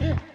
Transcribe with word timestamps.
Esporte 0.00 0.31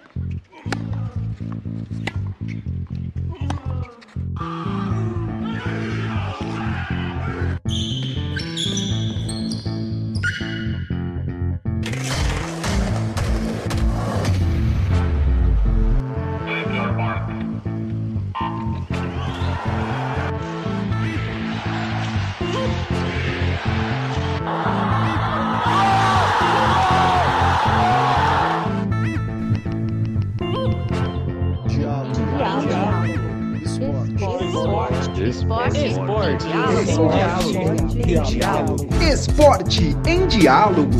Diálogo. 40.39 40.91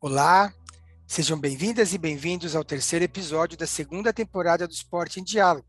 Olá, 0.00 0.54
sejam 1.04 1.36
bem-vindas 1.36 1.92
e 1.92 1.98
bem-vindos 1.98 2.54
ao 2.54 2.62
terceiro 2.62 3.04
episódio 3.04 3.58
da 3.58 3.66
segunda 3.66 4.12
temporada 4.12 4.68
do 4.68 4.72
Esporte 4.72 5.18
em 5.18 5.24
Diálogo. 5.24 5.66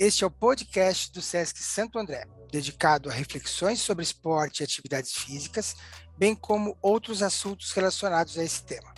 Este 0.00 0.24
é 0.24 0.26
o 0.26 0.32
podcast 0.32 1.12
do 1.12 1.22
SESC 1.22 1.62
Santo 1.62 1.96
André, 1.96 2.24
dedicado 2.50 3.08
a 3.08 3.12
reflexões 3.12 3.78
sobre 3.78 4.02
esporte 4.02 4.60
e 4.60 4.64
atividades 4.64 5.12
físicas, 5.12 5.76
bem 6.18 6.34
como 6.34 6.76
outros 6.82 7.22
assuntos 7.22 7.70
relacionados 7.70 8.36
a 8.36 8.42
esse 8.42 8.64
tema. 8.64 8.92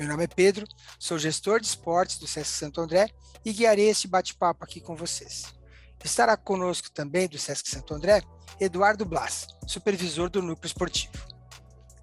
Meu 0.00 0.08
nome 0.08 0.24
é 0.24 0.26
Pedro, 0.26 0.66
sou 0.98 1.16
gestor 1.16 1.60
de 1.60 1.68
esportes 1.68 2.18
do 2.18 2.26
SESC 2.26 2.58
Santo 2.58 2.80
André 2.80 3.08
e 3.44 3.52
guiarei 3.52 3.88
este 3.88 4.08
bate-papo 4.08 4.64
aqui 4.64 4.80
com 4.80 4.96
vocês. 4.96 5.55
Estará 6.04 6.36
conosco 6.36 6.90
também 6.90 7.28
do 7.28 7.38
SESC 7.38 7.68
Santo 7.68 7.94
André 7.94 8.22
Eduardo 8.60 9.04
Blas, 9.04 9.46
supervisor 9.66 10.30
do 10.30 10.40
núcleo 10.40 10.66
esportivo. 10.66 11.12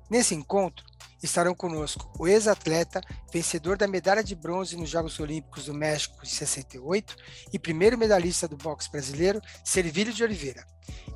Nesse 0.09 0.35
encontro, 0.35 0.85
estarão 1.23 1.55
conosco 1.55 2.11
o 2.19 2.27
ex-atleta, 2.27 3.02
vencedor 3.31 3.77
da 3.77 3.88
medalha 3.88 4.23
de 4.23 4.35
bronze 4.35 4.75
nos 4.75 4.89
Jogos 4.89 5.19
Olímpicos 5.19 5.66
do 5.66 5.73
México 5.73 6.22
de 6.22 6.30
68 6.30 7.16
e 7.52 7.58
primeiro 7.58 7.97
medalhista 7.97 8.47
do 8.47 8.58
boxe 8.58 8.91
brasileiro, 8.91 9.41
Servílio 9.63 10.13
de 10.13 10.23
Oliveira, 10.23 10.66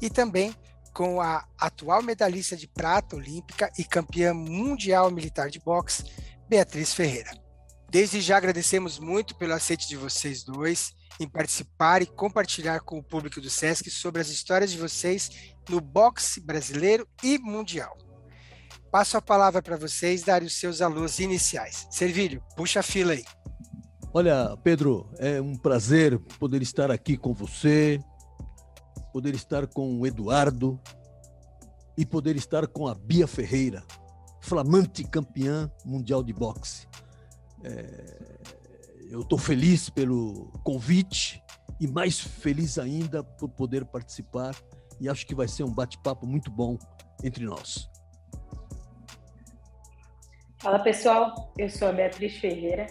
e 0.02 0.10
também 0.10 0.56
com 0.94 1.22
a 1.22 1.46
atual 1.60 2.02
medalhista 2.02 2.56
de 2.56 2.68
prata 2.68 3.16
olímpica 3.16 3.72
e 3.78 3.84
campeã 3.84 4.34
mundial 4.34 5.12
militar 5.12 5.50
de 5.50 5.60
boxe, 5.60 6.04
Beatriz 6.50 6.94
Ferreira. 6.94 7.47
Desde 7.90 8.20
já 8.20 8.38
agradecemos 8.38 9.00
muito 9.00 9.36
pelo 9.36 9.54
aceite 9.54 9.88
de 9.88 9.96
vocês 9.96 10.44
dois 10.44 10.94
em 11.20 11.28
participar 11.28 12.02
e 12.02 12.06
compartilhar 12.06 12.82
com 12.82 13.00
o 13.00 13.04
público 13.04 13.40
do 13.40 13.50
SESC 13.50 13.90
sobre 13.90 14.22
as 14.22 14.30
histórias 14.30 14.72
de 14.72 14.78
vocês 14.78 15.54
no 15.70 15.80
boxe 15.80 16.42
brasileiro 16.42 17.08
e 17.24 17.38
mundial. 17.40 17.98
Passo 18.92 19.18
a 19.18 19.22
palavra 19.22 19.62
para 19.62 19.78
vocês 19.78 20.24
darem 20.24 20.48
os 20.48 20.60
seus 20.60 20.82
alôs 20.82 21.20
iniciais. 21.20 21.88
Servílio, 21.90 22.44
puxa 22.56 22.82
a 22.82 22.84
fila 22.84 23.14
aí. 23.14 23.24
Olha, 24.14 24.56
Pedro, 24.64 25.10
é 25.18 25.42
um 25.42 25.56
prazer 25.56 26.20
poder 26.40 26.62
estar 26.62 26.92
aqui 26.92 27.18
com 27.18 27.34
você, 27.34 28.00
poder 29.14 29.34
estar 29.34 29.66
com 29.68 30.00
o 30.00 30.06
Eduardo 30.06 30.80
e 31.98 32.06
poder 32.06 32.36
estar 32.36 32.68
com 32.68 32.88
a 32.88 32.94
Bia 32.94 33.28
Ferreira, 33.28 33.84
flamante 34.42 35.04
campeã 35.04 35.72
mundial 35.86 36.24
de 36.24 36.34
boxe. 36.34 36.88
É, 37.64 38.18
eu 39.10 39.22
estou 39.22 39.38
feliz 39.38 39.90
pelo 39.90 40.52
convite 40.64 41.42
e 41.80 41.88
mais 41.88 42.20
feliz 42.20 42.78
ainda 42.78 43.24
por 43.24 43.50
poder 43.50 43.86
participar 43.86 44.56
e 45.00 45.08
acho 45.08 45.26
que 45.26 45.36
vai 45.36 45.48
ser 45.48 45.64
um 45.64 45.74
bate-papo 45.74 46.26
muito 46.26 46.50
bom 46.52 46.78
entre 47.24 47.44
nós. 47.44 47.90
Fala 50.60 50.80
pessoal, 50.80 51.54
eu 51.58 51.70
sou 51.70 51.88
a 51.88 51.92
Beatriz 51.92 52.38
Ferreira, 52.38 52.88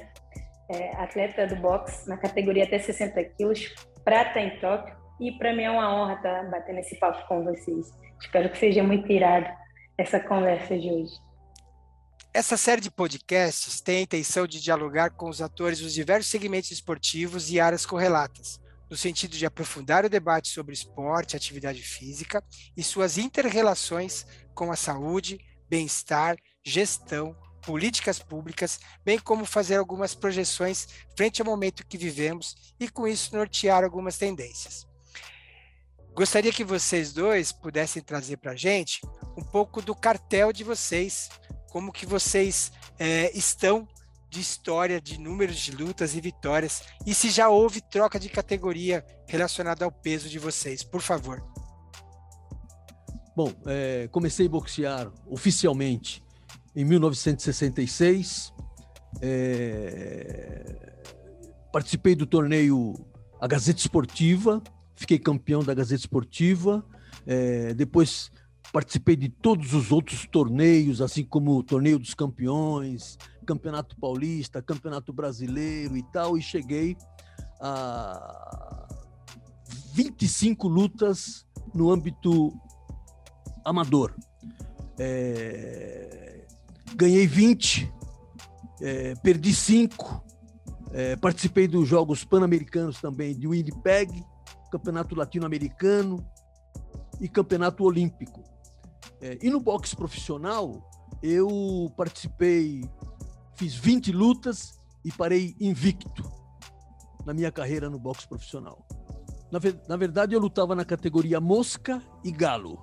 é, 0.70 0.96
atleta 0.96 1.46
do 1.46 1.56
boxe 1.56 2.08
na 2.08 2.16
categoria 2.16 2.64
até 2.64 2.78
60 2.78 3.22
quilos, 3.36 3.74
prata 4.04 4.38
em 4.40 4.58
Tóquio 4.60 4.96
e 5.20 5.32
para 5.32 5.52
mim 5.52 5.62
é 5.62 5.70
uma 5.70 5.94
honra 5.94 6.14
estar 6.14 6.44
tá 6.44 6.50
batendo 6.50 6.78
esse 6.78 6.96
papo 6.98 7.26
com 7.26 7.44
vocês. 7.44 7.92
Espero 8.20 8.48
que 8.50 8.58
seja 8.58 8.82
muito 8.82 9.10
irado 9.10 9.48
essa 9.98 10.20
conversa 10.20 10.78
de 10.78 10.90
hoje. 10.90 11.25
Essa 12.36 12.58
série 12.58 12.82
de 12.82 12.90
podcasts 12.90 13.80
tem 13.80 13.96
a 13.96 14.00
intenção 14.02 14.46
de 14.46 14.60
dialogar 14.60 15.08
com 15.08 15.30
os 15.30 15.40
atores 15.40 15.80
dos 15.80 15.94
diversos 15.94 16.30
segmentos 16.30 16.70
esportivos 16.70 17.50
e 17.50 17.58
áreas 17.58 17.86
correlatas, 17.86 18.60
no 18.90 18.94
sentido 18.94 19.38
de 19.38 19.46
aprofundar 19.46 20.04
o 20.04 20.10
debate 20.10 20.50
sobre 20.50 20.74
esporte, 20.74 21.34
atividade 21.34 21.80
física 21.80 22.44
e 22.76 22.82
suas 22.82 23.16
interrelações 23.16 24.26
com 24.54 24.70
a 24.70 24.76
saúde, 24.76 25.40
bem-estar, 25.66 26.36
gestão, 26.62 27.34
políticas 27.62 28.18
públicas, 28.18 28.80
bem 29.02 29.18
como 29.18 29.46
fazer 29.46 29.76
algumas 29.76 30.14
projeções 30.14 30.88
frente 31.16 31.40
ao 31.40 31.46
momento 31.46 31.86
que 31.86 31.96
vivemos 31.96 32.54
e, 32.78 32.86
com 32.86 33.08
isso, 33.08 33.34
nortear 33.34 33.82
algumas 33.82 34.18
tendências. 34.18 34.86
Gostaria 36.12 36.52
que 36.52 36.64
vocês 36.64 37.14
dois 37.14 37.50
pudessem 37.50 38.02
trazer 38.02 38.36
para 38.36 38.52
a 38.52 38.56
gente 38.56 39.00
um 39.38 39.42
pouco 39.42 39.80
do 39.80 39.94
cartel 39.94 40.52
de 40.52 40.64
vocês 40.64 41.30
como 41.76 41.92
que 41.92 42.06
vocês 42.06 42.72
é, 42.98 43.30
estão 43.36 43.86
de 44.30 44.40
história, 44.40 44.98
de 44.98 45.20
números 45.20 45.58
de 45.58 45.72
lutas 45.72 46.14
e 46.14 46.22
vitórias, 46.22 46.82
e 47.06 47.12
se 47.12 47.28
já 47.28 47.50
houve 47.50 47.82
troca 47.82 48.18
de 48.18 48.30
categoria 48.30 49.04
relacionada 49.26 49.84
ao 49.84 49.92
peso 49.92 50.26
de 50.26 50.38
vocês, 50.38 50.82
por 50.82 51.02
favor. 51.02 51.44
Bom, 53.36 53.52
é, 53.66 54.08
comecei 54.10 54.46
a 54.46 54.48
boxear 54.48 55.12
oficialmente 55.26 56.24
em 56.74 56.82
1966. 56.82 58.54
É, 59.20 60.94
participei 61.70 62.14
do 62.14 62.24
torneio 62.24 62.94
A 63.38 63.46
Gazeta 63.46 63.80
Esportiva, 63.80 64.62
fiquei 64.94 65.18
campeão 65.18 65.62
da 65.62 65.74
Gazeta 65.74 66.00
Esportiva. 66.00 66.82
É, 67.26 67.74
depois 67.74 68.30
participei 68.72 69.16
de 69.16 69.28
todos 69.28 69.72
os 69.72 69.90
outros 69.92 70.26
torneios, 70.26 71.00
assim 71.00 71.24
como 71.24 71.56
o 71.56 71.62
Torneio 71.62 71.98
dos 71.98 72.14
Campeões, 72.14 73.16
Campeonato 73.44 73.96
Paulista, 73.98 74.60
Campeonato 74.60 75.12
Brasileiro 75.12 75.96
e 75.96 76.02
tal, 76.12 76.36
e 76.36 76.42
cheguei 76.42 76.96
a 77.60 78.86
25 79.94 80.68
lutas 80.68 81.46
no 81.74 81.90
âmbito 81.90 82.52
amador. 83.64 84.14
É, 84.98 86.46
ganhei 86.94 87.26
20, 87.26 87.92
é, 88.80 89.14
perdi 89.16 89.54
5, 89.54 90.24
é, 90.92 91.16
participei 91.16 91.68
dos 91.68 91.88
Jogos 91.88 92.24
Pan-Americanos 92.24 93.00
também 93.00 93.34
de 93.34 93.46
Winnipeg, 93.46 94.24
Campeonato 94.70 95.14
Latino-Americano 95.14 96.26
e 97.20 97.28
Campeonato 97.28 97.84
Olímpico. 97.84 98.55
É, 99.20 99.38
e 99.42 99.50
no 99.50 99.60
boxe 99.60 99.96
profissional, 99.96 100.90
eu 101.22 101.92
participei, 101.96 102.82
fiz 103.54 103.74
20 103.74 104.12
lutas 104.12 104.78
e 105.04 105.10
parei 105.10 105.56
invicto 105.60 106.22
na 107.24 107.32
minha 107.32 107.50
carreira 107.50 107.88
no 107.88 107.98
boxe 107.98 108.28
profissional. 108.28 108.86
Na, 109.50 109.58
na 109.88 109.96
verdade, 109.96 110.34
eu 110.34 110.40
lutava 110.40 110.74
na 110.74 110.84
categoria 110.84 111.40
mosca 111.40 112.02
e 112.24 112.30
galo. 112.30 112.78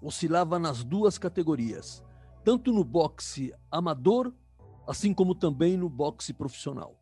Oscilava 0.00 0.58
nas 0.58 0.84
duas 0.84 1.18
categorias, 1.18 2.02
tanto 2.44 2.72
no 2.72 2.84
boxe 2.84 3.54
amador, 3.70 4.32
assim 4.86 5.14
como 5.14 5.34
também 5.34 5.76
no 5.76 5.88
boxe 5.88 6.32
profissional. 6.32 6.94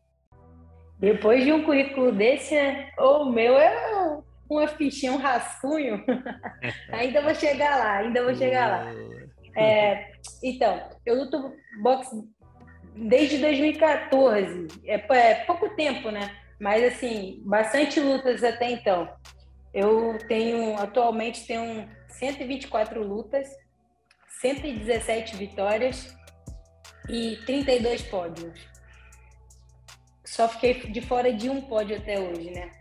Depois 0.99 1.43
de 1.43 1.51
um 1.51 1.63
currículo 1.63 2.13
desse, 2.13 2.55
o 2.97 3.25
meu 3.25 3.57
é 3.57 4.21
uma 4.49 4.67
fichinha, 4.67 5.13
um 5.13 5.17
rascunho. 5.17 6.03
ainda 6.91 7.21
vou 7.21 7.33
chegar 7.35 7.77
lá, 7.77 7.97
ainda 7.97 8.23
vou 8.23 8.35
chegar 8.35 8.67
lá. 8.67 8.91
É, 9.55 10.13
então, 10.43 10.89
eu 11.05 11.15
luto 11.15 11.53
boxe 11.81 12.23
desde 12.95 13.37
2014. 13.39 14.67
É, 14.85 14.95
é, 15.15 15.35
pouco 15.45 15.69
tempo, 15.75 16.09
né? 16.09 16.35
Mas, 16.59 16.83
assim, 16.83 17.41
bastante 17.45 17.99
lutas 17.99 18.43
até 18.43 18.71
então. 18.71 19.09
Eu 19.73 20.17
tenho, 20.27 20.77
atualmente, 20.77 21.45
tenho 21.47 21.89
124 22.09 23.03
lutas, 23.03 23.49
117 24.39 25.35
vitórias 25.35 26.15
e 27.09 27.37
32 27.45 28.03
pódios. 28.03 28.73
Só 30.23 30.47
fiquei 30.47 30.73
de 30.73 31.01
fora 31.01 31.33
de 31.33 31.49
um 31.49 31.61
pódio 31.61 31.97
até 31.97 32.19
hoje, 32.19 32.51
né? 32.51 32.71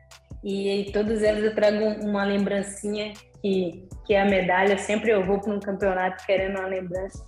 E 0.45 0.91
todos 0.93 1.23
eles 1.23 1.45
eu 1.45 1.55
trago 1.55 1.85
uma 2.05 2.25
lembrancinha 2.25 3.13
que, 3.41 3.89
que 4.07 4.15
é 4.15 4.23
a 4.23 4.25
medalha. 4.25 4.77
Sempre 4.79 5.11
eu 5.11 5.25
vou 5.25 5.41
para 5.41 5.55
um 5.55 5.61
campeonato 5.61 6.25
querendo 6.27 6.59
uma 6.59 6.69
lembrança. 6.69 7.25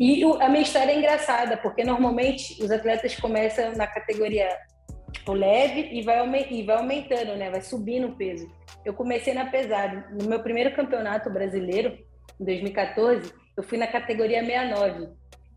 E 0.00 0.22
a 0.40 0.48
minha 0.48 0.62
história 0.62 0.92
é 0.92 0.98
engraçada, 0.98 1.56
porque 1.56 1.82
normalmente 1.82 2.62
os 2.62 2.70
atletas 2.70 3.16
começam 3.16 3.72
na 3.72 3.86
categoria 3.86 4.48
tipo, 5.12 5.32
leve 5.32 5.88
e 5.92 6.02
vai, 6.02 6.18
e 6.50 6.62
vai 6.62 6.76
aumentando, 6.76 7.34
né? 7.36 7.50
Vai 7.50 7.60
subindo 7.62 8.08
o 8.08 8.16
peso. 8.16 8.48
Eu 8.84 8.94
comecei 8.94 9.34
na 9.34 9.46
pesada. 9.46 10.06
No 10.10 10.28
meu 10.28 10.40
primeiro 10.40 10.74
campeonato 10.74 11.30
brasileiro, 11.30 11.98
em 12.40 12.44
2014, 12.44 13.32
eu 13.56 13.62
fui 13.62 13.76
na 13.76 13.86
categoria 13.86 14.44
69. 14.44 15.08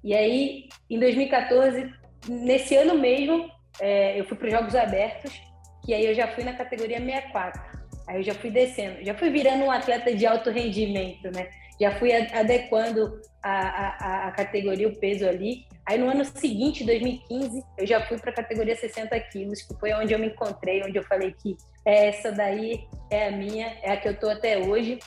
E 0.03 0.15
aí, 0.15 0.69
em 0.89 0.99
2014, 0.99 1.93
nesse 2.27 2.75
ano 2.75 2.97
mesmo, 2.97 3.47
é, 3.79 4.19
eu 4.19 4.25
fui 4.25 4.35
para 4.35 4.47
os 4.47 4.53
Jogos 4.53 4.75
Abertos, 4.75 5.39
que 5.83 5.93
aí 5.93 6.05
eu 6.05 6.13
já 6.13 6.27
fui 6.27 6.43
na 6.43 6.53
categoria 6.53 6.99
64. 6.99 7.61
Aí 8.07 8.17
eu 8.17 8.23
já 8.23 8.33
fui 8.33 8.49
descendo, 8.49 9.03
já 9.03 9.13
fui 9.13 9.29
virando 9.29 9.63
um 9.63 9.71
atleta 9.71 10.13
de 10.13 10.25
alto 10.25 10.49
rendimento, 10.49 11.31
né? 11.33 11.49
Já 11.79 11.91
fui 11.95 12.13
adequando 12.13 13.19
a, 13.41 13.51
a, 13.51 14.27
a 14.27 14.31
categoria, 14.31 14.87
o 14.87 14.95
peso 14.99 15.27
ali. 15.27 15.65
Aí 15.85 15.97
no 15.97 16.09
ano 16.09 16.23
seguinte, 16.23 16.83
2015, 16.83 17.63
eu 17.77 17.87
já 17.87 18.05
fui 18.05 18.17
para 18.17 18.31
a 18.31 18.35
categoria 18.35 18.75
60 18.75 19.19
quilos, 19.21 19.61
que 19.61 19.73
foi 19.79 19.93
onde 19.93 20.13
eu 20.13 20.19
me 20.19 20.27
encontrei, 20.27 20.83
onde 20.83 20.97
eu 20.97 21.03
falei 21.03 21.33
que 21.33 21.55
essa 21.85 22.31
daí 22.31 22.79
é 23.09 23.27
a 23.27 23.31
minha, 23.31 23.67
é 23.81 23.91
a 23.91 23.97
que 23.97 24.07
eu 24.07 24.17
tô 24.17 24.29
até 24.29 24.57
hoje. 24.59 24.99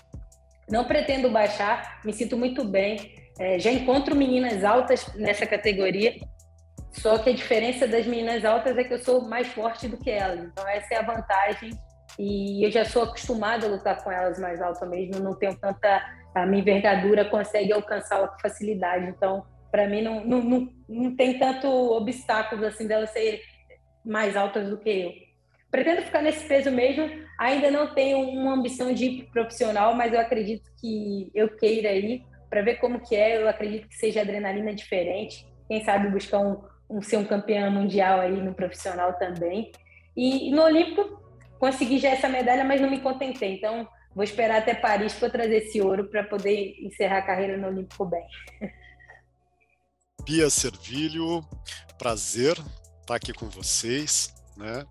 Não 0.69 0.85
pretendo 0.85 1.31
baixar, 1.31 2.01
me 2.05 2.13
sinto 2.13 2.37
muito 2.37 2.65
bem. 2.65 3.15
É, 3.39 3.59
já 3.59 3.71
encontro 3.71 4.17
meninas 4.17 4.65
altas 4.65 5.07
nessa 5.15 5.47
categoria, 5.47 6.17
só 6.95 7.19
que 7.19 7.31
a 7.31 7.35
diferença 7.35 7.87
das 7.87 8.07
meninas 8.07 8.45
altas 8.45 8.77
é 8.77 8.85
que 8.85 8.95
eu 8.95 9.03
sou 9.03 9.23
mais 9.29 9.49
forte 9.49 9.89
do 9.89 9.97
que 9.97 10.11
elas. 10.11 10.41
Então 10.41 10.67
essa 10.69 10.95
é 10.95 10.99
a 10.99 11.03
vantagem 11.03 11.71
e 12.19 12.65
eu 12.65 12.71
já 12.71 12.85
sou 12.85 13.03
acostumada 13.03 13.67
a 13.67 13.71
lutar 13.71 14.03
com 14.03 14.11
elas 14.11 14.39
mais 14.39 14.63
altas 14.63 14.89
mesmo, 14.89 15.19
não 15.19 15.35
tenho 15.35 15.57
tanta 15.59 16.03
a 16.35 16.45
minha 16.45 16.61
envergadura 16.61 17.25
consegue 17.25 17.73
alcançá-la 17.73 18.29
com 18.29 18.39
facilidade. 18.41 19.07
Então, 19.07 19.45
para 19.71 19.89
mim 19.89 20.03
não, 20.03 20.25
não, 20.25 20.43
não, 20.43 20.69
não 20.89 21.17
tem 21.17 21.39
tanto 21.39 21.69
obstáculos 21.69 22.65
assim 22.65 22.87
delas 22.87 23.11
serem 23.11 23.41
mais 24.05 24.37
altas 24.37 24.69
do 24.69 24.79
que 24.79 24.91
eu. 24.91 25.13
Pretendo 25.71 26.03
ficar 26.03 26.23
nesse 26.23 26.47
peso 26.47 26.71
mesmo. 26.71 27.09
Ainda 27.39 27.71
não 27.71 27.95
tenho 27.95 28.19
uma 28.19 28.55
ambição 28.55 28.93
de 28.93 29.07
ir 29.07 29.31
profissional, 29.33 29.95
mas 29.95 30.13
eu 30.13 30.21
acredito 30.21 30.71
que 30.81 31.31
eu 31.35 31.49
queira 31.57 31.93
ir 31.93 32.25
para 32.49 32.63
ver 32.63 32.77
como 32.77 33.01
que 33.01 33.17
é. 33.17 33.41
Eu 33.41 33.49
acredito 33.49 33.89
que 33.89 33.97
seja 33.97 34.21
adrenalina 34.21 34.75
diferente. 34.75 35.47
Quem 35.69 35.85
sabe 35.85 36.11
buscar 36.11 36.39
um, 36.39 36.63
um 36.95 37.03
ser 37.03 37.17
um 37.17 37.25
campeão 37.25 37.73
mundial 37.73 38.21
aí 38.21 38.41
no 38.41 38.55
profissional 38.55 39.15
também. 39.15 39.73
E, 40.17 40.53
no 40.53 40.63
Olímpico 40.63 41.21
consegui 41.59 41.99
já 41.99 42.11
essa 42.11 42.29
medalha, 42.29 42.65
mas 42.65 42.81
não 42.81 42.89
me 42.89 43.01
contentei. 43.01 43.57
Então 43.57 43.89
vou 44.15 44.23
esperar 44.23 44.59
até 44.59 44.75
Paris 44.75 45.13
para 45.15 45.29
trazer 45.29 45.57
esse 45.57 45.81
ouro 45.81 46.09
para 46.09 46.23
poder 46.23 46.77
encerrar 46.81 47.19
a 47.19 47.27
carreira 47.27 47.57
no 47.57 47.67
Olímpico 47.67 48.05
bem. 48.05 48.25
Bia 50.25 50.49
Servilho, 50.49 51.45
prazer 51.99 52.57
estar 53.01 53.17
aqui 53.17 53.33
com 53.33 53.49
vocês, 53.51 54.33
né? 54.57 54.87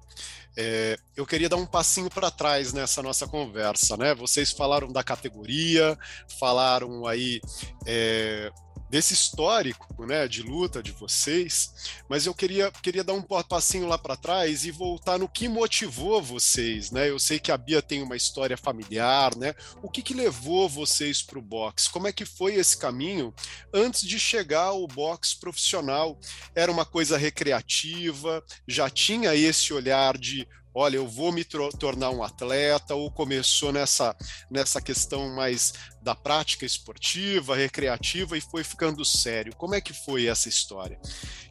É, 0.56 0.98
eu 1.16 1.26
queria 1.26 1.50
dar 1.50 1.56
um 1.56 1.66
passinho 1.66 2.10
para 2.10 2.30
trás 2.30 2.74
nessa 2.74 3.02
nossa 3.02 3.28
conversa, 3.28 3.98
né? 3.98 4.14
Vocês 4.14 4.52
falaram 4.52 4.92
da 4.92 5.04
categoria, 5.04 5.98
falaram 6.38 7.08
aí 7.08 7.42
é, 7.88 8.52
desse 8.94 9.16
histórico 9.16 10.06
né, 10.06 10.28
de 10.28 10.44
luta 10.44 10.84
de 10.84 10.92
vocês, 10.92 11.74
mas 12.08 12.28
eu 12.28 12.34
queria, 12.36 12.70
queria 12.70 13.04
dar 13.04 13.14
um 13.14 13.24
passinho 13.24 13.88
lá 13.88 13.98
para 13.98 14.16
trás 14.16 14.66
e 14.66 14.72
voltar 14.72 15.18
no 15.18 15.28
que 15.28 15.48
motivou 15.48 16.22
vocês. 16.22 16.92
Né? 16.92 17.10
Eu 17.10 17.18
sei 17.18 17.40
que 17.40 17.52
a 17.52 17.58
Bia 17.58 17.82
tem 17.82 18.04
uma 18.04 18.16
história 18.16 18.56
familiar, 18.56 19.36
né? 19.36 19.56
O 19.82 19.90
que, 19.90 20.04
que 20.04 20.14
levou 20.14 20.70
vocês 20.70 21.24
para 21.24 21.40
o 21.40 21.42
boxe? 21.42 21.90
Como 21.90 22.08
é 22.08 22.14
que 22.14 22.24
foi 22.24 22.54
esse 22.54 22.78
caminho 22.78 23.34
antes 23.74 24.08
de 24.08 24.20
chegar 24.20 24.66
ao 24.66 24.86
boxe 24.86 25.40
profissional? 25.40 26.20
Era 26.54 26.72
uma 26.72 26.86
coisa 26.86 27.18
recreativa? 27.18 28.44
Já 28.68 28.92
tinha 28.92 29.34
esse 29.34 29.74
olhar 29.74 30.20
de 30.20 30.48
olha, 30.74 30.96
eu 30.98 31.08
vou 31.08 31.32
me 31.32 31.44
tornar 31.44 32.10
um 32.10 32.24
atleta, 32.24 32.96
ou 32.96 33.12
começou 33.12 33.72
nessa, 33.72 34.16
nessa 34.50 34.82
questão 34.82 35.30
mais 35.36 35.74
da 36.02 36.16
prática 36.16 36.66
esportiva, 36.66 37.56
recreativa 37.56 38.36
e 38.38 38.42
foi 38.42 38.64
ficando 38.64 39.06
sério. 39.06 39.56
Como 39.56 39.76
é 39.76 39.82
que 39.82 39.94
foi 39.94 40.26
essa 40.28 40.50
história? 40.50 41.00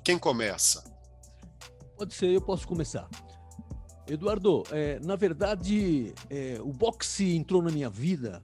Quem 0.04 0.19
começa? 0.19 0.82
Pode 1.96 2.14
ser, 2.14 2.30
eu 2.30 2.40
posso 2.40 2.66
começar. 2.66 3.08
Eduardo, 4.08 4.64
é, 4.72 4.98
na 5.00 5.14
verdade, 5.14 6.12
é, 6.28 6.58
o 6.60 6.72
boxe 6.72 7.36
entrou 7.36 7.62
na 7.62 7.70
minha 7.70 7.88
vida 7.88 8.42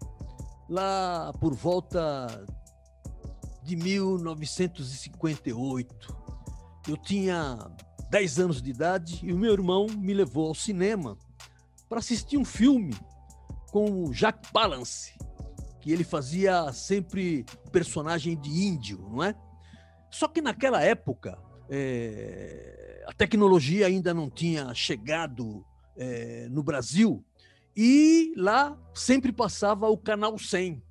lá 0.69 1.33
por 1.41 1.53
volta 1.55 2.47
de 3.65 3.75
1958. 3.75 6.17
Eu 6.89 6.97
tinha 6.97 7.59
10 8.11 8.39
anos 8.39 8.63
de 8.63 8.71
idade 8.71 9.21
e 9.23 9.33
o 9.33 9.39
meu 9.39 9.53
irmão 9.53 9.87
me 9.87 10.15
levou 10.15 10.49
ao 10.49 10.55
cinema 10.55 11.17
para 11.89 11.99
assistir 11.99 12.37
um 12.37 12.45
filme 12.45 12.95
com 13.71 14.05
o 14.05 14.13
Jack 14.13 14.51
Palance, 14.53 15.15
que 15.81 15.93
ele 15.93 16.05
fazia 16.05 16.73
sempre 16.73 17.45
personagem 17.71 18.39
de 18.39 18.51
índio, 18.51 19.07
não 19.11 19.23
é? 19.23 19.35
Só 20.11 20.27
que 20.27 20.41
naquela 20.41 20.83
época 20.83 21.39
é, 21.69 23.05
a 23.07 23.13
tecnologia 23.13 23.87
ainda 23.87 24.15
não 24.15 24.31
tinha 24.31 24.73
chegado 24.75 25.65
é, 25.97 26.49
no 26.51 26.63
Brasil 26.63 27.25
e 27.77 28.33
lá 28.37 28.77
sempre 28.95 29.33
passava 29.33 29.89
o 29.89 29.99
canal 29.99 30.39
100. 30.39 30.83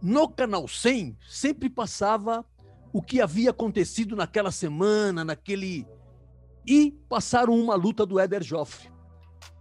No 0.00 0.28
canal 0.28 0.66
100 0.66 1.16
sempre 1.28 1.68
passava 1.68 2.44
o 2.92 3.02
que 3.02 3.20
havia 3.20 3.50
acontecido 3.50 4.16
naquela 4.16 4.50
semana, 4.50 5.24
naquele 5.24 5.86
e 6.66 6.92
passaram 7.08 7.58
uma 7.58 7.74
luta 7.74 8.04
do 8.04 8.18
Éder 8.18 8.42
Joffre. 8.42 8.90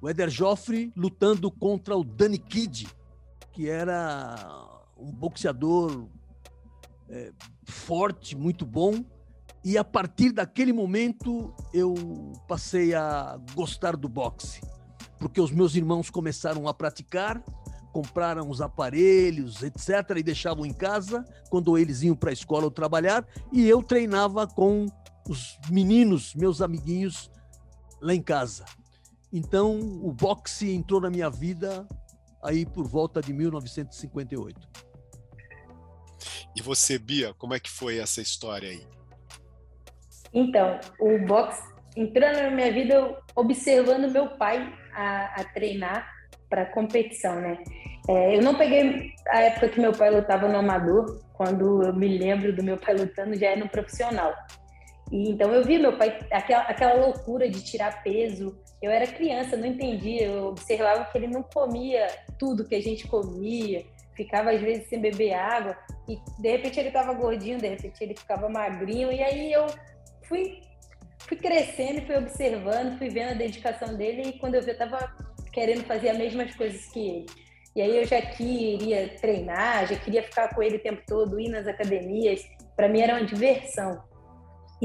O 0.02 0.10
Éder 0.10 0.30
Joffre 0.30 0.92
lutando 0.96 1.52
contra 1.52 1.96
o 1.96 2.04
Danny 2.04 2.38
Kidd, 2.38 2.88
que 3.52 3.70
era 3.70 4.36
um 4.98 5.12
boxeador 5.12 6.08
é, 7.10 7.32
forte, 7.64 8.36
muito 8.36 8.66
bom. 8.66 9.04
E 9.64 9.78
a 9.78 9.84
partir 9.84 10.32
daquele 10.32 10.72
momento 10.72 11.54
eu 11.74 11.94
passei 12.48 12.94
a 12.94 13.40
gostar 13.54 13.96
do 13.96 14.08
boxe, 14.08 14.62
porque 15.18 15.42
os 15.42 15.52
meus 15.52 15.76
irmãos 15.76 16.10
começaram 16.10 16.68
a 16.68 16.74
praticar, 16.74 17.42
compraram 17.92 18.50
os 18.50 18.62
aparelhos, 18.62 19.64
etc., 19.64 20.18
e 20.18 20.24
deixavam 20.24 20.66
em 20.66 20.74
casa 20.74 21.26
quando 21.50 21.78
eles 21.78 22.04
iam 22.04 22.16
para 22.16 22.30
a 22.30 22.34
escola 22.34 22.66
ou 22.66 22.72
trabalhar, 22.72 23.26
e 23.52 23.68
eu 23.68 23.82
treinava 23.82 24.46
com 24.46 24.86
os 25.28 25.58
meninos, 25.70 26.34
meus 26.36 26.62
amiguinhos, 26.62 27.32
lá 28.02 28.14
em 28.14 28.22
casa. 28.22 28.66
Então, 29.32 29.80
o 29.80 30.12
boxe 30.12 30.72
entrou 30.74 31.02
na 31.02 31.10
minha 31.10 31.30
vida 31.30 31.88
aí 32.44 32.66
por 32.66 32.88
volta 32.88 33.22
de 33.22 33.34
1958. 33.34 34.86
E 36.56 36.62
você, 36.62 36.98
Bia, 36.98 37.34
como 37.34 37.54
é 37.54 37.60
que 37.60 37.70
foi 37.70 37.98
essa 37.98 38.22
história 38.22 38.70
aí? 38.70 38.88
Então, 40.34 40.80
o 41.00 41.26
boxe 41.26 41.62
entrou 41.96 42.32
na 42.32 42.50
minha 42.50 42.72
vida 42.72 43.18
observando 43.36 44.12
meu 44.12 44.30
pai 44.38 44.74
a, 44.94 45.42
a 45.42 45.44
treinar 45.44 46.08
para 46.50 46.66
competição, 46.68 47.36
né? 47.42 47.58
É, 48.08 48.38
eu 48.38 48.42
não 48.42 48.56
peguei 48.56 49.12
a 49.30 49.42
época 49.42 49.70
que 49.70 49.80
meu 49.80 49.92
pai 49.92 50.12
lutava 50.12 50.48
no 50.48 50.58
amador, 50.58 51.20
quando 51.34 51.84
eu 51.84 51.94
me 51.94 52.08
lembro 52.08 52.56
do 52.56 52.64
meu 52.64 52.78
pai 52.78 52.96
lutando 52.96 53.36
já 53.36 53.48
é 53.48 53.56
no 53.56 53.68
profissional. 53.68 54.34
E, 55.12 55.30
então 55.30 55.52
eu 55.54 55.64
vi 55.64 55.78
meu 55.78 55.98
pai, 55.98 56.20
aquela, 56.32 56.64
aquela 56.64 56.94
loucura 57.06 57.50
de 57.50 57.64
tirar 57.64 58.04
peso. 58.04 58.58
Eu 58.82 58.92
era 58.92 59.08
criança, 59.08 59.58
não 59.58 59.68
entendia. 59.68 60.28
Eu 60.28 60.48
observava 60.48 61.06
que 61.06 61.18
ele 61.18 61.28
não 61.28 61.44
comia 61.44 62.08
tudo 62.40 62.66
que 62.66 62.76
a 62.76 62.82
gente 62.82 63.08
comia, 63.08 63.86
ficava 64.16 64.52
às 64.52 64.62
vezes 64.62 64.88
sem 64.88 65.00
beber 65.00 65.34
água. 65.34 65.78
E 66.08 66.18
de 66.40 66.52
repente 66.52 66.80
ele 66.80 66.90
estava 66.90 67.14
gordinho, 67.14 67.60
de 67.60 67.68
repente 67.68 68.04
ele 68.04 68.16
ficava 68.16 68.50
magrinho. 68.50 69.12
E 69.12 69.22
aí 69.22 69.52
eu 69.52 69.68
fui, 70.24 70.62
fui 71.20 71.38
crescendo, 71.38 72.06
fui 72.06 72.16
observando, 72.16 72.98
fui 72.98 73.10
vendo 73.10 73.32
a 73.32 73.36
dedicação 73.36 73.96
dele. 73.96 74.30
E 74.30 74.40
quando 74.40 74.56
eu 74.56 74.62
vi, 74.62 74.70
eu 74.70 74.74
estava 74.74 75.16
querendo 75.52 75.84
fazer 75.86 76.10
as 76.10 76.18
mesmas 76.18 76.54
coisas 76.56 76.86
que 76.88 77.00
ele. 77.00 77.26
E 77.76 77.82
aí 77.82 77.98
eu 77.98 78.06
já 78.06 78.22
queria 78.22 79.10
treinar, 79.20 79.86
já 79.88 79.98
queria 79.98 80.24
ficar 80.24 80.54
com 80.56 80.64
ele 80.64 80.78
o 80.78 80.82
tempo 80.82 81.02
todo, 81.06 81.40
ir 81.40 81.50
nas 81.50 81.68
academias. 81.68 82.42
Para 82.76 82.88
mim 82.88 83.02
era 83.02 83.16
uma 83.16 83.26
diversão. 83.26 84.02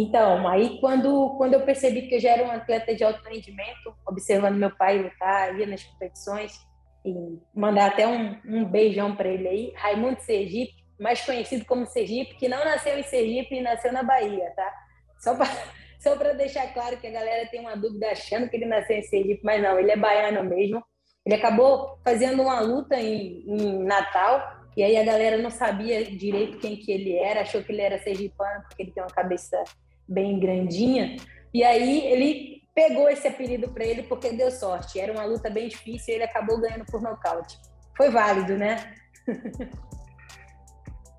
Então, 0.01 0.49
aí 0.49 0.81
quando, 0.81 1.35
quando 1.37 1.53
eu 1.53 1.61
percebi 1.61 2.09
que 2.09 2.15
eu 2.15 2.21
já 2.21 2.31
era 2.31 2.45
um 2.47 2.51
atleta 2.51 2.95
de 2.95 3.05
alto 3.05 3.23
rendimento, 3.23 3.95
observando 4.07 4.57
meu 4.57 4.75
pai 4.75 4.97
lutar, 4.97 5.55
ia 5.59 5.67
nas 5.67 5.85
competições, 5.85 6.59
e 7.05 7.39
mandar 7.55 7.91
até 7.91 8.09
um, 8.09 8.35
um 8.47 8.65
beijão 8.65 9.15
para 9.15 9.29
ele 9.29 9.47
aí, 9.47 9.73
Raimundo 9.77 10.19
Sergipe, 10.21 10.83
mais 10.99 11.21
conhecido 11.21 11.67
como 11.67 11.85
Sergipe, 11.85 12.35
que 12.37 12.49
não 12.49 12.65
nasceu 12.65 12.99
em 12.99 13.03
Sergipe 13.03 13.57
e 13.57 13.61
nasceu 13.61 13.93
na 13.93 14.03
Bahia, 14.03 14.51
tá? 14.57 14.73
Só 15.19 15.35
para 15.35 15.51
só 16.01 16.15
deixar 16.33 16.73
claro 16.73 16.97
que 16.97 17.07
a 17.07 17.11
galera 17.11 17.47
tem 17.51 17.61
uma 17.61 17.77
dúvida 17.77 18.11
achando 18.11 18.49
que 18.49 18.57
ele 18.57 18.67
nasceu 18.67 18.97
em 18.97 19.03
Sergipe, 19.03 19.43
mas 19.45 19.63
não, 19.63 19.79
ele 19.79 19.91
é 19.91 19.97
baiano 19.99 20.43
mesmo. 20.49 20.83
Ele 21.27 21.35
acabou 21.35 21.99
fazendo 22.03 22.41
uma 22.41 22.61
luta 22.61 22.99
em, 22.99 23.45
em 23.47 23.85
Natal, 23.85 24.65
E 24.75 24.83
aí 24.83 24.97
a 24.97 25.05
galera 25.05 25.37
não 25.37 25.51
sabia 25.51 26.03
direito 26.05 26.57
quem 26.57 26.77
que 26.77 26.91
ele 26.91 27.19
era, 27.19 27.43
achou 27.43 27.63
que 27.63 27.71
ele 27.71 27.83
era 27.83 27.99
sergipano, 27.99 28.63
porque 28.63 28.83
ele 28.83 28.93
tem 28.93 29.03
uma 29.03 29.11
cabeça 29.11 29.63
bem 30.11 30.41
grandinha. 30.41 31.17
E 31.55 31.63
aí 31.63 32.07
ele 32.07 32.63
pegou 32.75 33.09
esse 33.09 33.27
apelido 33.29 33.69
para 33.69 33.85
ele 33.85 34.03
porque 34.03 34.33
deu 34.33 34.51
sorte. 34.51 34.99
Era 34.99 35.13
uma 35.13 35.25
luta 35.25 35.49
bem 35.49 35.69
difícil 35.69 36.13
e 36.13 36.17
ele 36.17 36.25
acabou 36.25 36.61
ganhando 36.61 36.85
por 36.85 37.01
nocaute. 37.01 37.59
Foi 37.97 38.11
válido, 38.11 38.57
né? 38.57 38.95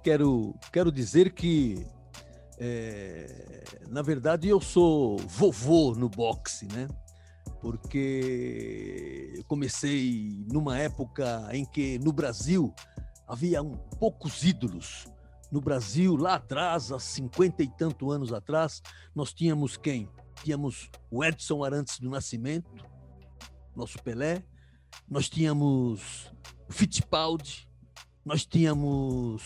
quero, 0.04 0.56
quero 0.72 0.92
dizer 0.92 1.34
que, 1.34 1.86
é, 2.60 3.64
na 3.88 4.02
verdade, 4.02 4.48
eu 4.50 4.60
sou 4.60 5.18
vovô 5.18 5.94
no 5.94 6.10
boxe, 6.10 6.68
né? 6.74 6.88
Porque 7.62 9.34
eu 9.36 9.44
comecei 9.46 10.46
numa 10.52 10.80
época 10.80 11.48
em 11.52 11.64
que 11.64 12.00
no 12.00 12.12
Brasil 12.12 12.74
havia 13.28 13.62
um, 13.62 13.78
poucos 14.00 14.44
ídolos. 14.44 15.06
No 15.52 15.60
Brasil, 15.60 16.16
lá 16.16 16.36
atrás, 16.36 16.92
há 16.92 17.00
cinquenta 17.00 17.62
e 17.62 17.68
tanto 17.68 18.10
anos 18.10 18.32
atrás, 18.32 18.82
nós 19.14 19.34
tínhamos 19.34 19.76
quem? 19.76 20.08
Tínhamos 20.44 20.90
o 21.10 21.24
Edson 21.24 21.64
Arantes 21.64 22.00
do 22.00 22.10
Nascimento, 22.10 22.72
nosso 23.76 24.02
Pelé, 24.02 24.44
nós 25.10 25.28
tínhamos 25.30 26.32
o 26.70 26.72
Fittipaldi, 26.72 27.68
nós 28.24 28.46
tínhamos 28.46 29.44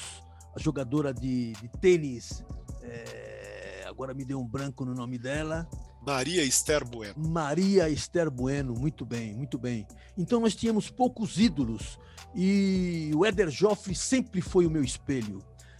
a 0.55 0.59
jogadora 0.59 1.11
de, 1.11 1.53
de 1.53 1.67
tênis, 1.79 2.45
é, 2.83 3.83
agora 3.87 4.13
me 4.13 4.23
deu 4.23 4.39
um 4.39 4.47
branco 4.47 4.85
no 4.85 4.93
nome 4.93 5.17
dela. 5.17 5.67
Maria 6.05 6.43
Esther 6.43 6.87
Bueno. 6.87 7.15
Maria 7.17 7.89
Esther 7.89 8.29
Bueno, 8.29 8.75
muito 8.75 9.03
bem, 9.03 9.33
muito 9.33 9.57
bem. 9.57 9.87
Então 10.15 10.39
nós 10.39 10.55
tínhamos 10.55 10.91
poucos 10.91 11.39
ídolos 11.39 11.97
e 12.35 13.11
o 13.15 13.25
Éder 13.25 13.49
Joffre 13.49 13.95
sempre 13.95 14.39
foi 14.39 14.67
o 14.67 14.69
meu 14.69 14.83
espelho. 14.83 15.39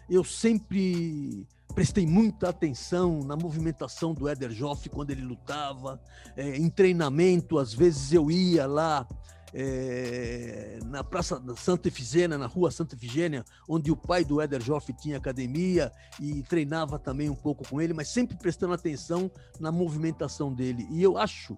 Eu 0.09 0.23
sempre 0.23 1.47
prestei 1.73 2.05
muita 2.07 2.49
atenção 2.49 3.19
na 3.19 3.35
movimentação 3.35 4.13
do 4.13 4.27
Éder 4.27 4.51
Joffre 4.51 4.89
quando 4.89 5.11
ele 5.11 5.21
lutava, 5.21 6.01
é, 6.37 6.55
em 6.55 6.69
treinamento, 6.69 7.57
às 7.57 7.73
vezes 7.73 8.13
eu 8.13 8.31
ia 8.31 8.65
lá 8.65 9.05
é, 9.53 10.79
na 10.85 11.03
Praça 11.03 11.41
Santa 11.57 11.87
Efigênia, 11.87 12.37
na 12.37 12.45
Rua 12.45 12.71
Santa 12.71 12.95
Efigênia, 12.95 13.43
onde 13.67 13.91
o 13.91 13.95
pai 13.95 14.23
do 14.23 14.39
Éder 14.39 14.61
Joff 14.61 14.91
tinha 14.93 15.17
academia 15.17 15.91
e 16.19 16.43
treinava 16.43 16.99
também 16.99 17.29
um 17.29 17.35
pouco 17.35 17.67
com 17.67 17.81
ele, 17.81 17.93
mas 17.93 18.09
sempre 18.09 18.37
prestando 18.37 18.73
atenção 18.73 19.29
na 19.59 19.71
movimentação 19.71 20.53
dele. 20.53 20.87
E 20.91 21.01
eu 21.01 21.17
acho 21.17 21.57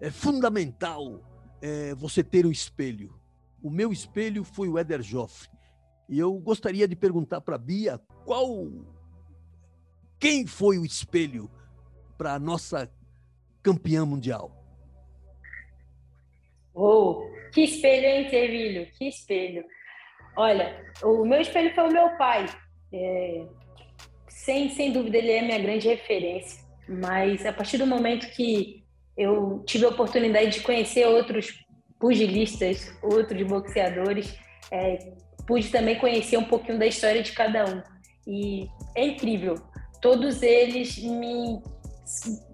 é 0.00 0.10
fundamental 0.10 1.20
é, 1.60 1.94
você 1.94 2.22
ter 2.22 2.46
um 2.46 2.50
espelho. 2.50 3.18
O 3.62 3.70
meu 3.70 3.92
espelho 3.92 4.44
foi 4.44 4.68
o 4.68 4.78
Éder 4.78 5.02
Joffre. 5.02 5.48
E 6.08 6.18
eu 6.18 6.32
gostaria 6.34 6.88
de 6.88 6.96
perguntar 6.96 7.40
para 7.40 7.56
a 7.56 7.58
Bia 7.58 8.00
qual 8.24 8.68
quem 10.18 10.46
foi 10.46 10.78
o 10.78 10.84
espelho 10.84 11.50
para 12.16 12.34
a 12.34 12.38
nossa 12.38 12.90
campeã 13.62 14.04
mundial. 14.06 14.52
Oh, 16.74 17.28
que 17.52 17.62
espelho, 17.62 18.06
hein, 18.06 18.30
Servilho? 18.30 18.86
Que 18.92 19.08
espelho. 19.08 19.64
Olha, 20.36 20.84
o 21.02 21.24
meu 21.24 21.40
espelho 21.40 21.74
foi 21.74 21.88
o 21.88 21.92
meu 21.92 22.16
pai. 22.16 22.46
É, 22.92 23.46
sem, 24.28 24.70
sem 24.70 24.92
dúvida, 24.92 25.18
ele 25.18 25.32
é 25.32 25.42
minha 25.42 25.58
grande 25.58 25.88
referência. 25.88 26.64
Mas 26.88 27.44
a 27.44 27.52
partir 27.52 27.76
do 27.78 27.86
momento 27.86 28.30
que 28.30 28.84
eu 29.16 29.62
tive 29.66 29.84
a 29.84 29.88
oportunidade 29.88 30.52
de 30.52 30.60
conhecer 30.60 31.06
outros 31.06 31.64
pugilistas, 31.98 32.96
outros 33.02 33.42
boxeadores, 33.42 34.38
é, 34.70 35.12
pude 35.48 35.70
também 35.70 35.96
conhecer 35.96 36.36
um 36.36 36.44
pouquinho 36.44 36.78
da 36.78 36.86
história 36.86 37.22
de 37.22 37.32
cada 37.32 37.64
um. 37.64 37.82
E 38.26 38.68
é 38.94 39.06
incrível. 39.06 39.54
Todos 40.02 40.42
eles 40.42 40.98
me, 40.98 41.62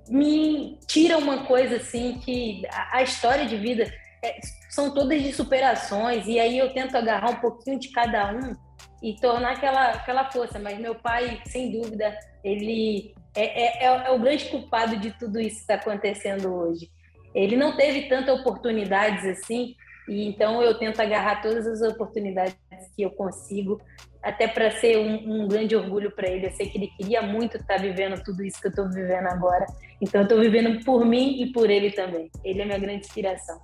me 0.08 0.78
tiram 0.86 1.18
uma 1.18 1.44
coisa 1.44 1.76
assim 1.76 2.20
que 2.20 2.62
a, 2.70 2.98
a 2.98 3.02
história 3.02 3.46
de 3.46 3.56
vida 3.56 3.92
é, 4.24 4.38
são 4.70 4.94
todas 4.94 5.20
de 5.20 5.32
superações, 5.32 6.26
e 6.28 6.38
aí 6.38 6.56
eu 6.56 6.72
tento 6.72 6.96
agarrar 6.96 7.30
um 7.30 7.40
pouquinho 7.40 7.80
de 7.80 7.90
cada 7.90 8.32
um 8.32 8.54
e 9.02 9.16
tornar 9.16 9.54
aquela, 9.54 9.90
aquela 9.90 10.30
força. 10.30 10.60
Mas 10.60 10.78
meu 10.78 10.94
pai, 10.94 11.42
sem 11.46 11.72
dúvida, 11.72 12.16
ele 12.44 13.12
é, 13.34 13.42
é, 13.42 13.86
é, 13.86 14.06
é 14.06 14.10
o 14.12 14.20
grande 14.20 14.44
culpado 14.46 14.96
de 14.96 15.10
tudo 15.18 15.40
isso 15.40 15.56
que 15.56 15.62
está 15.62 15.74
acontecendo 15.74 16.54
hoje. 16.54 16.88
Ele 17.34 17.56
não 17.56 17.76
teve 17.76 18.02
tantas 18.08 18.38
oportunidades 18.38 19.24
assim, 19.24 19.74
e 20.08 20.28
então 20.28 20.62
eu 20.62 20.78
tento 20.78 21.00
agarrar 21.00 21.42
todas 21.42 21.66
as 21.66 21.82
oportunidades 21.82 22.56
que 22.94 23.02
eu 23.02 23.10
consigo, 23.10 23.80
até 24.22 24.48
para 24.48 24.70
ser 24.70 24.98
um, 24.98 25.42
um, 25.44 25.48
grande 25.48 25.76
orgulho 25.76 26.10
para 26.10 26.28
ele. 26.28 26.46
Eu 26.46 26.52
sei 26.52 26.68
que 26.68 26.78
ele 26.78 26.88
queria 26.96 27.22
muito 27.22 27.56
estar 27.56 27.76
tá 27.76 27.82
vivendo 27.82 28.22
tudo 28.22 28.44
isso 28.44 28.60
que 28.60 28.68
eu 28.68 28.70
estou 28.70 28.88
vivendo 28.90 29.26
agora, 29.26 29.66
então 30.00 30.20
eu 30.20 30.24
estou 30.24 30.40
vivendo 30.40 30.84
por 30.84 31.04
mim 31.04 31.42
e 31.42 31.52
por 31.52 31.70
ele 31.70 31.90
também. 31.90 32.30
Ele 32.42 32.62
é 32.62 32.64
minha 32.64 32.78
grande 32.78 33.06
inspiração. 33.06 33.60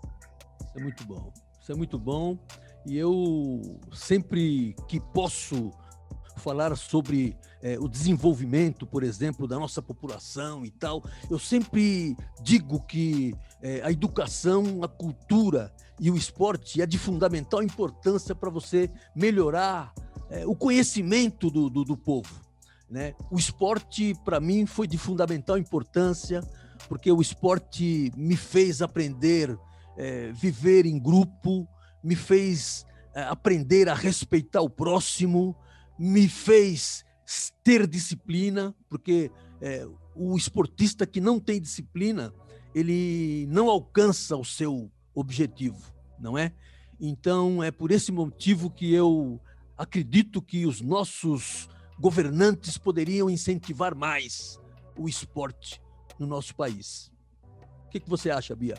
Isso 0.61 0.79
é 0.79 0.83
muito 0.83 1.05
bom. 1.05 1.33
Isso 1.61 1.73
é 1.73 1.75
muito 1.75 1.99
bom. 1.99 2.39
E 2.87 2.97
eu 2.97 3.61
sempre 3.93 4.75
que 4.89 4.99
posso 4.99 5.71
falar 6.37 6.75
sobre 6.77 7.37
é, 7.63 7.79
o 7.79 7.87
desenvolvimento, 7.87 8.87
por 8.87 9.03
exemplo, 9.03 9.47
da 9.47 9.59
nossa 9.59 9.83
população 9.83 10.65
e 10.65 10.71
tal, 10.71 11.05
eu 11.31 11.39
sempre 11.39 12.17
digo 12.43 12.81
que 12.87 13.35
é, 13.63 13.83
a 13.83 13.93
educação, 13.93 14.83
a 14.83 14.89
cultura 14.89 15.73
e 16.01 16.11
o 16.11 16.17
esporte 16.17 16.81
é 16.81 16.87
de 16.87 16.99
fundamental 16.99 17.63
importância 17.63 18.35
para 18.35 18.49
você 18.49 18.91
melhorar 19.15 19.93
é, 20.31 20.47
o 20.47 20.57
conhecimento 20.57 21.51
do, 21.51 21.69
do, 21.69 21.85
do 21.85 21.97
povo. 21.97 22.41
Né? 22.89 23.15
O 23.31 23.39
esporte, 23.39 24.15
para 24.25 24.41
mim, 24.41 24.65
foi 24.65 24.87
de 24.87 24.97
fundamental 24.97 25.59
importância, 25.59 26.41
porque 26.89 27.13
o 27.13 27.21
esporte 27.21 28.11
me 28.17 28.35
fez 28.35 28.81
aprender 28.81 29.57
é, 29.97 30.33
viver 30.33 30.87
em 30.87 30.99
grupo, 30.99 31.69
me 32.03 32.17
fez 32.17 32.87
é, 33.15 33.23
aprender 33.25 33.87
a 33.87 33.95
respeitar 33.95 34.63
o 34.63 34.71
próximo, 34.71 35.55
me 35.99 36.27
fez 36.27 37.05
ter 37.63 37.87
disciplina, 37.87 38.75
porque 38.89 39.31
é, 39.61 39.87
o 40.17 40.37
esportista 40.39 41.07
que 41.07 41.21
não 41.21 41.39
tem 41.39 41.61
disciplina, 41.61 42.33
ele 42.75 43.47
não 43.51 43.69
alcança 43.69 44.35
o 44.37 44.45
seu 44.45 44.91
objetivo, 45.15 45.93
não 46.19 46.37
é? 46.37 46.53
Então, 47.01 47.63
é 47.63 47.71
por 47.71 47.91
esse 47.91 48.13
motivo 48.13 48.71
que 48.71 48.93
eu 48.93 49.41
acredito 49.77 50.43
que 50.43 50.67
os 50.67 50.81
nossos 50.81 51.69
governantes 51.99 52.77
poderiam 52.77 53.31
incentivar 53.31 53.95
mais 53.95 54.61
o 54.97 55.09
esporte 55.09 55.81
no 56.19 56.27
nosso 56.27 56.55
país. 56.55 57.11
O 57.87 57.91
que, 57.91 58.01
que 58.01 58.09
você 58.09 58.31
acha, 58.31 58.55
Bia? 58.55 58.77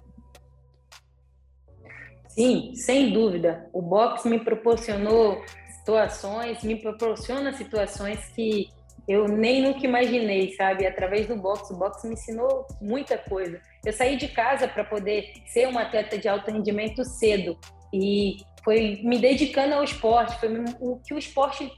Sim, 2.29 2.73
sem 2.75 3.11
dúvida. 3.11 3.69
O 3.73 3.81
boxe 3.81 4.29
me 4.29 4.39
proporcionou 4.39 5.43
situações, 5.79 6.63
me 6.63 6.79
proporciona 6.79 7.51
situações 7.53 8.19
que 8.35 8.69
eu 9.07 9.27
nem 9.27 9.61
nunca 9.61 9.85
imaginei, 9.85 10.53
sabe? 10.53 10.85
Através 10.85 11.27
do 11.27 11.35
boxe, 11.35 11.73
o 11.73 11.77
boxe 11.77 12.07
me 12.07 12.13
ensinou 12.13 12.65
muita 12.81 13.17
coisa. 13.17 13.59
Eu 13.85 13.93
saí 13.93 14.15
de 14.15 14.27
casa 14.27 14.67
para 14.67 14.83
poder 14.83 15.33
ser 15.47 15.67
uma 15.67 15.81
atleta 15.81 16.17
de 16.17 16.27
alto 16.27 16.51
rendimento 16.51 17.03
cedo 17.03 17.57
e 17.93 18.37
foi 18.63 19.01
me 19.03 19.17
dedicando 19.17 19.75
ao 19.75 19.83
esporte, 19.83 20.39
foi 20.39 20.49
o 20.79 21.01
que 21.05 21.13
o 21.13 21.17
esporte 21.17 21.71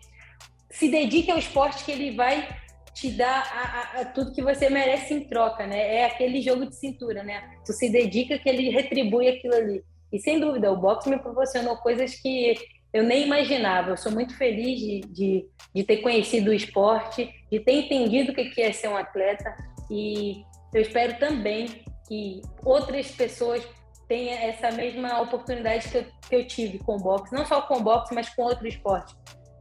se 0.70 0.90
dedique 0.90 1.32
ao 1.32 1.38
esporte 1.38 1.86
que 1.86 1.92
ele 1.92 2.16
vai 2.16 2.48
te 2.94 3.10
dar 3.12 3.42
a, 3.52 4.00
a, 4.00 4.02
a, 4.02 4.06
tudo 4.06 4.34
que 4.34 4.42
você 4.42 4.70
merece 4.70 5.14
em 5.14 5.22
troca, 5.22 5.66
né? 5.66 5.96
É 5.96 6.06
aquele 6.06 6.42
jogo 6.42 6.66
de 6.66 6.76
cintura, 6.76 7.24
né? 7.24 7.42
Tu 7.66 7.74
se 7.74 7.90
dedica 7.90 8.38
que 8.38 8.48
ele 8.48 8.70
retribui 8.70 9.28
aquilo 9.28 9.56
ali. 9.56 9.84
E 10.12 10.20
sem 10.20 10.40
dúvida, 10.40 10.72
o 10.72 10.78
boxe 10.78 11.10
me 11.10 11.18
proporcionou 11.18 11.78
coisas 11.78 12.16
que 12.16 12.54
eu 12.94 13.04
nem 13.04 13.26
imaginava. 13.26 13.90
Eu 13.90 13.98
sou 13.98 14.12
muito 14.12 14.38
feliz 14.38 14.80
de, 14.80 15.02
de, 15.02 15.50
de 15.74 15.84
ter 15.84 15.98
conhecido 15.98 16.52
o 16.52 16.54
esporte, 16.54 17.30
de 17.52 17.60
ter 17.60 17.74
entendido 17.74 18.32
o 18.32 18.36
que 18.36 18.62
é 18.62 18.72
ser 18.72 18.88
um 18.88 18.96
atleta. 18.96 19.56
E 19.90 20.44
eu 20.74 20.82
espero 20.82 21.18
também 21.18 21.84
que 22.08 22.42
outras 22.64 23.10
pessoas 23.12 23.68
tenham 24.08 24.38
essa 24.38 24.72
mesma 24.72 25.22
oportunidade 25.22 25.90
que 25.90 25.98
eu, 25.98 26.06
que 26.30 26.36
eu 26.36 26.48
tive 26.48 26.78
com 26.80 26.98
o 26.98 27.00
boxe. 27.00 27.34
Não 27.34 27.46
só 27.46 27.64
com 27.64 27.78
o 27.78 27.84
boxe, 27.84 28.14
mas 28.14 28.30
com 28.30 28.44
outro 28.44 28.68
esporte. 28.68 29.16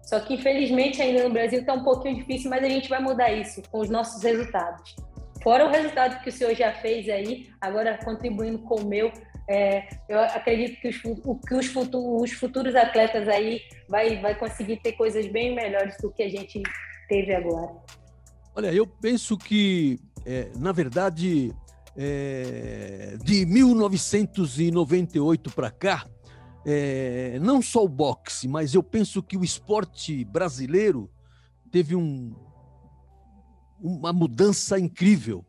Só 0.04 0.20
que, 0.20 0.34
infelizmente, 0.34 1.00
ainda 1.00 1.24
no 1.24 1.30
Brasil 1.30 1.60
está 1.60 1.72
um 1.72 1.84
pouquinho 1.84 2.16
difícil, 2.16 2.50
mas 2.50 2.62
a 2.62 2.68
gente 2.68 2.88
vai 2.88 3.00
mudar 3.00 3.32
isso 3.32 3.62
com 3.70 3.78
os 3.78 3.88
nossos 3.88 4.22
resultados. 4.22 4.94
Fora 5.42 5.64
o 5.64 5.70
resultado 5.70 6.22
que 6.22 6.28
o 6.28 6.32
senhor 6.32 6.54
já 6.54 6.72
fez 6.74 7.08
aí, 7.08 7.48
agora 7.60 7.98
contribuindo 8.04 8.58
com 8.60 8.76
o 8.76 8.84
meu, 8.84 9.10
é, 9.48 9.88
eu 10.08 10.20
acredito 10.20 10.80
que, 10.80 10.88
os, 10.88 10.96
que 10.96 11.54
os, 11.54 11.66
futuros, 11.66 12.22
os, 12.22 12.32
futuros, 12.32 12.74
atletas 12.74 13.28
aí 13.28 13.60
vai, 13.88 14.20
vai 14.20 14.34
conseguir 14.34 14.78
ter 14.78 14.92
coisas 14.92 15.26
bem 15.26 15.54
melhores 15.54 15.96
do 16.00 16.10
que 16.10 16.22
a 16.22 16.28
gente 16.28 16.62
teve 17.08 17.34
agora. 17.34 17.72
Olha, 18.54 18.72
eu 18.72 18.86
penso 18.86 19.36
que, 19.36 19.98
é, 20.24 20.50
na 20.56 20.72
verdade, 20.72 21.52
é, 21.96 23.16
de 23.22 23.44
1998 23.46 25.50
para 25.50 25.70
cá, 25.70 26.06
é, 26.64 27.38
não 27.40 27.60
só 27.60 27.84
o 27.84 27.88
boxe, 27.88 28.46
mas 28.46 28.74
eu 28.74 28.82
penso 28.82 29.22
que 29.22 29.36
o 29.36 29.44
esporte 29.44 30.24
brasileiro 30.24 31.10
teve 31.70 31.96
um, 31.96 32.34
uma 33.80 34.12
mudança 34.12 34.78
incrível 34.78 35.44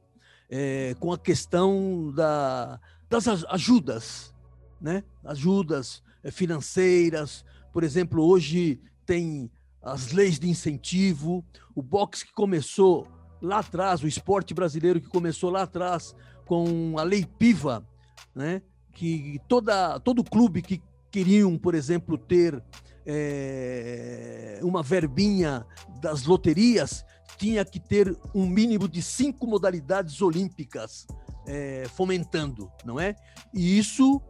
é, 0.49 0.95
com 0.99 1.11
a 1.11 1.17
questão 1.17 2.11
da, 2.15 2.79
das 3.13 3.45
ajudas, 3.45 4.33
né? 4.81 5.03
ajudas 5.23 6.01
é, 6.23 6.31
financeiras. 6.31 7.45
Por 7.71 7.83
exemplo, 7.83 8.23
hoje 8.23 8.81
tem 9.05 9.51
as 9.83 10.11
leis 10.11 10.39
de 10.39 10.49
incentivo, 10.49 11.45
o 11.75 11.81
boxe 11.83 12.25
que 12.25 12.33
começou 12.33 13.07
lá 13.39 13.59
atrás, 13.59 14.01
o 14.01 14.07
esporte 14.07 14.53
brasileiro 14.53 14.99
que 14.99 15.07
começou 15.07 15.51
lá 15.51 15.63
atrás 15.63 16.15
com 16.45 16.97
a 16.97 17.03
lei 17.03 17.23
Piva, 17.25 17.85
né? 18.33 18.63
que 18.91 19.39
toda, 19.47 19.99
todo 19.99 20.23
clube 20.23 20.61
que 20.61 20.81
queriam, 21.11 21.55
por 21.57 21.75
exemplo, 21.75 22.17
ter 22.17 22.63
é, 23.05 24.59
uma 24.63 24.81
verbinha 24.81 25.67
das 26.01 26.23
loterias 26.23 27.05
tinha 27.37 27.63
que 27.63 27.79
ter 27.79 28.17
um 28.33 28.47
mínimo 28.47 28.87
de 28.87 29.01
cinco 29.01 29.45
modalidades 29.45 30.21
olímpicas 30.21 31.05
é, 31.45 31.85
fomentando, 31.89 32.71
não 32.85 32.99
é? 32.99 33.15
E 33.53 33.77
isso 33.77 34.21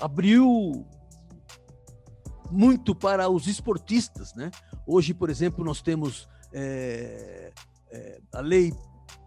abriu 0.00 0.86
muito 2.50 2.94
para 2.94 3.28
os 3.28 3.46
esportistas, 3.46 4.34
né? 4.34 4.50
Hoje, 4.86 5.14
por 5.14 5.30
exemplo, 5.30 5.64
nós 5.64 5.80
temos 5.80 6.28
é, 6.52 7.52
é, 7.90 8.20
a 8.32 8.40
lei, 8.40 8.72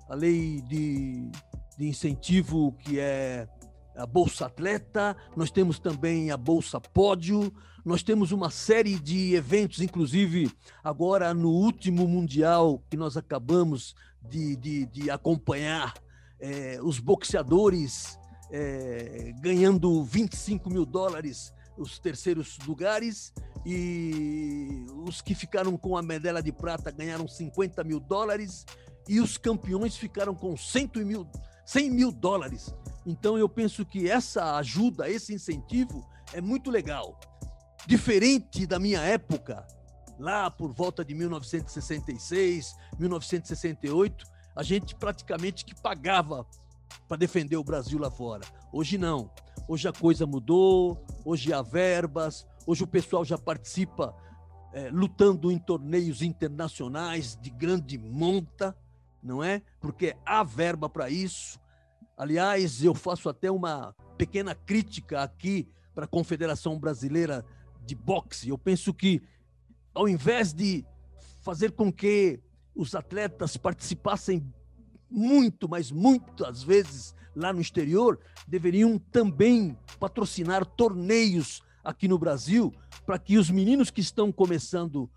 a 0.08 0.16
lei 0.16 0.62
de, 0.62 1.32
de 1.78 1.88
incentivo 1.88 2.74
que 2.80 3.00
é 3.00 3.48
a 3.96 4.06
Bolsa 4.06 4.48
Atleta, 4.48 5.16
nós 5.36 5.50
temos 5.50 5.80
também 5.80 6.30
a 6.30 6.38
Bolsa 6.38 6.80
Pódio, 6.80 7.52
nós 7.84 8.04
temos 8.04 8.32
uma 8.32 8.50
série 8.50 9.00
de 9.00 9.36
eventos, 9.36 9.80
inclusive 9.80 10.52
agora 10.84 11.34
no 11.34 11.50
último 11.50 12.08
Mundial 12.08 12.84
que 12.90 12.98
nós 12.98 13.16
acabamos 13.16 13.96
de, 14.22 14.56
de, 14.56 14.86
de 14.88 15.10
acompanhar, 15.10 15.94
é, 16.40 16.80
os 16.82 17.00
boxeadores 17.00 18.20
é, 18.52 19.34
ganhando 19.42 20.04
25 20.04 20.70
mil 20.70 20.86
dólares 20.86 21.54
os 21.78 22.00
terceiros 22.00 22.58
lugares 22.66 23.34
e 23.66 24.86
os 25.06 25.22
que 25.22 25.36
ficaram 25.36 25.78
com 25.78 25.98
a 25.98 26.02
medalha 26.02 26.42
de 26.42 26.52
prata 26.52 26.92
ganharam 26.92 27.28
50 27.28 27.84
mil 27.84 28.00
dólares 28.00 28.66
e 29.08 29.20
os 29.20 29.38
campeões 29.38 29.96
ficaram 29.96 30.34
com 30.34 30.56
100 30.56 30.92
mil, 31.06 31.28
100 31.66 31.92
mil 31.92 32.12
dólares. 32.12 32.74
Então 33.06 33.38
eu 33.38 33.48
penso 33.48 33.86
que 33.86 34.10
essa 34.10 34.56
ajuda, 34.58 35.10
esse 35.10 35.34
incentivo 35.34 36.08
é 36.34 36.42
muito 36.42 36.72
legal. 36.72 37.20
Diferente 37.86 38.66
da 38.66 38.80
minha 38.80 39.02
época, 39.02 39.66
lá 40.18 40.50
por 40.50 40.74
volta 40.74 41.04
de 41.06 41.14
1966, 41.14 42.76
1968, 42.98 44.26
a 44.56 44.64
gente 44.64 44.96
praticamente 44.96 45.66
que 45.66 45.76
pagava 45.76 46.48
para 47.08 47.18
defender 47.18 47.58
o 47.58 47.64
Brasil 47.64 48.00
lá 48.00 48.10
fora. 48.10 48.46
Hoje 48.72 48.98
não. 48.98 49.30
Hoje 49.68 49.88
a 49.88 49.94
coisa 49.94 50.26
mudou, 50.26 51.04
hoje 51.26 51.52
há 51.52 51.62
verbas, 51.62 52.48
hoje 52.66 52.84
o 52.84 52.88
pessoal 52.88 53.26
já 53.26 53.38
participa 53.38 54.16
é, 54.74 54.90
lutando 54.90 55.52
em 55.52 55.58
torneios 55.58 56.22
internacionais 56.22 57.36
de 57.36 57.50
grande 57.50 57.98
monta, 57.98 58.78
não 59.22 59.44
é? 59.44 59.62
Porque 59.80 60.16
há 60.26 60.44
verba 60.44 60.88
para 60.88 61.10
isso. 61.10 61.60
Aliás, 62.18 62.84
eu 62.84 62.94
faço 62.94 63.28
até 63.28 63.52
uma 63.52 63.94
pequena 64.18 64.56
crítica 64.56 65.22
aqui 65.22 65.68
para 65.94 66.06
a 66.06 66.08
Confederação 66.08 66.80
Brasileira 66.80 67.44
de 67.86 67.96
Boxe. 67.96 68.50
Eu 68.50 68.58
penso 68.58 68.94
que, 68.94 69.22
ao 69.94 70.08
invés 70.08 70.54
de 70.54 70.86
fazer 71.42 71.72
com 71.72 71.92
que 71.92 72.40
os 72.76 72.94
atletas 72.94 73.58
participassem 73.58 74.46
muito, 75.10 75.70
mas 75.70 75.92
muitas 75.92 76.62
vezes 76.62 77.16
lá 77.36 77.52
no 77.52 77.62
exterior, 77.62 78.20
deveriam 78.48 78.98
também 78.98 79.78
patrocinar 80.00 80.66
torneios 80.66 81.62
aqui 81.84 82.08
no 82.08 82.18
Brasil, 82.18 82.74
para 83.06 83.20
que 83.20 83.38
os 83.38 83.50
meninos 83.50 83.92
que 83.92 84.02
estão 84.02 84.32
começando 84.32 85.10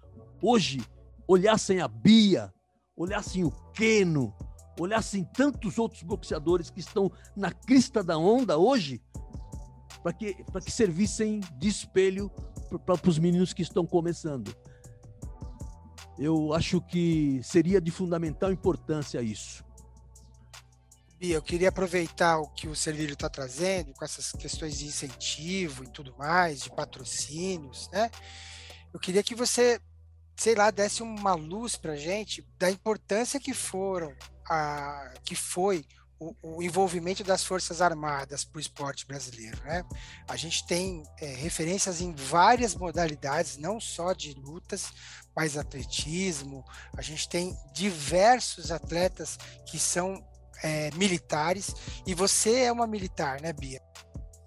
hoje 0.42 0.80
olhassem 1.26 1.80
a 1.80 1.88
Bia, 1.88 2.52
olhassem 2.96 3.44
o 3.44 3.50
Keno, 3.72 4.35
olhassem 4.78 5.24
tantos 5.24 5.78
outros 5.78 6.02
boxeadores 6.02 6.70
que 6.70 6.80
estão 6.80 7.11
na 7.37 7.52
crista 7.52 8.02
da 8.02 8.18
onda 8.18 8.59
hoje, 8.59 9.00
para 10.02 10.12
que, 10.12 10.35
que 10.35 10.70
servissem 10.70 11.40
de 11.59 11.68
espelho 11.68 12.30
para 12.85 13.09
os 13.09 13.18
meninos 13.18 13.52
que 13.52 13.62
estão 13.62 13.87
começando. 13.87 14.54
Eu 16.18 16.52
acho 16.52 16.81
que 16.81 17.40
seria 17.44 17.81
de 17.81 17.90
fundamental 17.90 18.50
importância 18.50 19.22
isso. 19.22 19.64
Bia, 21.18 21.37
eu 21.37 21.42
queria 21.42 21.68
aproveitar 21.68 22.38
o 22.38 22.48
que 22.48 22.68
o 22.68 22.76
Servílio 22.76 23.14
está 23.14 23.28
trazendo, 23.28 23.92
com 23.92 24.04
essas 24.04 24.31
questões 24.33 24.78
de 24.78 24.87
incentivo 24.87 25.83
e 25.85 25.88
tudo 25.88 26.14
mais, 26.16 26.61
de 26.61 26.70
patrocínios, 26.70 27.88
né? 27.92 28.11
Eu 28.92 29.00
queria 29.00 29.22
que 29.22 29.35
você, 29.35 29.81
sei 30.37 30.54
lá, 30.54 30.70
desse 30.70 31.02
uma 31.02 31.35
luz 31.35 31.76
para 31.76 31.96
gente 31.96 32.46
da 32.57 32.70
importância 32.70 33.40
que 33.40 33.52
foram 33.52 34.14
a, 34.48 35.12
que 35.24 35.35
foi 35.35 35.85
o, 36.18 36.35
o, 36.42 36.62
envolvimento 36.62 37.22
das 37.22 37.44
Forças 37.44 37.81
Armadas 37.81 38.44
para 38.44 38.59
o 38.59 38.61
esporte 38.61 39.07
brasileiro. 39.07 39.59
Né? 39.62 39.85
A 40.26 40.37
gente 40.37 40.66
tem 40.66 41.02
é, 41.20 41.26
referências 41.26 42.00
em 42.00 42.14
várias 42.14 42.74
modalidades, 42.74 43.57
não 43.57 43.81
só 43.81 44.12
de 44.12 44.35
lutas, 44.35 44.90
mas 45.35 45.57
atletismo. 45.57 46.64
A 46.96 47.02
gente 47.02 47.28
tem 47.28 47.57
diversos 47.72 48.72
atletas 48.72 49.38
que 49.66 49.78
são 49.78 50.22
é, 50.62 50.90
militares, 50.96 51.74
e 52.07 52.14
você 52.14 52.62
é 52.62 52.72
uma 52.72 52.87
militar, 52.87 53.40
né, 53.40 53.52
Bia? 53.52 53.81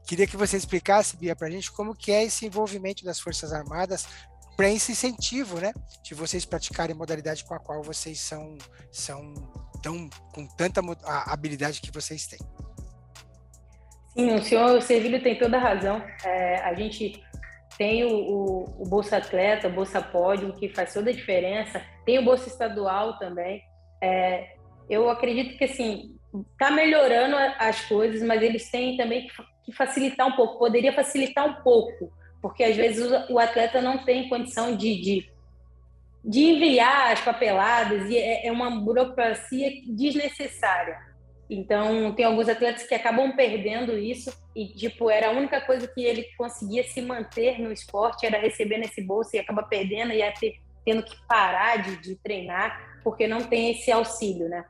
Queria 0.05 0.27
que 0.27 0.36
você 0.36 0.57
explicasse, 0.57 1.15
Bia, 1.15 1.36
para 1.36 1.47
a 1.47 1.51
gente 1.51 1.71
como 1.71 1.95
que 1.95 2.12
é 2.12 2.25
esse 2.25 2.45
envolvimento 2.45 3.05
das 3.05 3.19
Forças 3.19 3.53
Armadas 3.53 4.05
para 4.57 4.69
esse 4.69 4.91
incentivo, 4.91 5.60
né, 5.60 5.73
de 6.03 6.13
vocês 6.13 6.43
praticarem 6.43 6.95
modalidade 6.95 7.45
com 7.45 7.53
a 7.53 7.60
qual 7.60 7.81
vocês 7.81 8.19
são, 8.19 8.57
são 8.91 9.34
tão, 9.81 10.09
com 10.33 10.45
tanta 10.47 10.81
habilidade 11.27 11.81
que 11.81 11.91
vocês 11.91 12.27
têm. 12.27 12.39
Sim, 14.13 14.35
o 14.35 14.43
senhor 14.43 14.81
Servilho 14.81 15.21
tem 15.21 15.37
toda 15.37 15.57
a 15.57 15.59
razão. 15.59 16.03
É, 16.23 16.55
a 16.57 16.73
gente 16.73 17.21
tem 17.77 18.03
o, 18.03 18.13
o, 18.13 18.83
o, 18.83 18.85
Bolsa 18.85 19.17
Atleta, 19.17 19.67
o 19.67 19.71
Bolsa 19.71 20.01
Pódio, 20.01 20.53
que 20.53 20.69
faz 20.69 20.93
toda 20.93 21.09
a 21.09 21.13
diferença. 21.13 21.81
Tem 22.05 22.19
o 22.19 22.25
Bolsa 22.25 22.47
Estadual 22.47 23.17
também. 23.17 23.61
É, 24.01 24.55
eu 24.89 25.09
acredito 25.09 25.57
que, 25.57 25.63
assim, 25.63 26.17
está 26.51 26.71
melhorando 26.71 27.35
as 27.57 27.81
coisas, 27.85 28.21
mas 28.21 28.41
eles 28.41 28.69
têm 28.69 28.97
também 28.97 29.27
que 29.63 29.71
facilitar 29.71 30.27
um 30.27 30.35
pouco. 30.35 30.59
Poderia 30.59 30.93
facilitar 30.93 31.45
um 31.45 31.63
pouco, 31.63 32.11
porque 32.41 32.63
às 32.63 32.75
vezes 32.75 33.09
o 33.29 33.39
atleta 33.39 33.81
não 33.81 34.03
tem 34.03 34.27
condição 34.27 34.75
de, 34.75 35.01
de 35.01 35.31
de 36.23 36.39
enviar 36.39 37.13
as 37.13 37.21
papeladas 37.21 38.10
e 38.10 38.17
é, 38.17 38.47
é 38.47 38.51
uma 38.51 38.69
burocracia 38.69 39.71
desnecessária. 39.88 40.97
Então, 41.49 42.13
tem 42.13 42.23
alguns 42.23 42.47
atletas 42.47 42.84
que 42.84 42.95
acabam 42.95 43.36
perdendo 43.36 43.97
isso 43.97 44.31
e, 44.55 44.67
tipo, 44.67 45.10
era 45.10 45.27
a 45.27 45.31
única 45.31 45.60
coisa 45.60 45.86
que 45.86 46.01
ele 46.01 46.25
conseguia 46.38 46.84
se 46.84 47.01
manter 47.01 47.60
no 47.60 47.71
esporte, 47.73 48.25
era 48.25 48.39
receber 48.39 48.77
nesse 48.77 49.01
bolso 49.01 49.36
e 49.36 49.39
acaba 49.39 49.63
perdendo 49.63 50.13
e 50.13 50.21
ter, 50.39 50.55
tendo 50.86 51.03
que 51.03 51.15
parar 51.27 51.77
de, 51.77 51.97
de 51.97 52.15
treinar 52.15 52.91
porque 53.03 53.27
não 53.27 53.41
tem 53.41 53.71
esse 53.71 53.91
auxílio, 53.91 54.47
né? 54.47 54.63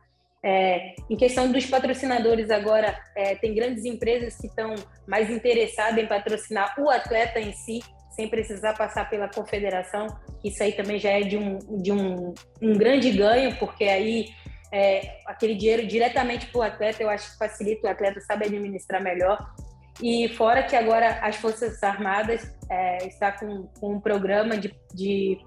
É, 0.44 0.96
em 1.08 1.16
questão 1.16 1.52
dos 1.52 1.68
patrocinadores 1.68 2.50
agora, 2.50 3.00
é, 3.16 3.36
tem 3.36 3.54
grandes 3.54 3.86
empresas 3.86 4.36
que 4.38 4.48
estão 4.48 4.74
mais 5.08 5.30
interessadas 5.30 6.04
em 6.04 6.08
patrocinar 6.08 6.74
o 6.80 6.90
atleta 6.90 7.40
em 7.40 7.54
si, 7.54 7.80
sem 8.12 8.28
precisar 8.28 8.74
passar 8.74 9.10
pela 9.10 9.28
confederação. 9.28 10.08
Isso 10.43 10.62
aí 10.62 10.74
também 10.74 11.00
já 11.00 11.10
é 11.10 11.21
de 11.21 11.38
um, 11.38 11.58
de 11.82 11.91
um, 11.91 12.34
um 12.62 12.78
grande 12.78 13.12
ganho, 13.12 13.58
porque 13.58 13.86
aí 13.86 14.28
é, 14.71 15.19
aquele 15.26 15.56
dinheiro 15.56 15.86
diretamente 15.88 16.47
para 16.47 16.60
o 16.60 16.63
atleta, 16.63 17.04
eu 17.04 17.10
acho 17.10 17.32
que 17.32 17.38
facilita, 17.38 17.88
o 17.88 17.89
atleta 17.91 18.21
sabe 18.21 18.45
administrar 18.45 19.02
melhor. 19.02 19.54
E 20.02 20.30
fora 20.30 20.63
que 20.63 20.76
agora 20.76 21.19
as 21.21 21.36
Forças 21.36 21.82
Armadas 21.84 22.50
é, 22.69 23.08
está 23.08 23.32
com, 23.32 23.67
com, 23.80 23.93
um 23.93 24.00
programa 24.00 24.58
de, 24.58 24.74
de 24.93 25.38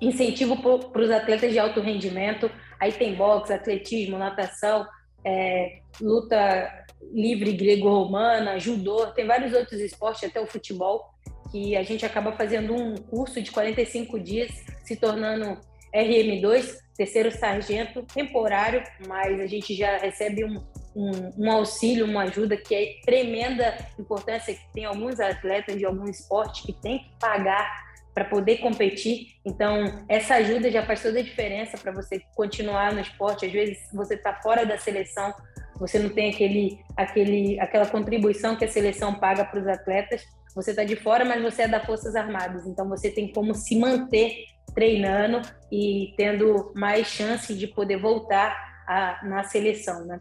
incentivo 0.00 0.56
para 0.90 1.02
os 1.02 1.10
atletas 1.10 1.52
de 1.52 1.58
alto 1.58 1.80
rendimento. 1.80 2.50
Aí 2.80 2.92
tem 2.92 3.14
boxe, 3.14 3.52
atletismo, 3.52 4.18
natação, 4.18 4.86
é, 5.24 5.80
luta 6.00 6.84
livre 7.12 7.52
grego-romana, 7.52 8.58
judô, 8.58 9.06
tem 9.08 9.26
vários 9.26 9.52
outros 9.52 9.80
esportes, 9.80 10.24
até 10.24 10.40
o 10.40 10.46
futebol 10.46 11.13
que 11.54 11.76
a 11.76 11.84
gente 11.84 12.04
acaba 12.04 12.32
fazendo 12.32 12.74
um 12.74 12.96
curso 12.96 13.40
de 13.40 13.52
45 13.52 14.18
dias, 14.18 14.50
se 14.82 14.96
tornando 14.96 15.56
RM2, 15.94 16.78
terceiro 16.96 17.30
sargento 17.30 18.02
temporário, 18.12 18.82
mas 19.06 19.38
a 19.38 19.46
gente 19.46 19.72
já 19.72 19.98
recebe 19.98 20.44
um, 20.44 20.60
um, 20.96 21.32
um, 21.38 21.52
auxílio, 21.52 22.06
uma 22.06 22.24
ajuda 22.24 22.56
que 22.56 22.74
é 22.74 22.94
tremenda 23.06 23.72
importância, 23.96 24.52
que 24.52 24.72
tem 24.72 24.84
alguns 24.84 25.20
atletas 25.20 25.78
de 25.78 25.84
algum 25.84 26.10
esporte 26.10 26.64
que 26.64 26.72
tem 26.72 26.98
que 26.98 27.10
pagar 27.20 27.84
para 28.12 28.24
poder 28.24 28.56
competir. 28.56 29.36
Então, 29.44 30.04
essa 30.08 30.34
ajuda 30.34 30.72
já 30.72 30.84
faz 30.84 31.02
toda 31.02 31.20
a 31.20 31.22
diferença 31.22 31.78
para 31.78 31.92
você 31.92 32.20
continuar 32.34 32.92
no 32.92 32.98
esporte. 32.98 33.46
Às 33.46 33.52
vezes, 33.52 33.78
você 33.92 34.14
está 34.14 34.34
fora 34.42 34.66
da 34.66 34.76
seleção, 34.76 35.32
você 35.78 36.00
não 36.00 36.08
tem 36.08 36.30
aquele, 36.30 36.80
aquele, 36.96 37.60
aquela 37.60 37.86
contribuição 37.86 38.56
que 38.56 38.64
a 38.64 38.68
seleção 38.68 39.14
paga 39.14 39.44
para 39.44 39.60
os 39.60 39.68
atletas. 39.68 40.26
Você 40.54 40.70
está 40.70 40.84
de 40.84 40.96
fora, 40.96 41.24
mas 41.24 41.42
você 41.42 41.62
é 41.62 41.68
das 41.68 41.84
Forças 41.84 42.14
Armadas. 42.14 42.66
Então, 42.66 42.88
você 42.88 43.10
tem 43.10 43.32
como 43.32 43.54
se 43.54 43.78
manter 43.78 44.44
treinando 44.74 45.42
e 45.70 46.14
tendo 46.16 46.72
mais 46.74 47.06
chance 47.06 47.54
de 47.54 47.66
poder 47.66 47.96
voltar 47.96 48.56
a, 48.86 49.20
na 49.24 49.44
seleção, 49.44 50.04
né? 50.04 50.20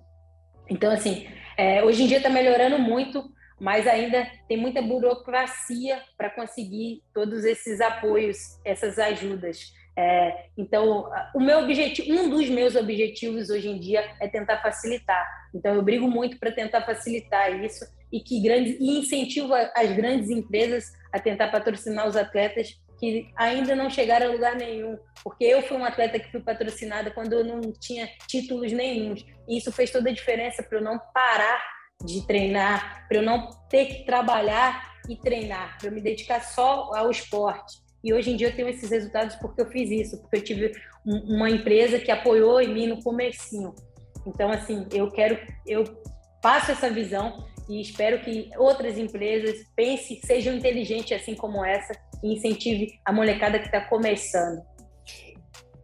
Então, 0.69 0.91
assim, 0.91 1.27
é, 1.57 1.83
hoje 1.83 2.03
em 2.03 2.07
dia 2.07 2.17
está 2.17 2.29
melhorando 2.29 2.79
muito, 2.79 3.23
mas 3.59 3.87
ainda 3.87 4.27
tem 4.47 4.57
muita 4.57 4.81
burocracia 4.81 6.01
para 6.17 6.29
conseguir 6.29 7.03
todos 7.13 7.43
esses 7.43 7.81
apoios, 7.81 8.37
essas 8.65 8.97
ajudas. 8.97 9.71
É, 9.95 10.45
então, 10.57 11.11
o 11.35 11.39
meu 11.39 11.59
objetivo, 11.59 12.11
um 12.11 12.29
dos 12.29 12.49
meus 12.49 12.75
objetivos 12.75 13.49
hoje 13.49 13.69
em 13.69 13.79
dia 13.79 14.03
é 14.19 14.27
tentar 14.27 14.61
facilitar. 14.61 15.25
Então, 15.53 15.75
eu 15.75 15.81
brigo 15.83 16.07
muito 16.07 16.39
para 16.39 16.51
tentar 16.51 16.81
facilitar 16.81 17.63
isso 17.63 17.85
e 18.11 18.19
que 18.19 18.41
grandes 18.41 18.79
e 18.79 18.99
incentivo 18.99 19.53
as 19.53 19.91
grandes 19.95 20.29
empresas 20.29 20.85
a 21.11 21.19
tentar 21.19 21.49
patrocinar 21.49 22.07
os 22.07 22.15
atletas 22.15 22.79
que 22.99 23.29
ainda 23.35 23.75
não 23.75 23.89
chegaram 23.89 24.27
a 24.27 24.31
lugar 24.31 24.55
nenhum, 24.55 24.97
porque 25.23 25.43
eu 25.43 25.61
fui 25.61 25.75
um 25.75 25.83
atleta 25.83 26.19
que 26.19 26.31
fui 26.31 26.39
patrocinada 26.39 27.11
quando 27.11 27.33
eu 27.33 27.43
não 27.43 27.59
tinha 27.73 28.07
títulos 28.27 28.71
nenhums. 28.71 29.25
E 29.47 29.57
isso 29.57 29.71
fez 29.71 29.91
toda 29.91 30.09
a 30.09 30.13
diferença 30.13 30.63
para 30.63 30.77
eu 30.77 30.83
não 30.83 30.97
parar 31.13 31.61
de 32.03 32.25
treinar, 32.25 33.05
para 33.07 33.17
eu 33.17 33.21
não 33.21 33.49
ter 33.69 33.85
que 33.87 34.05
trabalhar 34.05 34.93
e 35.09 35.17
treinar, 35.17 35.77
para 35.77 35.89
eu 35.89 35.91
me 35.91 36.01
dedicar 36.01 36.41
só 36.41 36.95
ao 36.95 37.11
esporte. 37.11 37.82
E 38.03 38.13
hoje 38.13 38.31
em 38.31 38.35
dia 38.35 38.49
eu 38.49 38.55
tenho 38.55 38.67
esses 38.67 38.89
resultados 38.89 39.35
porque 39.37 39.61
eu 39.61 39.69
fiz 39.71 39.89
isso, 39.89 40.19
porque 40.21 40.37
eu 40.37 40.43
tive 40.43 40.71
uma 41.05 41.49
empresa 41.49 41.99
que 41.99 42.11
apoiou 42.11 42.61
em 42.61 42.73
mim 42.73 42.87
no 42.87 43.01
comecinho. 43.01 43.73
Então, 44.25 44.51
assim, 44.51 44.85
eu 44.91 45.09
quero, 45.11 45.37
eu 45.65 45.83
passo 46.41 46.71
essa 46.71 46.89
visão 46.89 47.45
e 47.69 47.81
espero 47.81 48.21
que 48.21 48.49
outras 48.57 48.97
empresas 48.97 49.65
pensem, 49.75 50.19
sejam 50.21 50.53
inteligentes 50.53 51.11
assim 51.13 51.35
como 51.35 51.63
essa 51.63 51.93
e 52.21 52.33
incentive 52.33 52.99
a 53.05 53.13
molecada 53.13 53.59
que 53.59 53.65
está 53.65 53.81
começando. 53.81 54.61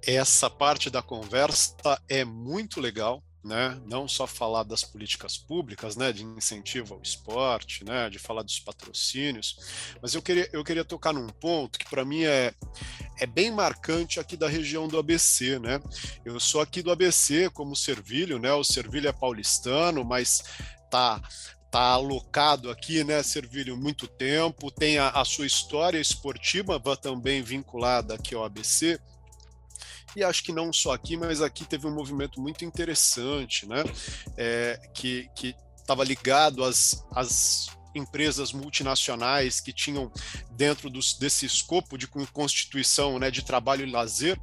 Essa 0.06 0.50
parte 0.50 0.90
da 0.90 1.02
conversa 1.02 2.02
é 2.10 2.26
muito 2.26 2.82
legal, 2.82 3.22
né? 3.44 3.80
Não 3.86 4.08
só 4.08 4.28
falar 4.28 4.64
das 4.64 4.84
políticas 4.84 5.38
públicas, 5.38 5.96
né, 5.96 6.12
de 6.12 6.24
incentivo 6.24 6.96
ao 6.96 7.02
esporte, 7.02 7.86
né, 7.86 8.10
de 8.10 8.20
falar 8.20 8.44
dos 8.44 8.60
patrocínios, 8.60 9.58
mas 10.02 10.14
eu 10.14 10.22
queria, 10.22 10.50
eu 10.52 10.64
queria 10.64 10.84
tocar 10.84 11.14
num 11.14 11.30
ponto 11.30 11.80
que 11.80 11.90
para 11.90 12.04
mim 12.04 12.24
é, 12.24 12.54
é 13.20 13.26
bem 13.26 13.52
marcante 13.52 14.20
aqui 14.20 14.36
da 14.36 14.48
região 14.48 14.88
do 14.88 14.98
ABC, 14.98 15.58
né? 15.60 15.80
Eu 16.26 16.40
sou 16.40 16.62
aqui 16.62 16.82
do 16.82 16.92
ABC 16.92 17.50
como 17.50 17.76
Servilho, 17.76 18.40
né? 18.40 18.52
O 18.54 18.64
Servilho 18.64 19.08
é 19.08 19.14
paulistano, 19.14 20.04
mas 20.04 20.44
tá 20.90 21.22
tá 21.72 21.82
alocado 21.82 22.72
aqui, 22.72 23.04
né, 23.04 23.22
Servilho, 23.22 23.78
muito 23.78 24.08
tempo, 24.08 24.72
tem 24.72 24.98
a, 24.98 25.10
a 25.10 25.24
sua 25.24 25.46
história 25.46 26.00
esportiva 26.00 26.82
também 26.98 27.44
vinculada 27.44 28.16
aqui 28.16 28.34
ao 28.34 28.44
ABC, 28.44 29.00
e 30.16 30.24
acho 30.24 30.44
que 30.44 30.52
não 30.52 30.72
só 30.72 30.94
aqui, 30.94 31.16
mas 31.18 31.42
aqui 31.42 31.66
teve 31.66 31.88
um 31.88 31.94
movimento 31.94 32.42
muito 32.42 32.66
interessante, 32.66 33.68
né? 33.68 33.84
É, 34.38 34.80
que 34.94 35.30
estava 35.78 36.04
ligado 36.04 36.64
às, 36.64 37.04
às 37.16 37.68
empresas 37.94 38.52
multinacionais 38.52 39.60
que 39.60 39.74
tinham 39.74 40.12
dentro 40.52 40.90
dos, 40.90 41.18
desse 41.18 41.46
escopo 41.46 41.98
de 41.98 42.08
constituição 42.08 43.18
né, 43.20 43.32
de 43.32 43.44
trabalho 43.44 43.86
e 43.86 43.92
lazer 43.92 44.40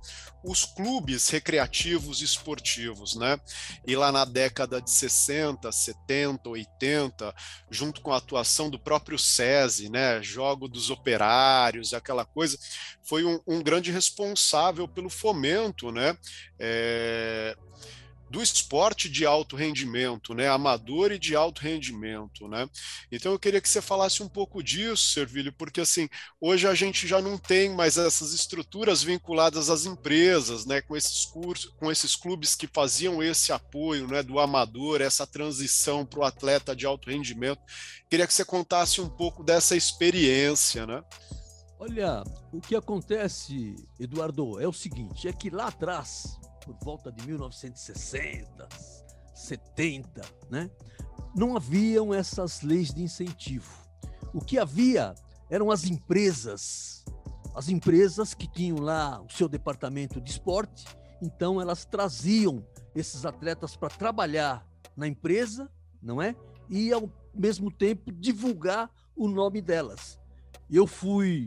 os 0.47 0.65
clubes 0.65 1.29
recreativos 1.29 2.21
e 2.21 2.25
esportivos, 2.25 3.17
né? 3.17 3.39
E 3.85 3.97
lá 3.97 4.13
na 4.13 4.25
década 4.25 4.81
de 4.81 4.91
60, 4.91 5.73
70, 5.73 6.49
80, 6.49 7.35
junto 7.69 8.01
com 8.01 8.13
a 8.13 8.19
atuação 8.19 8.71
do 8.71 8.79
próprio 8.79 9.19
SESI, 9.19 9.89
né, 9.89 10.23
jogo 10.23 10.69
dos 10.69 10.89
operários, 10.89 11.93
aquela 11.93 12.25
coisa, 12.25 12.57
foi 13.03 13.25
um, 13.25 13.41
um 13.45 13.61
grande 13.61 13.91
responsável 13.91 14.87
pelo 14.87 15.11
fomento, 15.11 15.91
né, 15.91 16.17
é, 16.61 17.57
do 18.29 18.43
esporte 18.43 19.09
de 19.09 19.25
alto 19.25 19.57
rendimento, 19.57 20.35
né, 20.35 20.49
amador 20.49 21.13
e 21.13 21.19
de 21.19 21.37
alto 21.37 21.61
rendimento, 21.61 22.49
né? 22.49 22.69
Então 23.11 23.33
eu 23.33 23.39
queria 23.39 23.61
que 23.61 23.69
você 23.69 23.81
falasse 23.81 24.23
um 24.23 24.29
pouco 24.29 24.63
disso, 24.63 25.13
Servilho, 25.13 25.53
porque 25.53 25.81
assim, 25.81 26.09
hoje 26.41 26.67
a 26.67 26.75
gente 26.75 27.07
já 27.07 27.23
não 27.23 27.39
tem 27.39 27.75
mais 27.75 27.97
essas 27.97 28.33
estruturas 28.33 29.03
vinculadas 29.03 29.71
às 29.71 29.87
empresas, 29.87 30.67
né, 30.67 30.81
com 30.81 30.97
esses 30.97 31.25
cursos, 31.25 31.73
com 31.77 31.91
esses 31.91 32.17
clubes 32.17 32.55
que 32.55 32.67
faziam 32.67 33.23
esse 33.23 33.53
apoio, 33.53 34.07
né, 34.09 34.23
do 34.23 34.41
amador, 34.41 35.01
essa 35.01 35.27
transição 35.27 36.05
para 36.05 36.21
o 36.21 36.25
atleta 36.25 36.75
de 36.75 36.85
alto 36.85 37.11
rendimento. 37.11 37.61
Queria 38.11 38.27
que 38.27 38.35
você 38.35 38.45
contasse 38.45 39.01
um 39.01 39.09
pouco 39.09 39.45
dessa 39.45 39.77
experiência, 39.77 40.87
né? 40.87 41.03
Olha, 41.79 42.25
o 42.53 42.61
que 42.61 42.75
acontece, 42.75 43.77
Eduardo, 44.01 44.59
é 44.59 44.67
o 44.67 44.73
seguinte, 44.73 45.29
é 45.29 45.33
que 45.33 45.51
lá 45.51 45.67
atrás 45.67 46.39
por 46.67 46.77
volta 46.83 47.13
de 47.13 47.25
1960, 47.25 48.69
70, 49.33 50.23
né? 50.51 50.69
Não 51.35 51.57
haviam 51.57 52.13
essas 52.13 52.63
leis 52.63 52.93
de 52.93 53.03
incentivo. 53.03 53.71
O 54.35 54.41
que 54.41 54.59
havia 54.59 55.15
eram 55.49 55.71
as 55.71 55.85
empresas, 55.85 57.05
as 57.55 57.69
empresas 57.69 58.35
que 58.35 58.49
tinham 58.49 58.79
lá 58.79 59.23
o 59.23 59.31
seu 59.31 59.49
departamento 59.49 60.21
de 60.21 60.31
esporte, 60.33 60.85
então 61.23 61.61
elas 61.61 61.85
traziam 61.85 62.67
esses 62.95 63.25
atletas 63.25 63.77
para 63.77 63.89
trabalhar 63.89 64.67
na 64.97 65.07
empresa, 65.07 65.71
não 66.03 66.21
é? 66.21 66.35
E 66.69 66.93
ao 66.93 67.09
mesmo 67.33 67.71
tempo 67.71 68.11
divulgar 68.11 68.91
o 69.15 69.29
nome 69.29 69.63
delas. 69.63 70.19
Eu 70.69 70.87
fui 70.87 71.47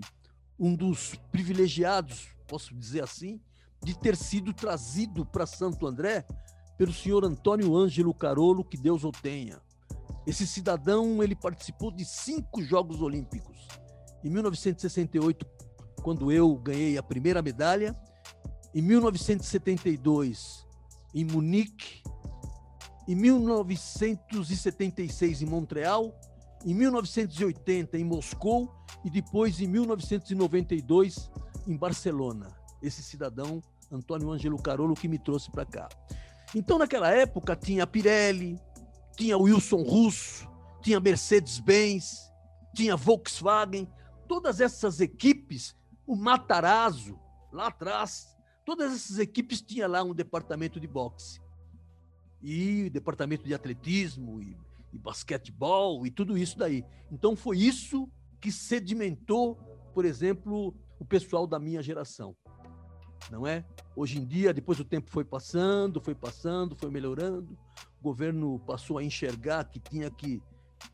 um 0.58 0.74
dos 0.74 1.16
privilegiados, 1.32 2.30
posso 2.48 2.74
dizer 2.74 3.04
assim, 3.04 3.42
de 3.84 3.98
ter 3.98 4.16
sido 4.16 4.54
trazido 4.54 5.26
para 5.26 5.46
Santo 5.46 5.86
André 5.88 6.26
pelo 6.78 6.94
senhor 6.94 7.26
Antônio 7.26 7.76
Ângelo 7.76 8.14
Carolo, 8.14 8.64
que 8.64 8.78
Deus 8.78 9.04
o 9.04 9.12
tenha. 9.12 9.60
Esse 10.26 10.48
cidadão, 10.48 11.22
ele 11.24 11.36
participou 11.36 11.92
de 11.92 12.06
cinco 12.06 12.62
Jogos 12.62 13.02
Olímpicos. 13.02 13.68
Em 14.24 14.30
1968, 14.30 15.46
quando 16.02 16.32
eu 16.32 16.56
ganhei 16.56 16.98
a 16.98 17.04
primeira 17.04 17.42
medalha, 17.42 17.94
em 18.74 18.82
1972, 18.82 20.66
em 21.14 21.26
Munique, 21.26 22.02
em 23.08 23.16
1976, 23.16 25.42
em 25.42 25.46
Montreal, 25.46 26.18
em 26.66 26.74
1980, 26.74 27.98
em 27.98 28.04
Moscou. 28.04 28.74
E 29.04 29.10
depois, 29.10 29.60
em 29.60 29.68
1992, 29.68 31.30
em 31.68 31.76
Barcelona 31.76 32.59
esse 32.82 33.04
cidadão 33.04 33.62
Antônio 33.92 34.32
Ângelo 34.32 34.62
Carolo 34.62 34.94
que 34.94 35.08
me 35.08 35.18
trouxe 35.18 35.52
para 35.52 35.66
cá. 35.66 35.90
Então, 36.54 36.78
naquela 36.78 37.10
época, 37.10 37.56
tinha 37.56 37.84
a 37.84 37.88
Pirelli, 37.88 38.60
tinha 39.16 39.38
Wilson 39.38 39.82
Russo, 39.84 40.48
tinha 40.82 41.00
Mercedes-Benz, 41.00 42.32
tinha 42.74 42.96
Volkswagen, 42.96 43.88
todas 44.28 44.60
essas 44.60 45.00
equipes, 45.00 45.76
o 46.06 46.16
Matarazzo, 46.16 47.20
lá 47.52 47.68
atrás, 47.68 48.36
todas 48.66 48.94
essas 48.94 49.20
equipes 49.20 49.62
tinham 49.62 49.90
lá 49.90 50.04
um 50.04 50.14
departamento 50.14 50.80
de 50.80 50.88
boxe. 50.88 51.40
E 52.42 52.90
departamento 52.90 53.44
de 53.44 53.54
atletismo 53.54 54.42
e, 54.42 54.56
e 54.94 54.98
basquetebol 54.98 56.06
e 56.08 56.12
tudo 56.12 56.38
isso 56.38 56.58
daí. 56.58 56.86
Então 57.12 57.36
foi 57.36 57.58
isso 57.58 58.10
que 58.40 58.52
sedimentou, 58.52 59.56
por 59.94 60.06
exemplo, 60.06 60.74
o 60.98 61.04
pessoal 61.04 61.46
da 61.46 61.60
minha 61.60 61.84
geração 61.84 62.36
não 63.32 63.46
é? 63.46 63.64
Hoje 63.96 64.20
em 64.20 64.26
dia, 64.26 64.54
depois 64.54 64.80
o 64.80 64.86
tempo 64.86 65.10
foi 65.12 65.24
passando, 65.24 66.02
foi 66.02 66.16
passando, 66.16 66.76
foi 66.76 66.90
melhorando, 66.90 67.58
o 68.00 68.04
governo 68.04 68.60
passou 68.60 68.98
a 68.98 69.04
enxergar 69.04 69.66
que 69.66 69.80
tinha 69.80 70.10
que 70.10 70.42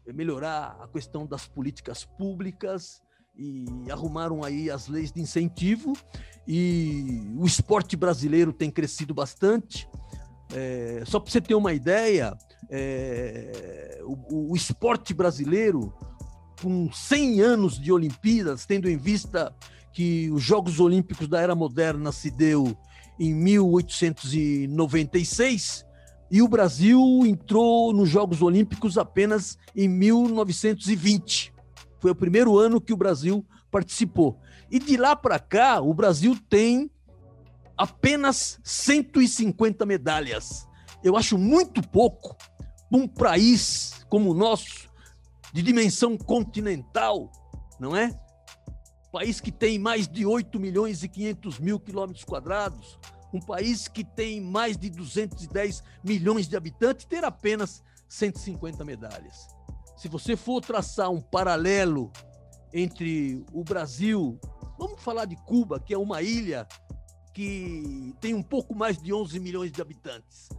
melhorar 0.08 0.78
a 0.82 0.88
questão 0.88 1.26
das 1.26 1.48
políticas 1.48 2.04
públicas 2.04 3.02
e 3.38 3.66
arrumaram 3.92 4.44
aí 4.44 4.70
as 4.70 4.88
leis 4.88 5.12
de 5.12 5.22
incentivo 5.22 5.94
e 6.48 7.22
o 7.38 7.46
esporte 7.46 7.96
brasileiro 7.96 8.54
tem 8.54 8.72
crescido 8.72 9.14
bastante. 9.14 9.88
É, 10.54 11.04
só 11.06 11.20
para 11.20 11.32
você 11.32 11.42
ter 11.42 11.56
uma 11.56 11.74
ideia, 11.74 12.38
é, 12.70 14.00
o, 14.04 14.52
o 14.52 14.56
esporte 14.56 15.14
brasileiro, 15.14 15.94
com 16.62 16.92
100 16.92 17.42
anos 17.42 17.80
de 17.80 17.92
Olimpíadas, 17.92 18.66
tendo 18.66 18.90
em 18.90 18.98
vista 18.98 19.54
que 19.96 20.30
os 20.30 20.44
Jogos 20.44 20.80
Olímpicos 20.82 21.30
da 21.30 21.40
Era 21.40 21.56
Moderna 21.56 22.12
se 22.12 22.30
deu 22.30 22.78
em 23.18 23.34
1896, 23.34 25.86
E 26.30 26.42
o 26.42 26.50
Brasil 26.50 27.00
entrou 27.26 27.94
nos 27.94 28.10
Jogos 28.10 28.42
Olímpicos 28.42 28.98
apenas 28.98 29.58
em 29.76 29.88
1920. 29.88 31.54
Foi 32.00 32.12
o 32.12 32.16
primeiro 32.16 32.58
ano 32.58 32.82
que 32.82 32.92
o 32.92 32.98
Brasil 32.98 33.46
participou. 33.72 34.38
E 34.70 34.80
de 34.80 34.98
lá 34.98 35.16
para 35.16 35.40
cá, 35.40 35.80
o 35.80 35.94
Brasil 35.94 36.38
tem 36.50 36.92
apenas 37.78 38.60
150 38.64 39.86
medalhas. 39.86 40.68
Eu 41.04 41.16
acho 41.16 41.38
muito 41.38 41.88
pouco 41.88 42.36
para 42.90 43.00
um 43.00 43.08
país 43.08 44.04
como 44.10 44.32
o 44.32 44.34
nosso, 44.34 44.90
de 45.54 45.62
dimensão 45.62 46.18
continental, 46.18 47.32
não 47.80 47.96
é? 47.96 48.20
País 49.16 49.40
que 49.40 49.50
tem 49.50 49.80
mais 49.80 50.10
de 50.10 50.26
8 50.26 50.60
milhões 50.60 51.02
e 51.02 51.08
500 51.08 51.58
mil 51.60 51.80
quilômetros 51.80 52.26
quadrados, 52.26 53.00
um 53.34 53.40
país 53.40 53.88
que 53.88 54.04
tem 54.04 54.42
mais 54.42 54.78
de 54.78 54.90
210 54.90 55.82
milhões 56.04 56.50
de 56.50 56.58
habitantes, 56.58 57.06
ter 57.06 57.24
apenas 57.24 57.82
150 58.10 58.84
medalhas. 58.84 59.48
Se 59.96 60.10
você 60.10 60.36
for 60.36 60.60
traçar 60.60 61.10
um 61.10 61.22
paralelo 61.22 62.12
entre 62.74 63.42
o 63.54 63.64
Brasil, 63.64 64.38
vamos 64.78 65.02
falar 65.02 65.24
de 65.24 65.38
Cuba, 65.38 65.80
que 65.80 65.94
é 65.94 65.98
uma 65.98 66.22
ilha 66.22 66.68
que 67.34 68.14
tem 68.20 68.34
um 68.34 68.44
pouco 68.44 68.76
mais 68.76 69.02
de 69.02 69.14
11 69.14 69.40
milhões 69.40 69.72
de 69.72 69.82
habitantes. 69.82 70.50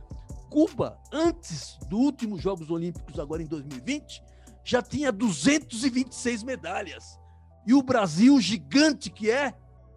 Cuba, 0.49 0.99
antes 1.13 1.77
dos 1.91 2.01
últimos 2.01 2.41
Jogos 2.41 2.71
Olímpicos, 2.71 3.21
agora 3.21 3.43
em 3.43 3.47
2020, 3.47 4.23
já 4.65 4.81
tinha 4.81 5.13
226 5.13 6.43
medalhas. 6.43 7.19
E 7.67 7.75
o 7.75 7.83
Brasil, 7.83 8.41
gigante 8.41 9.11
que 9.11 9.31
é, 9.31 9.55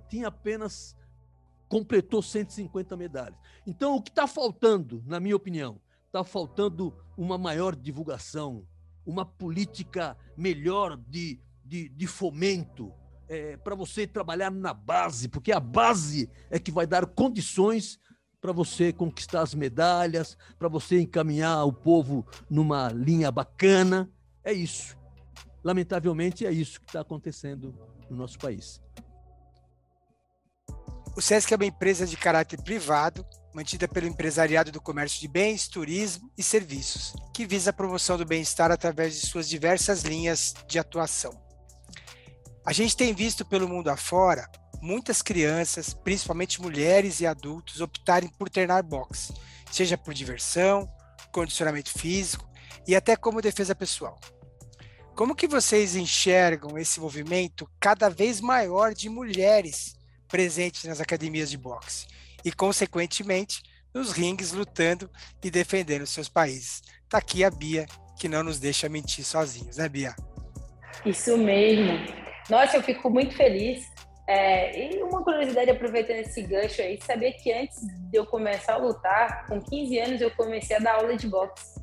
tinha 0.10 0.28
apenas 0.28 0.96
completou 1.68 2.22
150 2.22 2.98
medalhas. 2.98 3.38
Então, 3.66 3.96
o 3.96 4.02
que 4.02 4.10
está 4.10 4.26
faltando, 4.26 5.04
na 5.06 5.20
minha 5.20 5.36
opinião, 5.36 5.80
está 6.08 6.24
faltando 6.24 6.94
uma 7.16 7.38
maior 7.38 7.76
divulgação, 7.76 8.66
uma 9.06 9.24
política 9.24 10.18
melhor 10.36 10.98
de, 10.98 11.40
de, 11.64 11.90
de 11.90 12.08
fomento, 12.08 12.92
é, 13.28 13.56
para 13.58 13.76
você 13.76 14.08
trabalhar 14.08 14.50
na 14.50 14.74
base, 14.74 15.28
porque 15.28 15.52
a 15.52 15.60
base 15.60 16.28
é 16.50 16.58
que 16.58 16.72
vai 16.72 16.88
dar 16.88 17.06
condições 17.06 18.00
para 18.42 18.52
você 18.52 18.92
conquistar 18.92 19.42
as 19.42 19.54
medalhas, 19.54 20.36
para 20.58 20.68
você 20.68 21.00
encaminhar 21.00 21.64
o 21.66 21.74
povo 21.74 22.26
numa 22.50 22.90
linha 22.90 23.32
bacana. 23.32 24.10
É 24.44 24.52
isso. 24.52 24.98
Lamentavelmente, 25.64 26.46
é 26.46 26.52
isso 26.52 26.80
que 26.80 26.88
está 26.88 27.02
acontecendo 27.02 27.76
no 28.10 28.18
nosso 28.18 28.38
país. 28.38 28.82
O 31.16 31.22
SESC 31.22 31.54
é 31.54 31.56
uma 31.58 31.66
empresa 31.66 32.06
de 32.06 32.16
caráter 32.16 32.62
privado, 32.62 33.26
mantida 33.54 33.88
pelo 33.88 34.08
empresariado 34.08 34.72
do 34.72 34.80
comércio 34.80 35.20
de 35.20 35.28
bens, 35.28 35.68
turismo 35.68 36.32
e 36.38 36.44
serviços, 36.44 37.14
que 37.34 37.46
visa 37.46 37.72
a 37.72 37.74
promoção 37.74 38.18
do 38.18 38.26
bem-estar 38.26 38.72
através 38.72 39.20
de 39.20 39.28
suas 39.28 39.50
diversas 39.50 40.04
linhas 40.04 40.54
de 40.68 40.80
atuação. 40.80 41.32
A 42.66 42.72
gente 42.72 42.96
tem 42.96 43.14
visto 43.14 43.46
pelo 43.46 43.68
mundo 43.68 43.90
afora 43.90 44.50
muitas 44.82 45.22
crianças, 45.22 45.94
principalmente 45.94 46.62
mulheres 46.62 47.20
e 47.20 47.28
adultos, 47.28 47.82
optarem 47.82 48.30
por 48.30 48.50
treinar 48.50 48.84
boxe, 48.84 49.34
seja 49.72 49.98
por 49.98 50.14
diversão, 50.14 50.90
condicionamento 51.32 51.92
físico 51.92 52.50
e 52.88 52.96
até 52.96 53.16
como 53.16 53.42
defesa 53.42 53.76
pessoal. 53.76 54.18
Como 55.20 55.36
que 55.36 55.50
vocês 55.50 55.98
enxergam 55.98 56.78
esse 56.78 56.98
movimento 56.98 57.70
cada 57.78 58.10
vez 58.10 58.40
maior 58.40 58.94
de 58.94 59.10
mulheres 59.10 59.98
presentes 60.30 60.86
nas 60.86 61.02
academias 61.02 61.52
de 61.52 61.58
boxe 61.58 62.08
e, 62.46 62.54
consequentemente, 62.54 63.62
nos 63.94 64.14
ringues 64.14 64.54
lutando 64.54 65.12
e 65.44 65.52
defendendo 65.52 66.08
seus 66.08 66.30
países? 66.30 66.82
Tá 67.10 67.18
aqui 67.18 67.44
a 67.44 67.52
Bia, 67.52 67.86
que 68.18 68.30
não 68.30 68.44
nos 68.44 68.62
deixa 68.62 68.88
mentir 68.88 69.26
sozinhos, 69.26 69.76
né, 69.76 69.90
Bia? 69.90 70.16
Isso 71.06 71.38
mesmo. 71.38 72.00
Nossa, 72.50 72.78
eu 72.78 72.82
fico 72.82 73.10
muito 73.10 73.36
feliz. 73.36 73.86
É, 74.26 74.96
e 74.96 75.04
uma 75.04 75.22
curiosidade, 75.22 75.70
aproveitando 75.70 76.20
esse 76.20 76.42
gancho 76.44 76.82
aí, 76.82 76.98
saber 77.06 77.34
que 77.34 77.52
antes 77.52 77.86
de 78.10 78.18
eu 78.18 78.26
começar 78.26 78.76
a 78.76 78.78
lutar, 78.78 79.48
com 79.48 79.60
15 79.60 80.00
anos, 80.00 80.22
eu 80.22 80.32
comecei 80.32 80.78
a 80.78 80.80
dar 80.80 80.96
aula 80.96 81.18
de 81.18 81.28
boxe. 81.28 81.78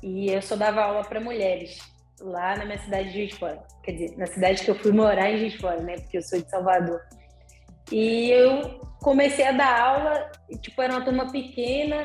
E 0.00 0.30
eu 0.30 0.40
só 0.40 0.54
dava 0.54 0.84
aula 0.84 1.02
para 1.02 1.20
mulheres, 1.20 1.80
lá 2.20 2.56
na 2.56 2.64
minha 2.64 2.78
cidade 2.78 3.08
de 3.08 3.14
Juiz 3.14 3.30
de 3.30 3.36
Fora. 3.36 3.62
Quer 3.82 3.92
dizer, 3.92 4.16
na 4.16 4.26
cidade 4.26 4.62
que 4.62 4.70
eu 4.70 4.74
fui 4.74 4.92
morar 4.92 5.30
em 5.30 5.38
Juiz 5.38 5.52
de 5.52 5.58
Fora, 5.58 5.80
né? 5.80 5.96
Porque 5.96 6.18
eu 6.18 6.22
sou 6.22 6.40
de 6.40 6.48
Salvador. 6.48 7.00
E 7.90 8.30
eu 8.30 8.80
comecei 9.02 9.46
a 9.46 9.52
dar 9.52 9.80
aula, 9.80 10.30
tipo, 10.60 10.80
era 10.82 10.92
uma 10.92 11.04
turma 11.04 11.30
pequena, 11.32 12.02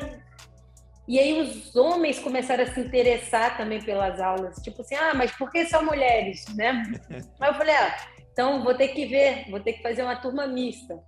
e 1.06 1.18
aí 1.18 1.40
os 1.40 1.76
homens 1.76 2.18
começaram 2.18 2.64
a 2.64 2.66
se 2.66 2.80
interessar 2.80 3.56
também 3.58 3.82
pelas 3.82 4.18
aulas, 4.18 4.56
tipo 4.62 4.80
assim, 4.80 4.94
ah, 4.94 5.12
mas 5.14 5.30
por 5.32 5.50
que 5.50 5.66
só 5.66 5.82
mulheres, 5.82 6.46
né? 6.54 6.82
Aí 7.38 7.50
eu 7.50 7.54
falei, 7.54 7.74
ah, 7.74 7.96
então 8.32 8.64
vou 8.64 8.74
ter 8.74 8.88
que 8.88 9.04
ver, 9.04 9.50
vou 9.50 9.60
ter 9.60 9.74
que 9.74 9.82
fazer 9.82 10.02
uma 10.02 10.16
turma 10.16 10.46
mista. 10.46 10.98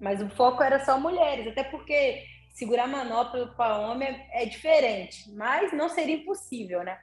Mas 0.00 0.20
o 0.20 0.28
foco 0.30 0.60
era 0.60 0.84
só 0.84 0.98
mulheres, 0.98 1.46
até 1.46 1.62
porque 1.62 2.24
segurar 2.50 2.88
manopla 2.88 3.46
para 3.56 3.78
homem 3.78 4.20
é 4.32 4.44
diferente, 4.44 5.32
mas 5.32 5.72
não 5.72 5.88
seria 5.88 6.16
impossível, 6.16 6.82
né? 6.82 6.98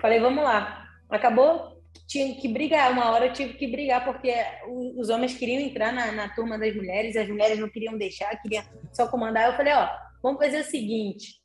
Falei, 0.00 0.18
vamos 0.18 0.42
lá. 0.42 0.86
Acabou, 1.08 1.80
tinha 2.06 2.34
que 2.34 2.48
brigar. 2.48 2.90
Uma 2.92 3.10
hora 3.10 3.26
eu 3.26 3.32
tive 3.32 3.54
que 3.54 3.66
brigar, 3.66 4.04
porque 4.04 4.32
os 4.96 5.08
homens 5.10 5.36
queriam 5.36 5.60
entrar 5.60 5.92
na, 5.92 6.10
na 6.12 6.28
turma 6.28 6.58
das 6.58 6.74
mulheres, 6.74 7.16
as 7.16 7.28
mulheres 7.28 7.58
não 7.58 7.68
queriam 7.68 7.96
deixar, 7.96 8.34
queriam 8.40 8.64
só 8.92 9.06
comandar. 9.08 9.46
Eu 9.46 9.56
falei, 9.56 9.72
ó, 9.72 9.88
vamos 10.22 10.40
fazer 10.42 10.60
o 10.60 10.64
seguinte: 10.64 11.40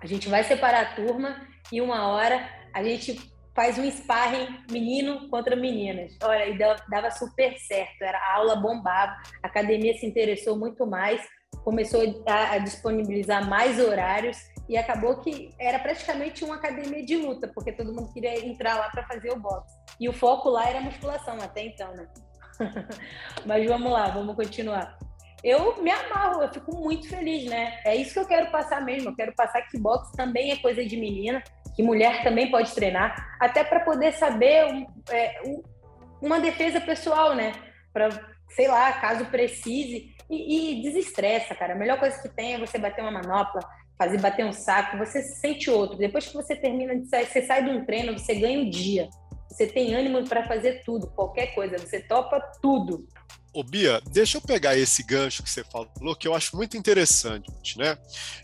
a 0.00 0.06
gente 0.06 0.28
vai 0.28 0.44
separar 0.44 0.80
a 0.82 0.94
turma 0.94 1.46
e 1.72 1.80
uma 1.80 2.08
hora 2.08 2.48
a 2.74 2.82
gente 2.82 3.16
faz 3.54 3.78
um 3.78 3.90
sparring 3.90 4.58
menino 4.70 5.30
contra 5.30 5.56
meninas. 5.56 6.14
Olha, 6.22 6.46
e 6.46 6.58
dava 6.58 7.10
super 7.10 7.56
certo, 7.58 8.02
era 8.02 8.18
a 8.18 8.34
aula 8.34 8.56
bombava, 8.56 9.16
a 9.42 9.46
academia 9.46 9.94
se 9.94 10.04
interessou 10.04 10.58
muito 10.58 10.86
mais, 10.86 11.26
começou 11.64 12.22
a, 12.26 12.52
a 12.52 12.58
disponibilizar 12.58 13.48
mais 13.48 13.80
horários 13.80 14.36
e 14.68 14.76
acabou 14.76 15.16
que 15.18 15.54
era 15.58 15.78
praticamente 15.78 16.44
uma 16.44 16.56
academia 16.56 17.04
de 17.04 17.16
luta, 17.16 17.48
porque 17.54 17.72
todo 17.72 17.92
mundo 17.92 18.12
queria 18.12 18.44
entrar 18.44 18.76
lá 18.76 18.88
para 18.90 19.06
fazer 19.06 19.30
o 19.30 19.38
boxe. 19.38 19.74
E 20.00 20.08
o 20.08 20.12
foco 20.12 20.50
lá 20.50 20.68
era 20.68 20.80
musculação 20.80 21.38
até 21.40 21.62
então, 21.62 21.94
né? 21.94 22.08
Mas 23.44 23.66
vamos 23.66 23.92
lá, 23.92 24.08
vamos 24.08 24.34
continuar. 24.34 24.98
Eu 25.44 25.80
me 25.82 25.90
amarro, 25.90 26.42
eu 26.42 26.48
fico 26.48 26.74
muito 26.76 27.08
feliz, 27.08 27.48
né? 27.48 27.78
É 27.84 27.94
isso 27.94 28.14
que 28.14 28.18
eu 28.18 28.26
quero 28.26 28.50
passar 28.50 28.80
mesmo. 28.84 29.10
Eu 29.10 29.16
quero 29.16 29.34
passar 29.34 29.62
que 29.62 29.78
boxe 29.78 30.16
também 30.16 30.50
é 30.50 30.56
coisa 30.56 30.84
de 30.84 30.96
menina, 30.96 31.42
que 31.74 31.82
mulher 31.82 32.24
também 32.24 32.50
pode 32.50 32.74
treinar, 32.74 33.36
até 33.40 33.62
para 33.62 33.80
poder 33.80 34.12
saber 34.14 34.64
um, 34.64 34.86
é, 35.10 35.42
um, 35.46 35.62
uma 36.20 36.40
defesa 36.40 36.80
pessoal, 36.80 37.34
né? 37.34 37.52
Para, 37.92 38.08
sei 38.50 38.66
lá, 38.66 38.92
caso 38.94 39.26
precise. 39.26 40.14
E, 40.28 40.80
e 40.80 40.82
desestressa, 40.82 41.54
cara. 41.54 41.74
A 41.74 41.76
melhor 41.76 42.00
coisa 42.00 42.20
que 42.20 42.28
tem 42.28 42.54
é 42.54 42.58
você 42.58 42.78
bater 42.78 43.02
uma 43.02 43.12
manopla, 43.12 43.60
fazer 43.98 44.20
bater 44.20 44.44
um 44.44 44.52
saco, 44.52 44.98
você 44.98 45.22
sente 45.22 45.70
outro. 45.70 45.96
Depois 45.96 46.26
que 46.26 46.34
você 46.34 46.54
termina 46.54 46.94
você 47.04 47.46
sai 47.46 47.64
de 47.64 47.70
um 47.70 47.84
treino, 47.84 48.18
você 48.18 48.34
ganha 48.34 48.60
um 48.60 48.70
dia. 48.70 49.08
Você 49.48 49.66
tem 49.66 49.94
ânimo 49.94 50.22
para 50.28 50.46
fazer 50.46 50.82
tudo, 50.84 51.06
qualquer 51.08 51.54
coisa, 51.54 51.78
você 51.78 52.00
topa 52.00 52.40
tudo. 52.60 53.06
Ô 53.54 53.64
Bia, 53.64 54.02
deixa 54.12 54.36
eu 54.36 54.42
pegar 54.42 54.76
esse 54.76 55.02
gancho 55.02 55.42
que 55.42 55.48
você 55.48 55.64
falou, 55.64 56.14
que 56.14 56.28
eu 56.28 56.34
acho 56.34 56.54
muito 56.54 56.76
interessante, 56.76 57.78
né? 57.78 57.96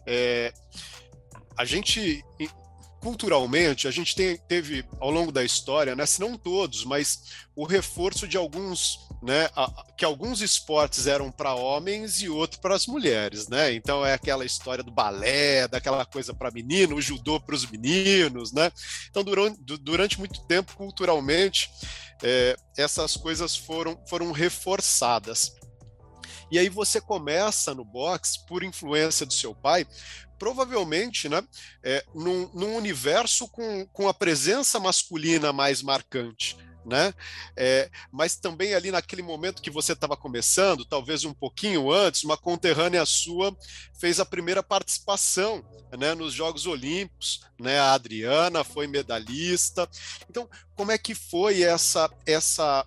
É, 0.07 0.51
a 1.55 1.67
gente 1.67 2.25
culturalmente, 3.03 3.88
a 3.88 3.91
gente 3.91 4.15
tem, 4.15 4.37
teve 4.37 4.85
ao 5.01 5.11
longo 5.11 5.33
da 5.33 5.43
história, 5.43 5.97
né, 5.97 6.07
se 6.07 6.21
não 6.21 6.38
todos, 6.38 6.85
mas 6.85 7.33
o 7.55 7.67
reforço 7.67 8.29
de 8.29 8.37
alguns, 8.37 8.97
né, 9.21 9.51
a, 9.57 9.85
que 9.99 10.05
alguns 10.05 10.41
esportes 10.41 11.09
eram 11.09 11.31
para 11.31 11.53
homens 11.53 12.23
e 12.23 12.29
outro 12.29 12.61
para 12.61 12.77
as 12.77 12.87
mulheres, 12.87 13.49
né? 13.49 13.75
Então 13.75 14.07
é 14.07 14.15
aquela 14.15 14.45
história 14.45 14.85
do 14.85 14.93
balé, 14.93 15.67
daquela 15.67 16.05
coisa 16.07 16.33
para 16.33 16.53
menino, 16.53 16.95
o 16.95 17.03
judô 17.03 17.41
para 17.41 17.57
os 17.57 17.69
meninos, 17.69 18.53
né? 18.53 18.71
Então 19.11 19.25
durante, 19.25 19.59
durante 19.79 20.19
muito 20.19 20.41
tempo, 20.47 20.77
culturalmente, 20.77 21.71
é, 22.23 22.57
essas 22.79 23.17
coisas 23.17 23.57
foram, 23.57 24.01
foram 24.07 24.31
reforçadas. 24.31 25.53
E 26.53 26.59
aí 26.59 26.69
você 26.69 27.01
começa 27.01 27.75
no 27.75 27.85
boxe, 27.85 28.47
por 28.47 28.62
influência 28.62 29.27
do 29.27 29.33
seu 29.33 29.55
pai, 29.55 29.87
provavelmente 30.43 31.29
né, 31.29 31.41
é, 31.85 32.05
num, 32.13 32.51
num 32.53 32.75
universo 32.75 33.47
com, 33.47 33.87
com 33.93 34.09
a 34.09 34.13
presença 34.13 34.81
masculina 34.81 35.53
mais 35.53 35.83
marcante. 35.83 36.57
Né? 36.85 37.15
É, 37.57 37.89
mas 38.11 38.35
também 38.35 38.75
ali 38.75 38.91
naquele 38.91 39.23
momento 39.23 39.63
que 39.63 39.71
você 39.71 39.93
estava 39.93 40.17
começando, 40.17 40.85
talvez 40.85 41.25
um 41.25 41.33
pouquinho 41.33 41.93
antes, 41.93 42.25
uma 42.25 42.37
conterrânea 42.37 43.07
sua 43.07 43.57
fez 44.01 44.19
a 44.19 44.27
primeira 44.27 44.65
participação 44.65 45.65
né, 45.97 46.13
nos 46.13 46.35
Jogos 46.35 46.67
Olímpicos, 46.67 47.43
né? 47.61 47.79
A 47.79 47.93
Adriana 47.93 48.65
foi 48.65 48.89
medalhista. 48.89 49.89
Então, 50.29 50.51
como 50.75 50.91
é 50.91 50.99
que 50.99 51.15
foi 51.15 51.63
essa 51.63 52.11
essa 52.27 52.85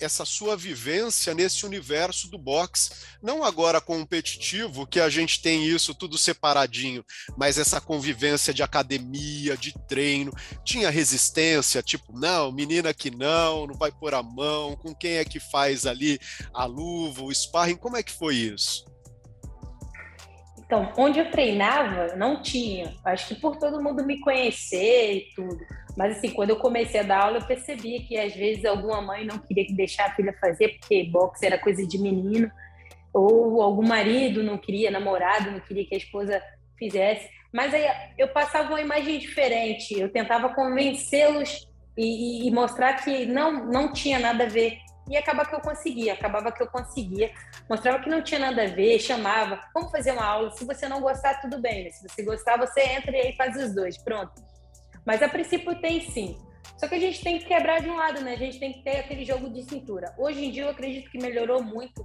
essa 0.00 0.24
sua 0.24 0.56
vivência 0.56 1.34
nesse 1.34 1.64
universo 1.64 2.30
do 2.30 2.38
boxe, 2.38 2.90
não 3.22 3.44
agora 3.44 3.80
competitivo, 3.80 4.86
que 4.86 5.00
a 5.00 5.08
gente 5.08 5.40
tem 5.40 5.66
isso 5.66 5.94
tudo 5.94 6.18
separadinho, 6.18 7.04
mas 7.36 7.58
essa 7.58 7.80
convivência 7.80 8.52
de 8.52 8.62
academia, 8.62 9.56
de 9.56 9.74
treino, 9.86 10.32
tinha 10.64 10.90
resistência, 10.90 11.82
tipo, 11.82 12.18
não, 12.18 12.52
menina 12.52 12.94
que 12.94 13.10
não, 13.10 13.66
não 13.66 13.74
vai 13.74 13.92
pôr 13.92 14.14
a 14.14 14.22
mão, 14.22 14.76
com 14.76 14.94
quem 14.94 15.12
é 15.12 15.24
que 15.24 15.40
faz 15.40 15.86
ali 15.86 16.18
a 16.52 16.64
luva, 16.64 17.22
o 17.22 17.34
sparring, 17.34 17.76
como 17.76 17.96
é 17.96 18.02
que 18.02 18.12
foi 18.12 18.36
isso? 18.36 18.84
Então, 20.66 20.92
onde 20.96 21.18
eu 21.18 21.30
treinava, 21.30 22.16
não 22.16 22.40
tinha. 22.40 22.92
Acho 23.04 23.28
que 23.28 23.34
por 23.34 23.56
todo 23.56 23.82
mundo 23.82 24.04
me 24.04 24.20
conhecer 24.20 25.12
e 25.12 25.20
tudo. 25.34 25.60
Mas, 25.96 26.16
assim, 26.16 26.30
quando 26.30 26.50
eu 26.50 26.56
comecei 26.56 27.00
a 27.00 27.04
dar 27.04 27.24
aula, 27.24 27.38
eu 27.38 27.46
percebia 27.46 28.02
que, 28.02 28.18
às 28.18 28.34
vezes, 28.34 28.64
alguma 28.64 29.00
mãe 29.02 29.24
não 29.24 29.38
queria 29.38 29.66
deixar 29.70 30.06
a 30.06 30.14
filha 30.14 30.34
fazer, 30.40 30.78
porque 30.78 31.04
boxe 31.04 31.46
era 31.46 31.58
coisa 31.58 31.86
de 31.86 31.98
menino. 31.98 32.50
Ou 33.12 33.62
algum 33.62 33.86
marido 33.86 34.42
não 34.42 34.58
queria, 34.58 34.90
namorado 34.90 35.50
não 35.50 35.60
queria 35.60 35.84
que 35.84 35.94
a 35.94 35.98
esposa 35.98 36.42
fizesse. 36.78 37.28
Mas 37.52 37.72
aí 37.72 37.86
eu 38.18 38.28
passava 38.28 38.70
uma 38.70 38.80
imagem 38.80 39.18
diferente. 39.18 39.98
Eu 39.98 40.08
tentava 40.08 40.48
convencê-los 40.48 41.68
e, 41.96 42.48
e, 42.48 42.50
mostrar 42.50 42.94
que 42.94 43.26
não, 43.26 43.66
não 43.66 43.92
tinha 43.92 44.18
nada 44.18 44.44
a 44.44 44.48
ver 44.48 44.78
e 45.08 45.16
acaba 45.16 45.44
que 45.44 45.54
eu 45.54 45.60
conseguia, 45.60 46.14
acabava 46.14 46.50
que 46.50 46.62
eu 46.62 46.66
conseguia, 46.66 47.32
mostrava 47.68 48.02
que 48.02 48.08
não 48.08 48.22
tinha 48.22 48.40
nada 48.40 48.62
a 48.62 48.66
ver, 48.66 48.98
chamava, 48.98 49.60
vamos 49.74 49.90
fazer 49.90 50.12
uma 50.12 50.24
aula, 50.24 50.50
se 50.52 50.64
você 50.64 50.88
não 50.88 51.00
gostar, 51.00 51.40
tudo 51.40 51.60
bem, 51.60 51.90
se 51.90 52.08
você 52.08 52.22
gostar, 52.22 52.56
você 52.56 52.80
entra 52.80 53.16
e 53.16 53.20
aí 53.20 53.36
faz 53.36 53.56
os 53.56 53.74
dois, 53.74 53.98
pronto. 53.98 54.32
Mas 55.04 55.22
a 55.22 55.28
princípio 55.28 55.78
tem 55.80 56.00
sim. 56.00 56.38
Só 56.78 56.88
que 56.88 56.94
a 56.94 57.00
gente 57.00 57.22
tem 57.22 57.38
que 57.38 57.44
quebrar 57.44 57.80
de 57.80 57.88
um 57.88 57.96
lado, 57.96 58.20
né? 58.22 58.32
A 58.32 58.38
gente 58.38 58.58
tem 58.58 58.72
que 58.72 58.82
ter 58.82 58.98
aquele 58.98 59.24
jogo 59.24 59.48
de 59.48 59.62
cintura. 59.62 60.14
Hoje 60.18 60.44
em 60.44 60.50
dia 60.50 60.64
eu 60.64 60.70
acredito 60.70 61.10
que 61.10 61.18
melhorou 61.18 61.62
muito 61.62 62.04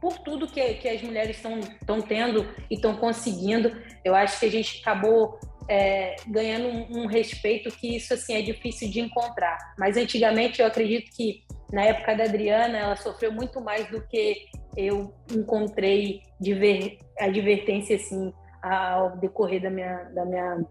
por 0.00 0.18
tudo 0.18 0.48
que, 0.48 0.74
que 0.74 0.88
as 0.88 1.00
mulheres 1.00 1.36
estão 1.36 2.02
tendo 2.02 2.46
e 2.68 2.74
estão 2.74 2.96
conseguindo. 2.96 3.80
Eu 4.04 4.14
acho 4.14 4.38
que 4.40 4.46
a 4.46 4.50
gente 4.50 4.80
acabou 4.80 5.38
é, 5.68 6.16
ganhando 6.26 6.66
um, 6.66 7.02
um, 7.02 7.06
respeito 7.06 7.70
que 7.70 7.96
isso 7.96 8.12
assim 8.12 8.34
é 8.34 8.42
difícil 8.42 8.90
de 8.90 9.00
encontrar. 9.00 9.74
Mas 9.78 9.96
antigamente 9.96 10.60
eu 10.60 10.66
acredito 10.66 11.10
que 11.16 11.44
na 11.72 11.84
época 11.84 12.14
da 12.14 12.24
Adriana, 12.24 12.76
ela 12.76 12.96
sofreu 12.96 13.32
muito 13.32 13.60
mais 13.60 13.90
do 13.90 14.06
que 14.06 14.46
eu 14.76 15.14
encontrei 15.30 16.22
de 16.38 16.54
ver 16.54 16.98
advertência 17.18 17.96
assim 17.96 18.32
ao 18.62 19.16
decorrer 19.16 19.62
da 19.62 19.70
minha, 19.70 20.04
da 20.10 20.24
minha, 20.24 20.64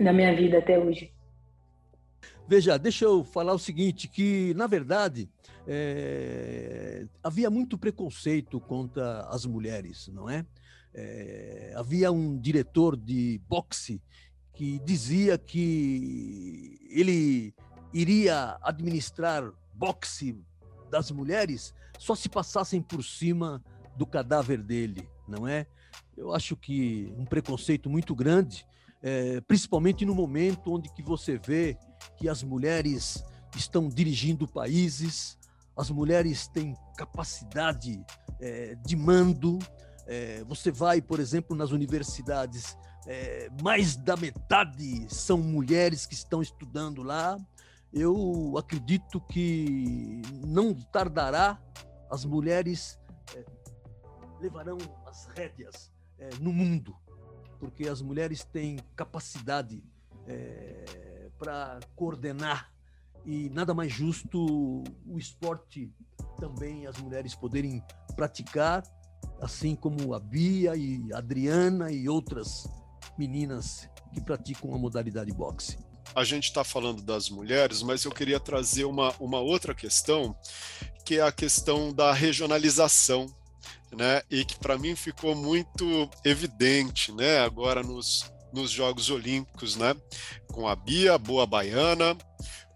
da 0.00 0.12
minha 0.12 0.34
vida 0.34 0.58
até 0.58 0.78
hoje. 0.78 1.12
Veja, 2.46 2.76
deixa 2.76 3.04
eu 3.04 3.22
falar 3.22 3.54
o 3.54 3.58
seguinte, 3.58 4.08
que 4.08 4.52
na 4.54 4.66
verdade 4.66 5.30
é, 5.66 7.06
havia 7.22 7.48
muito 7.48 7.78
preconceito 7.78 8.60
contra 8.60 9.20
as 9.28 9.46
mulheres, 9.46 10.08
não 10.08 10.28
é? 10.28 10.44
é? 10.92 11.72
Havia 11.76 12.10
um 12.10 12.36
diretor 12.36 12.96
de 12.96 13.40
boxe 13.48 14.02
que 14.52 14.80
dizia 14.80 15.38
que 15.38 16.78
ele 16.90 17.54
iria 17.94 18.58
administrar 18.60 19.50
boxe 19.82 20.40
das 20.88 21.10
mulheres 21.10 21.74
só 21.98 22.14
se 22.14 22.28
passassem 22.28 22.80
por 22.80 23.02
cima 23.02 23.60
do 23.96 24.06
cadáver 24.06 24.62
dele, 24.62 25.08
não 25.26 25.48
é? 25.48 25.66
Eu 26.16 26.32
acho 26.32 26.56
que 26.56 27.12
um 27.18 27.24
preconceito 27.24 27.90
muito 27.90 28.14
grande, 28.14 28.64
é, 29.02 29.40
principalmente 29.40 30.06
no 30.06 30.14
momento 30.14 30.72
onde 30.72 30.88
que 30.92 31.02
você 31.02 31.36
vê 31.36 31.76
que 32.16 32.28
as 32.28 32.44
mulheres 32.44 33.24
estão 33.56 33.88
dirigindo 33.88 34.46
países, 34.46 35.36
as 35.76 35.90
mulheres 35.90 36.46
têm 36.46 36.76
capacidade 36.96 38.04
é, 38.40 38.76
de 38.86 38.94
mando. 38.94 39.58
É, 40.06 40.44
você 40.44 40.70
vai, 40.70 41.00
por 41.02 41.18
exemplo, 41.18 41.56
nas 41.56 41.72
universidades, 41.72 42.76
é, 43.08 43.48
mais 43.60 43.96
da 43.96 44.16
metade 44.16 45.06
são 45.08 45.38
mulheres 45.38 46.06
que 46.06 46.14
estão 46.14 46.40
estudando 46.40 47.02
lá 47.02 47.36
eu 47.92 48.54
acredito 48.56 49.20
que 49.20 50.22
não 50.46 50.74
tardará, 50.74 51.60
as 52.10 52.24
mulheres 52.24 52.98
é, 53.36 53.44
levarão 54.40 54.78
as 55.06 55.26
rédeas 55.26 55.92
é, 56.18 56.30
no 56.40 56.52
mundo, 56.52 56.96
porque 57.58 57.86
as 57.86 58.00
mulheres 58.00 58.44
têm 58.44 58.78
capacidade 58.96 59.84
é, 60.26 61.28
para 61.38 61.80
coordenar 61.94 62.72
e 63.26 63.50
nada 63.50 63.74
mais 63.74 63.92
justo 63.92 64.82
o 65.06 65.18
esporte 65.18 65.92
também 66.38 66.86
as 66.86 66.98
mulheres 66.98 67.34
poderem 67.34 67.84
praticar, 68.16 68.82
assim 69.40 69.76
como 69.76 70.14
a 70.14 70.18
Bia 70.18 70.74
e 70.74 71.12
a 71.12 71.18
Adriana 71.18 71.92
e 71.92 72.08
outras 72.08 72.68
meninas 73.18 73.88
que 74.12 74.20
praticam 74.20 74.74
a 74.74 74.78
modalidade 74.78 75.32
boxe 75.32 75.91
a 76.14 76.24
gente 76.24 76.44
está 76.44 76.62
falando 76.62 77.02
das 77.02 77.28
mulheres, 77.28 77.82
mas 77.82 78.04
eu 78.04 78.10
queria 78.10 78.38
trazer 78.38 78.84
uma, 78.84 79.14
uma 79.18 79.40
outra 79.40 79.74
questão, 79.74 80.36
que 81.04 81.18
é 81.18 81.22
a 81.22 81.32
questão 81.32 81.92
da 81.92 82.12
regionalização, 82.12 83.26
né? 83.92 84.22
E 84.30 84.44
que 84.44 84.58
para 84.58 84.78
mim 84.78 84.94
ficou 84.94 85.34
muito 85.34 86.08
evidente, 86.24 87.12
né? 87.12 87.40
Agora 87.40 87.82
nos, 87.82 88.30
nos 88.52 88.70
Jogos 88.70 89.10
Olímpicos, 89.10 89.76
né? 89.76 89.94
Com 90.48 90.68
a 90.68 90.76
Bia, 90.76 91.18
boa 91.18 91.46
baiana, 91.46 92.16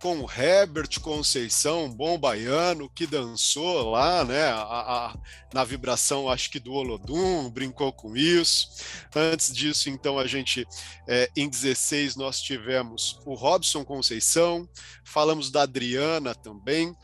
com 0.01 0.21
o 0.21 0.31
Herbert 0.31 1.01
Conceição, 1.01 1.91
bom 1.91 2.19
baiano, 2.19 2.89
que 2.91 3.07
dançou 3.07 3.91
lá, 3.91 4.25
né, 4.25 4.45
a, 4.49 4.61
a, 4.61 5.19
na 5.53 5.65
vibração, 5.65 6.29
acho 6.29 6.51
que 6.51 6.61
do 6.61 6.73
Olodum, 6.73 7.51
brincou 7.51 7.93
com 7.93 8.17
isso. 8.17 8.69
Antes 9.15 9.53
disso, 9.53 9.89
então, 9.89 10.19
a 10.19 10.27
gente, 10.27 10.67
é, 11.09 11.31
em 11.35 11.49
16, 11.49 12.17
nós 12.17 12.41
tivemos 12.41 13.19
o 13.25 13.35
Robson 13.35 13.85
Conceição, 13.85 14.69
falamos 15.05 15.51
da 15.51 15.63
Adriana 15.63 16.35
também. 16.35 16.95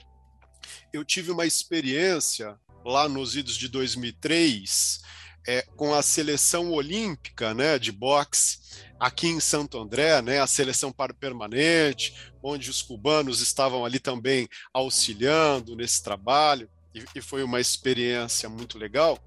Eu 0.92 1.04
tive 1.04 1.30
uma 1.30 1.46
experiência 1.46 2.58
lá 2.84 3.08
nos 3.08 3.36
idos 3.36 3.56
de 3.56 3.68
2003, 3.68 5.00
é, 5.46 5.62
com 5.76 5.94
a 5.94 6.02
seleção 6.02 6.70
olímpica 6.70 7.54
né, 7.54 7.78
de 7.78 7.90
boxe 7.92 8.60
aqui 8.98 9.26
em 9.26 9.40
Santo 9.40 9.80
André, 9.80 10.22
né, 10.22 10.40
a 10.40 10.46
seleção 10.46 10.92
para 10.92 11.12
permanente, 11.12 12.32
onde 12.42 12.70
os 12.70 12.80
cubanos 12.82 13.40
estavam 13.40 13.84
ali 13.84 13.98
também 13.98 14.48
auxiliando 14.72 15.74
nesse 15.74 16.02
trabalho, 16.02 16.70
e, 16.94 17.04
e 17.16 17.20
foi 17.20 17.42
uma 17.42 17.60
experiência 17.60 18.48
muito 18.48 18.78
legal. 18.78 19.18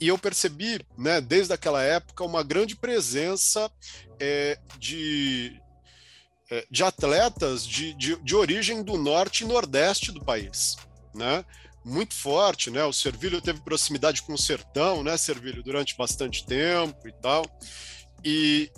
E 0.00 0.08
eu 0.08 0.18
percebi, 0.18 0.84
né, 0.98 1.20
desde 1.20 1.52
aquela 1.52 1.82
época, 1.82 2.24
uma 2.24 2.42
grande 2.42 2.76
presença 2.76 3.70
é, 4.20 4.58
de, 4.78 5.58
é, 6.50 6.66
de 6.70 6.82
atletas 6.82 7.66
de, 7.66 7.94
de, 7.94 8.16
de 8.16 8.34
origem 8.34 8.82
do 8.82 8.98
norte 8.98 9.44
e 9.44 9.46
nordeste 9.46 10.12
do 10.12 10.24
país. 10.24 10.76
Né? 11.14 11.44
Muito 11.86 12.14
forte, 12.14 12.68
né? 12.68 12.84
O 12.84 12.92
Servilho 12.92 13.40
teve 13.40 13.60
proximidade 13.60 14.20
com 14.22 14.34
o 14.34 14.38
sertão, 14.38 15.04
né, 15.04 15.16
Servilho, 15.16 15.62
durante 15.62 15.96
bastante 15.96 16.44
tempo 16.44 17.06
e 17.06 17.12
tal. 17.12 17.44
E, 18.24 18.72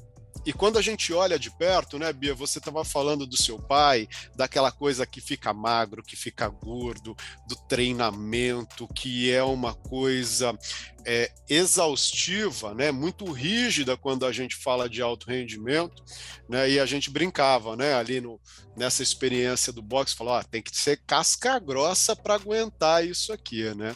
e 0.49 0.53
quando 0.55 0.79
a 0.79 0.81
gente 0.83 1.13
olha 1.13 1.39
de 1.39 1.51
perto, 1.51 1.99
né, 1.99 2.11
Bia, 2.11 2.35
você 2.35 2.59
estava 2.59 2.83
falando 2.83 3.27
do 3.27 3.37
seu 3.37 3.59
pai, 3.59 4.09
daquela 4.35 4.73
coisa 4.73 5.05
que 5.05 5.21
fica 5.21 5.53
magro, 5.53 6.03
que 6.03 6.17
fica 6.17 6.49
gordo, 6.49 7.15
do 7.47 7.55
treinamento, 7.55 8.89
que 8.95 9.31
é 9.31 9.43
uma 9.43 9.75
coisa 9.75 10.59
é, 11.05 11.31
exaustiva, 11.51 12.73
né, 12.73 12.91
muito 12.91 13.31
rígida 13.31 13.95
quando 13.95 14.25
a 14.25 14.33
gente 14.33 14.57
fala 14.57 14.89
de 14.89 15.03
alto 15.03 15.27
rendimento, 15.29 16.03
né, 16.49 16.71
e 16.71 16.81
a 16.81 16.87
gente 16.87 17.11
brincava, 17.11 17.77
né, 17.77 17.93
ali 17.93 18.19
no, 18.19 18.41
nessa 18.75 19.03
experiência 19.03 19.71
do 19.71 19.83
boxe, 19.83 20.17
falou, 20.17 20.33
ah, 20.33 20.43
tem 20.43 20.63
que 20.63 20.75
ser 20.75 20.99
casca 21.07 21.59
grossa 21.59 22.17
para 22.17 22.37
aguentar 22.37 23.07
isso 23.07 23.35
aqui, 23.35 23.75
né? 23.75 23.95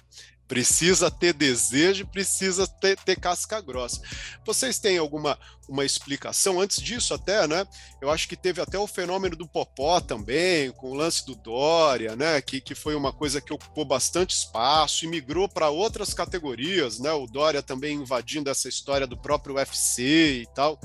Precisa 0.53 1.11
ter 1.11 1.33
desejo, 1.33 2.07
precisa 2.07 2.67
ter, 2.67 2.99
ter, 2.99 3.19
casca 3.19 3.59
grossa. 3.59 4.03
Vocês 4.45 4.79
têm 4.79 4.99
alguma 4.99 5.39
uma 5.67 5.83
explicação? 5.83 6.61
Antes 6.61 6.77
disso, 6.83 7.15
até, 7.15 7.49
né? 7.49 7.67
Eu 8.03 8.11
acho 8.11 8.29
que 8.29 8.37
teve 8.37 8.61
até 8.61 8.79
o 8.79 8.87
fenômeno 8.87 9.35
do 9.35 9.49
Popó 9.49 9.99
também, 9.99 10.71
com 10.73 10.91
o 10.91 10.95
lance 10.95 11.25
do 11.25 11.35
Dória, 11.35 12.15
né? 12.15 12.43
Que, 12.43 12.61
que 12.61 12.75
foi 12.75 12.95
uma 12.95 13.15
coisa 13.15 13.41
que 13.41 13.51
ocupou 13.51 13.87
bastante 13.87 14.37
espaço 14.37 15.07
e 15.07 15.09
migrou 15.09 15.49
para 15.49 15.71
outras 15.71 16.13
categorias, 16.13 16.99
né? 16.99 17.11
O 17.13 17.27
Dória 17.27 17.63
também 17.63 17.95
invadindo 17.97 18.51
essa 18.51 18.69
história 18.69 19.07
do 19.07 19.17
próprio 19.17 19.55
UFC 19.55 20.43
e 20.43 20.47
tal. 20.55 20.79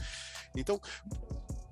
Então, 0.56 0.80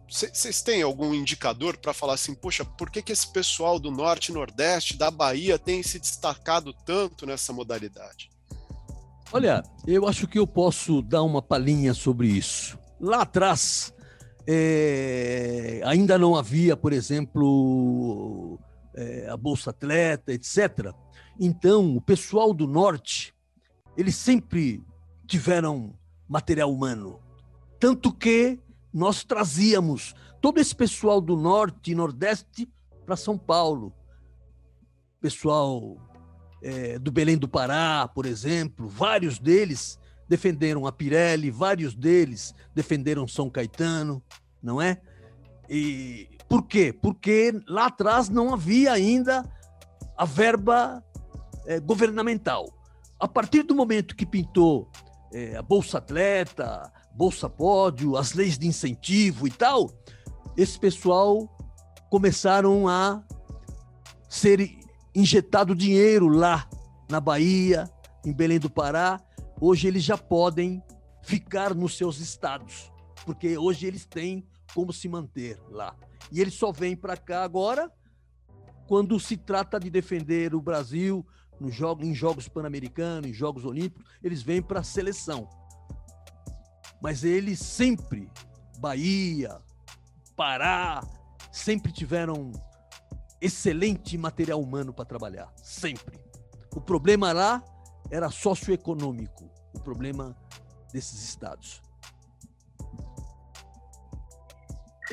vocês 0.10 0.62
têm 0.62 0.82
algum 0.82 1.14
indicador 1.14 1.78
para 1.78 1.94
falar 1.94 2.14
assim, 2.14 2.34
poxa, 2.36 2.64
por 2.64 2.90
que, 2.90 3.02
que 3.02 3.12
esse 3.12 3.28
pessoal 3.28 3.80
do 3.80 3.90
norte 3.92 4.32
nordeste, 4.32 4.98
da 4.98 5.10
Bahia, 5.10 5.58
tem 5.58 5.82
se 5.82 6.00
destacado 6.00 6.74
tanto 6.74 7.26
nessa 7.26 7.52
modalidade? 7.52 8.30
Olha, 9.32 9.64
eu 9.86 10.08
acho 10.08 10.28
que 10.28 10.38
eu 10.38 10.46
posso 10.46 11.02
dar 11.02 11.24
uma 11.24 11.42
palhinha 11.42 11.94
sobre 11.94 12.28
isso. 12.28 12.78
Lá 13.00 13.24
atrás, 13.24 13.94
é, 14.48 15.82
ainda 15.84 16.18
não 16.18 16.36
havia, 16.36 16.78
por 16.78 16.94
exemplo, 16.94 18.60
é, 18.94 19.28
a 19.30 19.36
Bolsa 19.36 19.72
Atleta, 19.72 20.32
etc. 20.32 20.94
Então, 21.40 21.98
o 21.98 22.02
pessoal 22.02 22.54
do 22.54 22.68
Norte, 22.68 23.34
eles 23.98 24.16
sempre 24.16 24.84
tiveram 25.28 25.94
material 26.30 26.72
humano. 26.72 27.20
Tanto 27.80 28.14
que 28.14 28.60
nós 28.96 29.26
trazíamos 29.26 30.16
todo 30.40 30.58
esse 30.58 30.74
pessoal 30.74 31.20
do 31.20 31.36
Norte 31.36 31.92
e 31.92 31.96
Nordeste 31.96 32.66
para 33.06 33.18
São 33.18 33.38
Paulo. 33.38 33.94
Pessoal 35.20 35.98
é, 36.64 36.98
do 36.98 37.12
Belém 37.12 37.38
do 37.38 37.46
Pará, 37.46 38.08
por 38.08 38.26
exemplo, 38.26 38.88
vários 38.88 39.38
deles 39.38 40.00
defenderam 40.30 40.88
a 40.88 40.94
Pirelli, 40.94 41.52
vários 41.52 41.94
deles 41.94 42.56
defenderam 42.74 43.28
São 43.28 43.50
Caetano, 43.50 44.24
não 44.64 44.82
é? 44.82 45.02
E 45.70 46.30
por 46.48 46.64
quê? 46.64 46.94
Porque 46.94 47.54
lá 47.68 47.88
atrás 47.88 48.30
não 48.30 48.54
havia 48.54 48.94
ainda 48.94 49.44
a 50.18 50.24
verba 50.24 51.04
é, 51.66 51.82
governamental. 51.82 52.66
A 53.20 53.28
partir 53.28 53.64
do 53.64 53.76
momento 53.76 54.16
que 54.16 54.26
pintou 54.26 54.90
é, 55.34 55.58
a 55.58 55.62
Bolsa 55.62 55.98
Atleta, 55.98 56.90
Bolsa 57.16 57.50
Pódio, 57.50 58.18
as 58.18 58.34
leis 58.34 58.58
de 58.58 58.68
incentivo 58.68 59.48
e 59.48 59.52
tal, 59.52 59.92
esse 60.58 60.78
pessoal 60.78 61.50
começaram 62.10 62.88
a 62.88 63.24
ser 64.30 64.78
injetado 65.14 65.74
dinheiro 65.74 66.28
lá 66.28 66.70
na 67.10 67.22
Bahia, 67.22 67.90
em 68.26 68.34
Belém 68.34 68.60
do 68.60 68.70
Pará. 68.70 69.22
Hoje 69.62 69.88
eles 69.88 70.04
já 70.04 70.18
podem 70.18 70.84
ficar 71.24 71.74
nos 71.74 71.98
seus 71.98 72.20
estados, 72.20 72.92
porque 73.26 73.58
hoje 73.58 73.88
eles 73.88 74.06
têm 74.06 74.46
como 74.74 74.92
se 74.92 75.08
manter 75.08 75.58
lá. 75.70 75.96
E 76.32 76.42
eles 76.42 76.56
só 76.56 76.72
vêm 76.72 76.98
para 76.98 77.16
cá 77.16 77.44
agora 77.44 77.90
quando 78.88 79.20
se 79.20 79.38
trata 79.38 79.80
de 79.80 79.90
defender 79.90 80.54
o 80.54 80.62
Brasil 80.62 81.26
no 81.60 81.72
jogo, 81.72 82.04
em 82.04 82.14
Jogos 82.14 82.48
Pan-Americanos, 82.48 83.30
em 83.30 83.34
Jogos 83.34 83.64
Olímpicos, 83.66 84.06
eles 84.22 84.44
vêm 84.44 84.62
para 84.62 84.82
a 84.82 84.84
seleção. 84.84 85.48
Mas 87.06 87.24
eles 87.24 87.60
sempre, 87.60 88.28
Bahia, 88.80 89.62
Pará, 90.36 91.04
sempre 91.52 91.92
tiveram 91.92 92.52
excelente 93.40 94.18
material 94.18 94.60
humano 94.60 94.92
para 94.92 95.06
trabalhar, 95.06 95.54
sempre. 95.56 96.20
O 96.76 96.82
problema 96.82 97.32
lá 97.32 97.64
era 98.10 98.32
socioeconômico, 98.32 99.48
o 99.72 99.80
problema 99.82 100.36
desses 100.92 101.24
estados. 101.24 101.80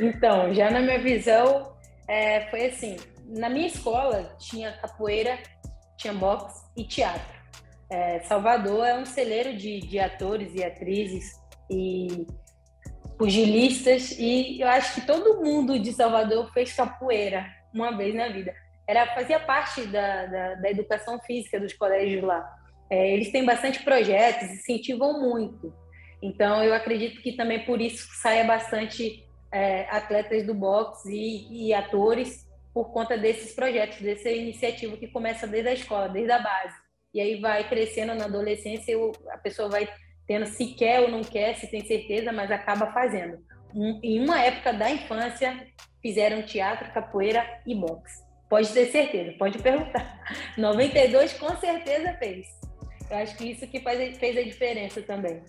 Então, 0.01 0.55
já 0.55 0.70
na 0.70 0.80
minha 0.80 0.99
visão, 0.99 1.76
é, 2.09 2.49
foi 2.49 2.68
assim: 2.68 2.97
na 3.26 3.51
minha 3.51 3.66
escola 3.66 4.34
tinha 4.38 4.72
capoeira, 4.78 5.43
tinha 5.99 6.14
boxe 6.14 6.64
e 6.74 6.84
teatro. 6.84 7.38
É, 7.90 8.20
Salvador 8.20 8.86
é 8.86 8.99
um 8.99 9.05
celeiro 9.05 9.55
de, 9.55 9.80
de 9.80 9.99
atores 9.99 10.55
e 10.55 10.64
atrizes 10.64 11.41
e 11.72 12.26
pugilistas, 13.18 14.12
e 14.18 14.60
eu 14.60 14.68
acho 14.68 14.94
que 14.94 15.06
todo 15.06 15.40
mundo 15.40 15.78
de 15.78 15.92
Salvador 15.92 16.52
fez 16.52 16.72
capoeira 16.72 17.46
uma 17.72 17.96
vez 17.96 18.14
na 18.14 18.28
vida. 18.28 18.54
Era, 18.86 19.06
fazia 19.14 19.38
parte 19.38 19.86
da, 19.86 20.26
da, 20.26 20.54
da 20.56 20.70
educação 20.70 21.20
física 21.20 21.58
dos 21.58 21.72
colégios 21.72 22.22
lá. 22.24 22.44
É, 22.90 23.12
eles 23.12 23.30
têm 23.30 23.44
bastante 23.44 23.82
projetos, 23.82 24.50
incentivam 24.50 25.20
muito. 25.20 25.72
Então, 26.20 26.62
eu 26.62 26.74
acredito 26.74 27.22
que 27.22 27.32
também 27.32 27.64
por 27.64 27.80
isso 27.80 28.08
saia 28.20 28.44
bastante 28.44 29.26
é, 29.50 29.88
atletas 29.90 30.44
do 30.46 30.54
boxe 30.54 31.10
e, 31.12 31.68
e, 31.68 31.74
atores 31.74 32.46
por 32.72 32.92
conta 32.92 33.16
desses 33.16 33.54
projetos, 33.54 34.00
dessa 34.00 34.30
iniciativa 34.30 34.96
que 34.96 35.08
começa 35.08 35.46
desde 35.46 35.68
a 35.68 35.74
escola, 35.74 36.08
desde 36.08 36.32
a 36.32 36.38
base. 36.38 36.74
E 37.14 37.20
aí 37.20 37.40
vai 37.40 37.68
crescendo 37.68 38.14
na 38.14 38.24
adolescência, 38.24 38.96
a 39.30 39.38
pessoa 39.38 39.68
vai 39.68 39.88
se 40.47 40.66
quer 40.74 41.01
ou 41.01 41.11
não 41.11 41.22
quer, 41.22 41.57
se 41.57 41.66
tem 41.66 41.85
certeza, 41.85 42.33
mas 42.33 42.51
acaba 42.51 42.93
fazendo. 42.93 43.39
Um, 43.74 43.99
em 44.03 44.20
uma 44.20 44.41
época 44.41 44.72
da 44.72 44.91
infância, 44.91 45.66
fizeram 46.01 46.43
teatro, 46.43 46.93
capoeira 46.93 47.45
e 47.66 47.74
boxe. 47.74 48.22
Pode 48.49 48.68
ter 48.72 48.87
certeza, 48.91 49.33
pode 49.39 49.59
perguntar. 49.59 50.20
92 50.59 51.33
com 51.35 51.57
certeza 51.57 52.12
fez. 52.18 52.47
Eu 53.11 53.16
acho 53.16 53.37
que 53.37 53.51
isso 53.51 53.66
que 53.66 53.80
faz, 53.80 54.18
fez 54.18 54.37
a 54.37 54.43
diferença 54.43 55.03
também. 55.03 55.43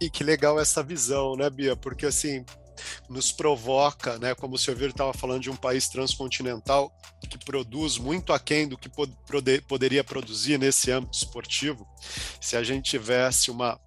E 0.00 0.10
que 0.10 0.24
legal 0.24 0.60
essa 0.60 0.82
visão, 0.82 1.34
né, 1.36 1.48
Bia? 1.48 1.76
Porque 1.76 2.06
assim, 2.06 2.44
nos 3.08 3.32
provoca, 3.32 4.18
né, 4.18 4.34
como 4.34 4.54
o 4.54 4.58
senhor 4.58 4.80
estava 4.82 5.12
falando 5.12 5.42
de 5.42 5.50
um 5.50 5.56
país 5.56 5.88
transcontinental 5.88 6.94
que 7.26 7.38
produz 7.38 7.98
muito 7.98 8.32
aquém 8.32 8.68
do 8.68 8.76
que 8.76 8.88
pod 8.88 9.12
poderia 9.66 10.04
produzir 10.04 10.58
nesse 10.58 10.90
âmbito 10.90 11.16
esportivo. 11.16 11.86
Se 12.40 12.56
a 12.56 12.62
gente 12.62 12.90
tivesse 12.90 13.50
uma 13.50 13.80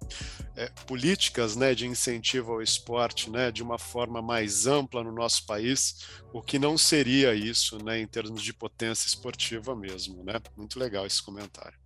é, 0.56 0.68
políticas 0.86 1.54
né, 1.54 1.74
de 1.74 1.86
incentivo 1.86 2.52
ao 2.52 2.62
esporte 2.62 3.30
né, 3.30 3.52
de 3.52 3.62
uma 3.62 3.78
forma 3.78 4.20
mais 4.20 4.66
ampla 4.66 5.04
no 5.04 5.12
nosso 5.12 5.46
país, 5.46 6.04
o 6.32 6.42
que 6.42 6.58
não 6.58 6.76
seria 6.76 7.34
isso 7.34 7.82
né, 7.82 8.00
em 8.00 8.06
termos 8.06 8.42
de 8.42 8.52
potência 8.52 9.06
esportiva 9.06 9.74
mesmo. 9.76 10.24
Né? 10.24 10.34
Muito 10.56 10.78
legal 10.78 11.06
esse 11.06 11.22
comentário. 11.22 11.78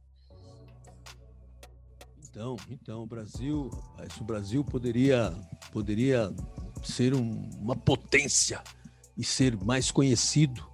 Então, 2.30 2.56
então, 2.70 3.02
o 3.02 3.06
Brasil, 3.06 3.70
o 4.18 4.24
Brasil 4.24 4.64
poderia, 4.64 5.30
poderia 5.70 6.34
ser 6.82 7.14
um, 7.14 7.50
uma 7.58 7.76
potência 7.76 8.62
e 9.16 9.24
ser 9.24 9.56
mais 9.62 9.90
conhecido 9.90 10.66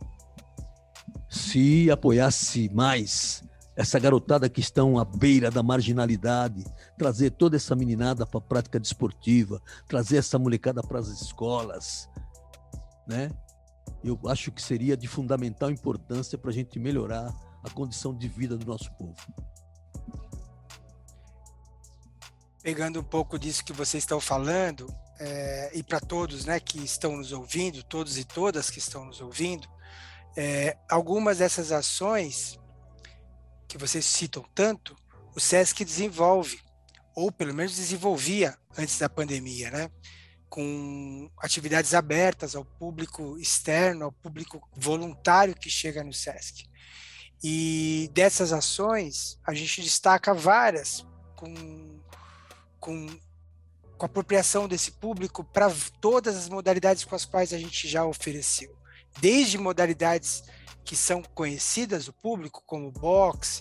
se 1.28 1.90
apoiasse 1.90 2.70
mais 2.72 3.44
essa 3.76 3.98
garotada 3.98 4.48
que 4.48 4.60
estão 4.60 4.98
à 4.98 5.04
beira 5.04 5.50
da 5.50 5.62
marginalidade, 5.62 6.64
trazer 6.96 7.30
toda 7.30 7.56
essa 7.56 7.76
meninada 7.76 8.26
para 8.26 8.38
a 8.38 8.42
prática 8.42 8.80
desportiva, 8.80 9.62
trazer 9.86 10.16
essa 10.16 10.38
molecada 10.38 10.82
para 10.82 10.98
as 10.98 11.08
escolas, 11.08 12.08
né? 13.06 13.30
Eu 14.02 14.18
acho 14.26 14.50
que 14.50 14.62
seria 14.62 14.96
de 14.96 15.06
fundamental 15.06 15.70
importância 15.70 16.36
para 16.36 16.50
a 16.50 16.54
gente 16.54 16.78
melhorar 16.78 17.32
a 17.62 17.70
condição 17.70 18.14
de 18.16 18.26
vida 18.26 18.56
do 18.56 18.66
nosso 18.66 18.90
povo. 18.96 19.16
pegando 22.68 23.00
um 23.00 23.02
pouco 23.02 23.38
disso 23.38 23.64
que 23.64 23.72
vocês 23.72 24.02
estão 24.02 24.20
falando, 24.20 24.92
é, 25.18 25.70
e 25.74 25.82
para 25.82 26.00
todos 26.00 26.44
né, 26.44 26.60
que 26.60 26.78
estão 26.78 27.16
nos 27.16 27.32
ouvindo, 27.32 27.82
todos 27.82 28.18
e 28.18 28.24
todas 28.24 28.70
que 28.70 28.78
estão 28.78 29.04
nos 29.04 29.20
ouvindo, 29.20 29.68
é, 30.36 30.76
algumas 30.88 31.38
dessas 31.38 31.72
ações 31.72 32.58
que 33.66 33.76
vocês 33.76 34.04
citam 34.04 34.44
tanto, 34.54 34.96
o 35.34 35.40
SESC 35.40 35.84
desenvolve, 35.84 36.60
ou 37.14 37.30
pelo 37.30 37.54
menos 37.54 37.76
desenvolvia 37.76 38.56
antes 38.76 38.98
da 38.98 39.08
pandemia, 39.08 39.70
né? 39.70 39.90
com 40.48 41.30
atividades 41.38 41.92
abertas 41.92 42.56
ao 42.56 42.64
público 42.64 43.38
externo, 43.38 44.06
ao 44.06 44.12
público 44.12 44.66
voluntário 44.74 45.54
que 45.54 45.68
chega 45.68 46.02
no 46.02 46.12
SESC. 46.12 46.64
E 47.42 48.10
dessas 48.14 48.52
ações, 48.52 49.38
a 49.46 49.52
gente 49.52 49.82
destaca 49.82 50.32
várias 50.32 51.06
com 51.36 51.98
com, 52.80 53.06
com 53.98 54.06
apropriação 54.06 54.68
desse 54.68 54.92
público 54.92 55.42
para 55.44 55.70
todas 56.00 56.36
as 56.36 56.48
modalidades 56.48 57.04
com 57.04 57.14
as 57.14 57.24
quais 57.24 57.52
a 57.52 57.58
gente 57.58 57.88
já 57.88 58.04
ofereceu. 58.04 58.74
Desde 59.20 59.58
modalidades 59.58 60.44
que 60.84 60.96
são 60.96 61.22
conhecidas 61.34 62.06
do 62.06 62.12
público, 62.12 62.62
como 62.64 62.88
o 62.88 62.92
boxe, 62.92 63.60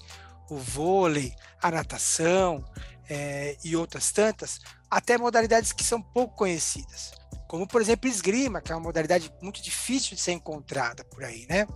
o 0.49 0.55
vôlei, 0.55 1.33
a 1.61 1.71
natação 1.71 2.63
é, 3.09 3.57
e 3.63 3.75
outras 3.75 4.11
tantas, 4.11 4.59
até 4.89 5.17
modalidades 5.17 5.73
que 5.73 5.83
são 5.83 6.01
pouco 6.01 6.35
conhecidas, 6.35 7.11
como 7.47 7.67
por 7.67 7.81
exemplo 7.81 8.09
esgrima, 8.09 8.61
que 8.61 8.71
é 8.71 8.75
uma 8.75 8.83
modalidade 8.83 9.33
muito 9.41 9.61
difícil 9.61 10.15
de 10.15 10.21
ser 10.21 10.33
encontrada 10.33 11.03
por 11.03 11.23
aí, 11.23 11.45
né? 11.49 11.67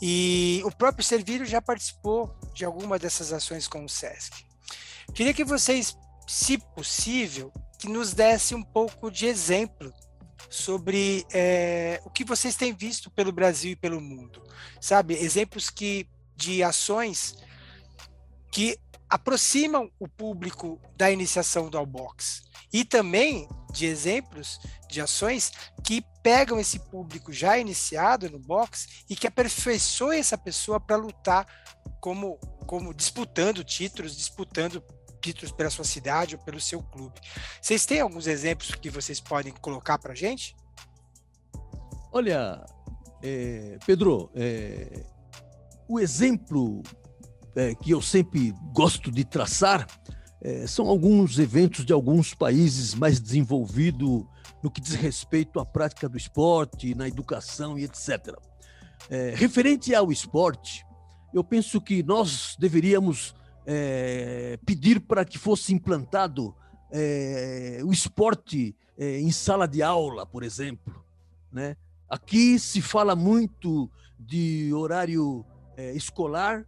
E 0.00 0.62
o 0.64 0.70
próprio 0.70 1.04
Servírio 1.04 1.44
já 1.44 1.60
participou 1.60 2.32
de 2.54 2.64
alguma 2.64 2.98
dessas 2.98 3.32
ações 3.32 3.66
com 3.66 3.84
o 3.84 3.88
SESC. 3.88 4.44
Queria 5.12 5.34
que 5.34 5.44
vocês 5.44 5.96
se 6.26 6.58
possível, 6.58 7.52
que 7.78 7.88
nos 7.88 8.12
desse 8.12 8.54
um 8.54 8.62
pouco 8.62 9.10
de 9.10 9.26
exemplo 9.26 9.92
sobre 10.50 11.26
é, 11.32 12.00
o 12.04 12.10
que 12.10 12.24
vocês 12.24 12.56
têm 12.56 12.72
visto 12.72 13.10
pelo 13.10 13.32
Brasil 13.32 13.72
e 13.72 13.76
pelo 13.76 14.00
mundo, 14.00 14.42
sabe? 14.80 15.14
Exemplos 15.14 15.70
que 15.70 16.08
de 16.34 16.62
ações 16.62 17.36
que 18.50 18.78
aproximam 19.08 19.90
o 19.98 20.08
público 20.08 20.80
da 20.96 21.10
iniciação 21.10 21.70
do 21.70 21.78
Allbox 21.78 22.42
e 22.72 22.84
também 22.84 23.48
de 23.72 23.86
exemplos 23.86 24.58
de 24.88 25.00
ações 25.00 25.52
que 25.84 26.02
pegam 26.22 26.58
esse 26.58 26.78
público 26.78 27.32
já 27.32 27.58
iniciado 27.58 28.28
no 28.30 28.38
box 28.38 29.04
e 29.08 29.16
que 29.16 29.26
aperfeiçoam 29.26 30.12
essa 30.12 30.36
pessoa 30.36 30.78
para 30.78 30.96
lutar 30.96 31.46
como 32.00 32.38
como 32.66 32.92
disputando 32.92 33.64
títulos, 33.64 34.14
disputando 34.14 34.84
títulos 35.20 35.52
pela 35.52 35.70
sua 35.70 35.84
cidade 35.84 36.36
ou 36.36 36.42
pelo 36.42 36.60
seu 36.60 36.82
clube. 36.82 37.20
Vocês 37.60 37.84
têm 37.86 38.00
alguns 38.00 38.26
exemplos 38.26 38.74
que 38.74 38.90
vocês 38.90 39.20
podem 39.20 39.52
colocar 39.52 39.98
para 39.98 40.14
gente? 40.14 40.56
Olha, 42.12 42.64
É, 43.20 43.78
Pedro, 43.84 44.30
é, 44.34 45.04
o 45.88 45.98
exemplo 45.98 46.82
é, 47.56 47.74
que 47.74 47.90
eu 47.90 48.00
sempre 48.00 48.54
gosto 48.72 49.10
de 49.10 49.24
traçar 49.24 49.86
é, 50.40 50.66
são 50.66 50.86
alguns 50.88 51.38
eventos 51.38 51.84
de 51.84 51.92
alguns 51.92 52.32
países 52.32 52.94
mais 52.94 53.18
desenvolvidos 53.18 54.24
no 54.62 54.70
que 54.70 54.80
diz 54.80 54.94
respeito 54.94 55.58
à 55.58 55.66
prática 55.66 56.08
do 56.08 56.16
esporte, 56.16 56.94
na 56.94 57.08
educação 57.08 57.76
e 57.78 57.84
etc. 57.84 58.36
É, 59.10 59.34
referente 59.34 59.94
ao 59.94 60.12
esporte, 60.12 60.86
eu 61.34 61.42
penso 61.42 61.80
que 61.80 62.02
nós 62.02 62.56
deveríamos 62.58 63.34
é, 63.70 64.58
pedir 64.64 64.98
para 64.98 65.26
que 65.26 65.36
fosse 65.36 65.74
implantado 65.74 66.56
é, 66.90 67.80
o 67.84 67.92
esporte 67.92 68.74
é, 68.96 69.20
em 69.20 69.30
sala 69.30 69.68
de 69.68 69.82
aula, 69.82 70.24
por 70.24 70.42
exemplo. 70.42 71.04
Né? 71.52 71.76
Aqui 72.08 72.58
se 72.58 72.80
fala 72.80 73.14
muito 73.14 73.90
de 74.18 74.72
horário 74.72 75.44
é, 75.76 75.92
escolar 75.92 76.66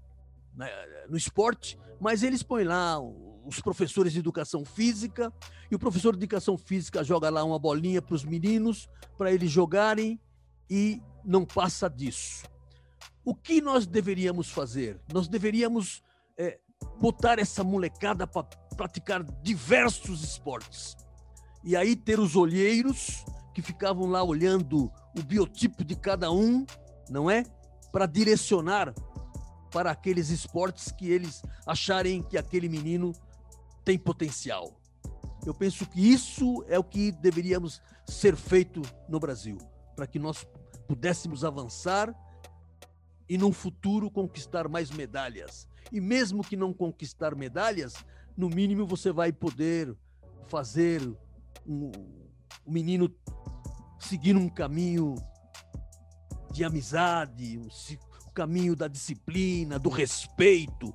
né, 0.55 0.69
no 1.09 1.17
esporte, 1.17 1.79
mas 1.99 2.23
eles 2.23 2.43
põem 2.43 2.65
lá 2.65 3.01
os 3.01 3.61
professores 3.61 4.13
de 4.13 4.19
educação 4.19 4.63
física 4.63 5.33
e 5.71 5.75
o 5.75 5.79
professor 5.79 6.15
de 6.15 6.23
educação 6.23 6.59
física 6.59 7.03
joga 7.03 7.31
lá 7.31 7.43
uma 7.43 7.59
bolinha 7.59 8.03
para 8.03 8.15
os 8.15 8.25
meninos 8.25 8.91
para 9.17 9.33
eles 9.33 9.51
jogarem 9.51 10.21
e 10.69 11.01
não 11.25 11.47
passa 11.47 11.89
disso. 11.89 12.45
O 13.25 13.35
que 13.35 13.63
nós 13.63 13.87
deveríamos 13.87 14.51
fazer? 14.51 15.01
Nós 15.11 15.29
deveríamos 15.29 16.03
é, 16.39 16.59
botar 17.01 17.39
essa 17.39 17.65
molecada 17.65 18.27
para 18.27 18.45
praticar 18.77 19.23
diversos 19.43 20.23
esportes. 20.23 20.97
E 21.63 21.77
aí 21.77 21.95
ter 21.95 22.19
os 22.19 22.37
olheiros 22.37 23.25
que 23.55 23.63
ficavam 23.63 24.07
lá 24.07 24.23
olhando 24.23 24.91
o 25.17 25.23
biotipo 25.23 25.85
de 25.85 25.97
cada 25.97 26.31
um, 26.31 26.65
não 27.09 27.31
é? 27.31 27.45
Para 27.93 28.07
direcionar 28.07 28.95
para 29.71 29.91
aqueles 29.91 30.31
esportes 30.31 30.91
que 30.91 31.09
eles 31.11 31.43
acharem 31.67 32.23
que 32.23 32.37
aquele 32.37 32.69
menino 32.69 33.13
tem 33.85 33.99
potencial. 33.99 34.81
Eu 35.47 35.55
penso 35.55 35.87
que 35.87 36.01
isso 36.01 36.65
é 36.69 36.79
o 36.79 36.85
que 36.85 37.13
deveríamos 37.13 37.81
ser 38.07 38.37
feito 38.37 38.83
no 39.09 39.19
Brasil, 39.19 39.57
para 39.97 40.07
que 40.07 40.19
nós 40.19 40.47
pudéssemos 40.87 41.45
avançar 41.45 42.15
e 43.29 43.39
no 43.39 43.53
futuro 43.53 44.11
conquistar 44.11 44.69
mais 44.69 44.91
medalhas. 44.91 45.69
E 45.93 46.01
mesmo 46.01 46.43
que 46.43 46.57
não 46.57 46.73
conquistar 46.73 47.35
medalhas, 47.35 47.95
no 48.37 48.49
mínimo 48.49 48.87
você 48.87 49.13
vai 49.13 49.33
poder 49.33 49.95
fazer 50.49 51.01
um, 51.67 51.91
um 52.67 52.73
menino 52.73 53.13
seguir 53.99 54.37
um 54.37 54.49
caminho 54.49 55.15
de 56.53 56.65
amizade, 56.65 57.59
um, 57.59 57.69
o 58.27 58.31
caminho 58.33 58.75
da 58.75 58.89
disciplina, 58.89 59.79
do 59.79 59.89
respeito 59.89 60.95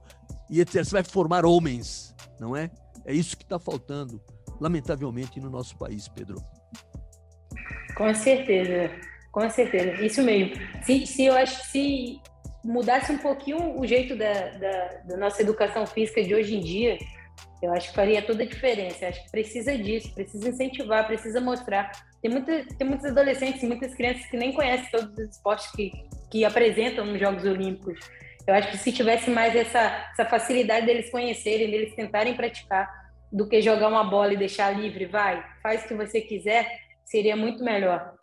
e 0.50 0.60
etc. 0.60 0.84
Você 0.84 0.92
vai 0.92 1.04
formar 1.04 1.46
homens, 1.46 2.16
não 2.40 2.56
é? 2.56 2.70
É 3.06 3.14
isso 3.14 3.38
que 3.38 3.44
está 3.44 3.60
faltando, 3.60 4.22
lamentavelmente, 4.60 5.40
no 5.40 5.50
nosso 5.50 5.78
país, 5.78 6.08
Pedro. 6.08 6.44
Com 7.96 8.14
certeza, 8.14 8.92
com 9.32 9.50
certeza, 9.50 10.02
isso 10.04 10.22
mesmo. 10.24 10.56
Se, 10.84 11.06
se 11.06 11.26
eu 11.26 11.36
acho 11.36 11.64
se 11.70 12.20
mudasse 12.66 13.12
um 13.12 13.18
pouquinho 13.18 13.80
o 13.80 13.86
jeito 13.86 14.16
da, 14.16 14.34
da, 14.34 14.88
da 15.06 15.18
nossa 15.18 15.42
educação 15.42 15.86
física 15.86 16.24
de 16.24 16.34
hoje 16.34 16.56
em 16.56 16.62
dia, 16.62 16.98
eu 17.62 17.72
acho 17.72 17.90
que 17.90 17.96
faria 17.96 18.22
toda 18.22 18.44
a 18.44 18.48
diferença. 18.48 19.06
Eu 19.06 19.10
acho 19.10 19.24
que 19.24 19.32
precisa 19.32 19.78
disso, 19.78 20.14
precisa 20.14 20.50
incentivar, 20.50 21.06
precisa 21.06 21.40
mostrar. 21.40 21.92
Tem, 22.22 22.32
muita, 22.32 22.66
tem 22.78 22.88
muitos 22.88 23.06
adolescentes 23.06 23.64
muitas 23.64 23.94
crianças 23.94 24.26
que 24.26 24.38
nem 24.38 24.52
conhecem 24.52 24.90
todos 24.92 25.12
os 25.18 25.36
esportes 25.36 25.72
que, 25.72 25.92
que 26.32 26.44
apresentam 26.44 27.06
nos 27.06 27.20
Jogos 27.20 27.46
Olímpicos. 27.46 28.00
Eu 28.48 28.54
acho 28.54 28.70
que 28.72 28.78
se 28.78 28.92
tivesse 28.92 29.30
mais 29.30 29.56
essa, 29.56 30.08
essa 30.12 30.26
facilidade 30.26 30.86
deles 30.86 31.10
conhecerem, 31.10 31.70
deles 31.70 31.96
tentarem 31.96 32.36
praticar, 32.36 32.88
do 33.32 33.48
que 33.48 33.62
jogar 33.62 33.88
uma 33.88 34.04
bola 34.04 34.34
e 34.34 34.38
deixar 34.38 34.70
livre, 34.70 35.06
vai, 35.06 35.44
faz 35.62 35.84
o 35.84 35.88
que 35.88 35.94
você 35.94 36.22
quiser, 36.22 36.68
seria 37.04 37.36
muito 37.36 37.64
melhor. 37.64 38.14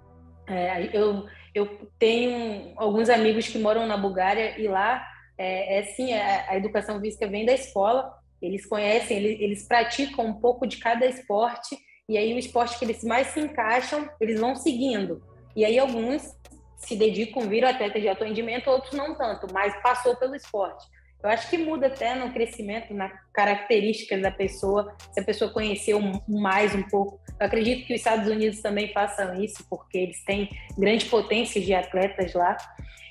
É, 0.47 0.89
eu, 0.97 1.27
eu 1.55 1.91
tenho 1.99 2.73
alguns 2.77 3.09
amigos 3.09 3.49
que 3.49 3.59
moram 3.59 3.87
na 3.87 3.97
Bulgária 3.97 4.59
e 4.59 4.67
lá 4.69 5.07
é, 5.39 5.81
é 5.81 6.21
a, 6.21 6.51
a 6.53 6.57
educação 6.57 7.01
física 7.01 7.27
vem 7.27 7.45
da 7.45 7.53
escola, 7.53 8.13
eles 8.41 8.67
conhecem, 8.67 9.17
eles, 9.19 9.41
eles 9.41 9.69
praticam 9.69 10.27
um 10.27 10.35
pouco 10.35 10.67
de 10.67 10.79
cada 10.79 11.07
esporte 11.07 11.77
e 12.09 12.19
aí 12.19 12.35
o 12.35 12.39
esporte 12.39 12.79
que 12.79 12.85
eles 12.85 13.03
mais 13.05 13.29
se 13.29 13.41
encaixam, 13.41 14.09
eles 14.21 14.41
vão 14.41 14.57
seguindo. 14.57 15.23
E 15.55 15.65
aí 15.65 15.79
alguns 15.79 16.37
se 16.77 16.97
dedicam, 16.97 17.49
viram 17.49 17.69
atletas 17.69 18.03
de 18.03 18.09
alto 18.09 18.25
rendimento, 18.25 18.69
outros 18.69 18.93
não 18.93 19.15
tanto, 19.15 19.47
mas 19.53 19.75
passou 19.83 20.17
pelo 20.17 20.35
esporte. 20.35 20.85
Eu 21.23 21.31
acho 21.31 21.49
que 21.49 21.57
muda 21.57 21.87
até 21.87 22.17
no 22.17 22.33
crescimento, 22.33 22.93
na 22.93 23.09
características 23.33 24.21
da 24.21 24.31
pessoa, 24.33 24.93
se 25.13 25.21
a 25.21 25.25
pessoa 25.25 25.53
conheceu 25.53 26.01
mais 26.27 26.75
um 26.75 26.83
pouco. 26.83 27.21
Eu 27.43 27.47
acredito 27.47 27.85
que 27.85 27.93
os 27.93 27.99
Estados 27.99 28.29
Unidos 28.29 28.63
também 28.63 28.93
façam 28.93 29.35
isso, 29.43 29.67
porque 29.69 29.99
eles 29.99 30.25
têm 30.25 30.49
grande 30.79 31.07
potência 31.07 31.61
de 31.61 31.75
atletas 31.75 32.33
lá. 32.35 32.57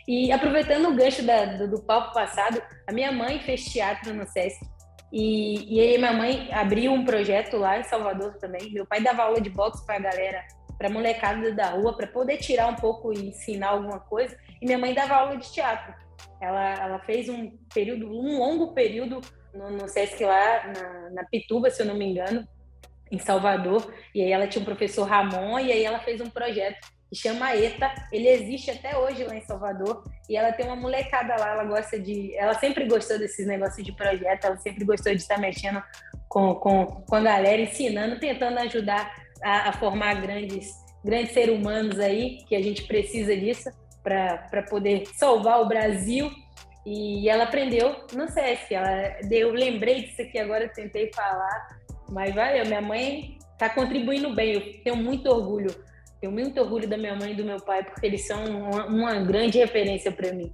E 0.07 0.31
aproveitando 0.31 0.87
o 0.87 0.95
gancho 0.95 1.21
da, 1.23 1.43
do, 1.57 1.69
do 1.69 1.81
palco 1.81 2.13
passado, 2.13 2.61
a 2.87 2.93
minha 2.93 3.11
mãe 3.11 3.39
fez 3.39 3.65
teatro 3.65 4.13
no 4.13 4.25
SESC. 4.25 4.65
E, 5.11 5.75
e 5.75 5.81
aí 5.81 5.97
minha 5.97 6.13
mãe 6.13 6.47
abriu 6.53 6.93
um 6.93 7.03
projeto 7.03 7.57
lá 7.57 7.77
em 7.77 7.83
Salvador 7.83 8.37
também. 8.37 8.71
Meu 8.71 8.85
pai 8.85 9.01
dava 9.01 9.23
aula 9.23 9.41
de 9.41 9.49
boxe 9.49 9.85
para 9.85 9.97
a 9.97 9.99
galera 9.99 10.45
para 10.77 10.89
molecada 10.89 11.53
da 11.53 11.71
rua, 11.71 11.97
para 11.97 12.07
poder 12.07 12.37
tirar 12.37 12.67
um 12.67 12.75
pouco 12.75 13.11
e 13.11 13.27
ensinar 13.27 13.71
alguma 13.71 13.99
coisa. 13.99 14.37
E 14.61 14.65
minha 14.65 14.77
mãe 14.77 14.93
dava 14.93 15.13
aula 15.15 15.35
de 15.35 15.51
teatro. 15.51 15.93
Ela, 16.39 16.73
ela 16.75 16.99
fez 16.99 17.27
um 17.27 17.51
período, 17.73 18.07
um 18.07 18.37
longo 18.37 18.73
período 18.73 19.19
no, 19.53 19.71
no 19.71 19.89
Sesc 19.89 20.23
lá 20.23 20.67
na, 20.67 21.09
na 21.09 21.25
Pituba, 21.25 21.69
se 21.69 21.81
eu 21.81 21.85
não 21.85 21.95
me 21.95 22.05
engano, 22.05 22.47
em 23.11 23.19
Salvador. 23.19 23.93
E 24.15 24.21
aí 24.21 24.31
ela 24.31 24.47
tinha 24.47 24.61
um 24.61 24.65
professor 24.65 25.03
Ramon 25.03 25.59
e 25.59 25.71
aí 25.71 25.83
ela 25.83 25.99
fez 25.99 26.21
um 26.21 26.29
projeto 26.29 26.79
que 27.11 27.15
chama 27.15 27.53
ETA. 27.53 27.91
Ele 28.11 28.29
existe 28.29 28.71
até 28.71 28.97
hoje 28.97 29.23
lá 29.25 29.35
em 29.35 29.41
Salvador. 29.41 30.03
E 30.29 30.37
ela 30.37 30.53
tem 30.53 30.65
uma 30.65 30.77
molecada 30.77 31.35
lá, 31.35 31.51
ela 31.51 31.65
gosta 31.65 31.99
de. 31.99 32.33
Ela 32.37 32.53
sempre 32.53 32.85
gostou 32.85 33.19
desses 33.19 33.45
negócios 33.45 33.85
de 33.85 33.91
projeto, 33.91 34.45
ela 34.45 34.57
sempre 34.57 34.85
gostou 34.85 35.13
de 35.13 35.21
estar 35.21 35.37
mexendo 35.37 35.83
com, 36.29 36.55
com, 36.55 36.85
com 36.85 37.15
a 37.15 37.19
galera, 37.19 37.61
ensinando, 37.61 38.17
tentando 38.17 38.57
ajudar 38.59 39.13
a, 39.43 39.69
a 39.69 39.73
formar 39.73 40.21
grandes, 40.21 40.71
grandes 41.03 41.33
seres 41.33 41.53
humanos 41.53 41.99
aí, 41.99 42.37
que 42.47 42.55
a 42.55 42.63
gente 42.63 42.83
precisa 42.83 43.35
disso 43.35 43.69
para 44.01 44.63
poder 44.69 45.03
salvar 45.17 45.61
o 45.61 45.67
Brasil. 45.67 46.31
E 46.85 47.29
ela 47.29 47.43
aprendeu 47.43 48.07
no 48.13 48.27
SESC. 48.27 48.73
Ela, 48.73 49.19
eu 49.29 49.51
lembrei 49.51 50.03
disso 50.03 50.21
aqui 50.21 50.39
agora, 50.39 50.67
tentei 50.69 51.11
falar, 51.13 51.80
mas 52.11 52.35
valeu. 52.35 52.65
Minha 52.65 52.81
mãe 52.81 53.37
está 53.53 53.69
contribuindo 53.69 54.35
bem. 54.35 54.53
Eu 54.53 54.83
tenho 54.83 54.97
muito 54.97 55.27
orgulho. 55.27 55.73
Tenho 56.19 56.31
muito 56.31 56.59
orgulho 56.61 56.87
da 56.87 56.97
minha 56.97 57.15
mãe 57.15 57.31
e 57.31 57.35
do 57.35 57.43
meu 57.43 57.59
pai, 57.59 57.83
porque 57.83 58.05
eles 58.05 58.27
são 58.27 58.45
uma, 58.45 58.85
uma 58.85 59.19
grande 59.21 59.57
referência 59.57 60.11
para 60.11 60.31
mim. 60.31 60.53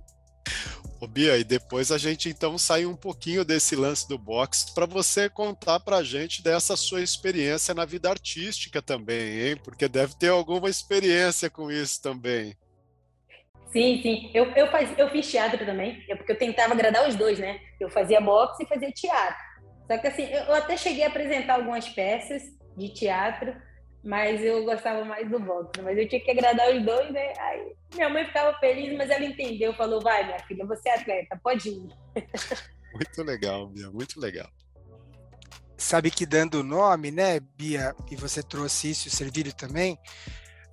Ô 0.99 1.05
Bia, 1.05 1.37
e 1.37 1.43
depois 1.43 1.91
a 1.91 1.97
gente 1.97 2.29
então 2.29 2.57
sai 2.57 2.85
um 2.85 2.95
pouquinho 2.95 3.45
desse 3.45 3.75
lance 3.75 4.07
do 4.07 4.17
boxe 4.17 4.73
para 4.73 4.85
você 4.85 5.29
contar 5.29 5.79
para 5.79 5.97
a 5.97 6.03
gente 6.03 6.41
dessa 6.41 6.75
sua 6.75 7.01
experiência 7.01 7.73
na 7.73 7.85
vida 7.85 8.09
artística 8.09 8.81
também, 8.81 9.41
hein? 9.41 9.57
Porque 9.63 9.87
deve 9.87 10.15
ter 10.17 10.29
alguma 10.29 10.69
experiência 10.69 11.49
com 11.49 11.69
isso 11.69 12.01
também. 12.01 12.55
Sim, 13.71 14.01
sim. 14.01 14.31
Eu, 14.33 14.45
eu, 14.53 14.71
faz, 14.71 14.97
eu 14.97 15.09
fiz 15.09 15.29
teatro 15.29 15.63
também, 15.65 16.03
é 16.09 16.15
porque 16.15 16.31
eu 16.31 16.37
tentava 16.37 16.73
agradar 16.73 17.07
os 17.07 17.15
dois, 17.15 17.37
né? 17.37 17.59
Eu 17.79 17.89
fazia 17.89 18.19
boxe 18.19 18.63
e 18.63 18.67
fazia 18.67 18.91
teatro. 18.91 19.46
Só 19.87 19.97
que 19.97 20.07
assim, 20.07 20.23
eu 20.23 20.53
até 20.53 20.75
cheguei 20.77 21.03
a 21.03 21.07
apresentar 21.07 21.55
algumas 21.55 21.87
peças 21.89 22.43
de 22.75 22.89
teatro, 22.89 23.55
mas 24.03 24.43
eu 24.43 24.63
gostava 24.65 25.03
mais 25.05 25.29
do 25.29 25.39
boxe. 25.39 25.81
Mas 25.81 25.97
eu 25.97 26.07
tinha 26.07 26.21
que 26.21 26.31
agradar 26.31 26.75
os 26.75 26.83
dois, 26.83 27.11
né? 27.11 27.33
Aí 27.37 27.73
minha 27.93 28.09
mãe 28.09 28.25
ficava 28.25 28.57
feliz, 28.59 28.95
mas 28.97 29.09
ela 29.09 29.25
entendeu, 29.25 29.73
falou: 29.73 30.01
vai, 30.01 30.25
minha 30.25 30.39
filha, 30.39 30.65
você 30.65 30.89
é 30.89 30.95
atleta, 30.95 31.39
pode 31.41 31.69
ir. 31.69 31.89
Muito 32.93 33.23
legal, 33.23 33.67
Bia, 33.67 33.91
muito 33.91 34.19
legal. 34.19 34.49
Sabe 35.77 36.09
que 36.09 36.25
dando 36.25 36.61
o 36.61 36.63
nome, 36.63 37.11
né, 37.11 37.39
Bia, 37.39 37.93
e 38.09 38.15
você 38.15 38.41
trouxe 38.41 38.89
isso, 38.89 39.07
o 39.07 39.11
Servílio 39.11 39.53
também, 39.53 39.99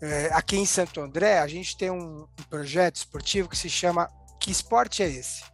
é, 0.01 0.27
aqui 0.33 0.57
em 0.57 0.65
Santo 0.65 1.01
André, 1.01 1.39
a 1.39 1.47
gente 1.47 1.77
tem 1.77 1.91
um, 1.91 2.23
um 2.23 2.43
projeto 2.49 2.97
esportivo 2.97 3.49
que 3.49 3.59
se 3.59 3.69
chama 3.69 4.09
Que 4.41 4.51
Esporte 4.51 5.03
é 5.03 5.09
Esse? 5.09 5.45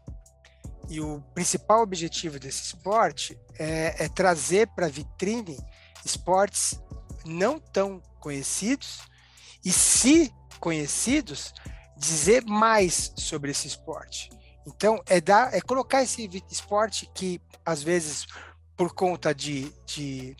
E 0.90 1.00
o 1.00 1.22
principal 1.32 1.82
objetivo 1.82 2.38
desse 2.38 2.64
esporte 2.64 3.38
é, 3.56 4.04
é 4.04 4.08
trazer 4.08 4.66
para 4.74 4.86
a 4.86 4.90
vitrine 4.90 5.56
esportes 6.04 6.80
não 7.24 7.60
tão 7.60 8.02
conhecidos 8.18 8.98
e, 9.64 9.70
se 9.70 10.34
conhecidos, 10.58 11.54
dizer 11.96 12.44
mais 12.44 13.12
sobre 13.16 13.52
esse 13.52 13.68
esporte. 13.68 14.30
Então, 14.66 15.00
é, 15.06 15.20
dar, 15.20 15.54
é 15.54 15.60
colocar 15.60 16.02
esse 16.02 16.28
esporte 16.50 17.08
que, 17.14 17.40
às 17.64 17.82
vezes, 17.82 18.26
por 18.76 18.92
conta 18.92 19.32
de, 19.32 19.72
de 19.86 20.36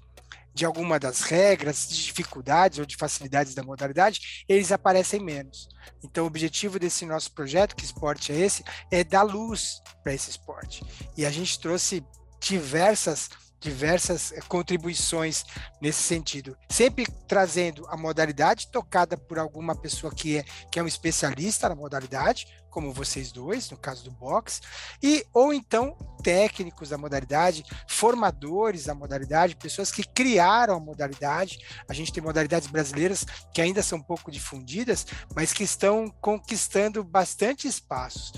de 0.54 0.64
alguma 0.64 0.98
das 0.98 1.20
regras, 1.20 1.88
de 1.88 2.04
dificuldades 2.04 2.78
ou 2.78 2.86
de 2.86 2.96
facilidades 2.96 3.54
da 3.54 3.62
modalidade, 3.62 4.44
eles 4.48 4.72
aparecem 4.72 5.20
menos. 5.20 5.68
Então, 6.02 6.24
o 6.24 6.26
objetivo 6.26 6.78
desse 6.78 7.06
nosso 7.06 7.32
projeto, 7.32 7.76
que 7.76 7.84
esporte 7.84 8.32
é 8.32 8.36
esse, 8.36 8.64
é 8.90 9.04
dar 9.04 9.22
luz 9.22 9.80
para 10.02 10.12
esse 10.12 10.30
esporte. 10.30 10.82
E 11.16 11.24
a 11.24 11.30
gente 11.30 11.58
trouxe 11.58 12.04
diversas 12.40 13.28
diversas 13.60 14.32
eh, 14.32 14.40
contribuições 14.48 15.44
nesse 15.80 16.02
sentido, 16.02 16.56
sempre 16.68 17.06
trazendo 17.28 17.86
a 17.88 17.96
modalidade 17.96 18.68
tocada 18.68 19.16
por 19.16 19.38
alguma 19.38 19.76
pessoa 19.76 20.12
que 20.12 20.38
é, 20.38 20.44
que 20.70 20.78
é 20.78 20.82
um 20.82 20.86
especialista 20.86 21.68
na 21.68 21.74
modalidade, 21.74 22.46
como 22.70 22.92
vocês 22.92 23.32
dois, 23.32 23.68
no 23.70 23.76
caso 23.76 24.04
do 24.04 24.10
boxe, 24.12 24.60
e 25.02 25.26
ou 25.34 25.52
então 25.52 25.96
técnicos 26.22 26.90
da 26.90 26.98
modalidade, 26.98 27.64
formadores 27.88 28.84
da 28.84 28.94
modalidade, 28.94 29.56
pessoas 29.56 29.90
que 29.90 30.04
criaram 30.04 30.76
a 30.76 30.80
modalidade. 30.80 31.58
A 31.88 31.92
gente 31.92 32.12
tem 32.12 32.22
modalidades 32.22 32.68
brasileiras 32.68 33.26
que 33.52 33.60
ainda 33.60 33.82
são 33.82 34.00
pouco 34.00 34.30
difundidas, 34.30 35.06
mas 35.34 35.52
que 35.52 35.64
estão 35.64 36.08
conquistando 36.20 37.02
bastante 37.02 37.66
espaços. 37.66 38.32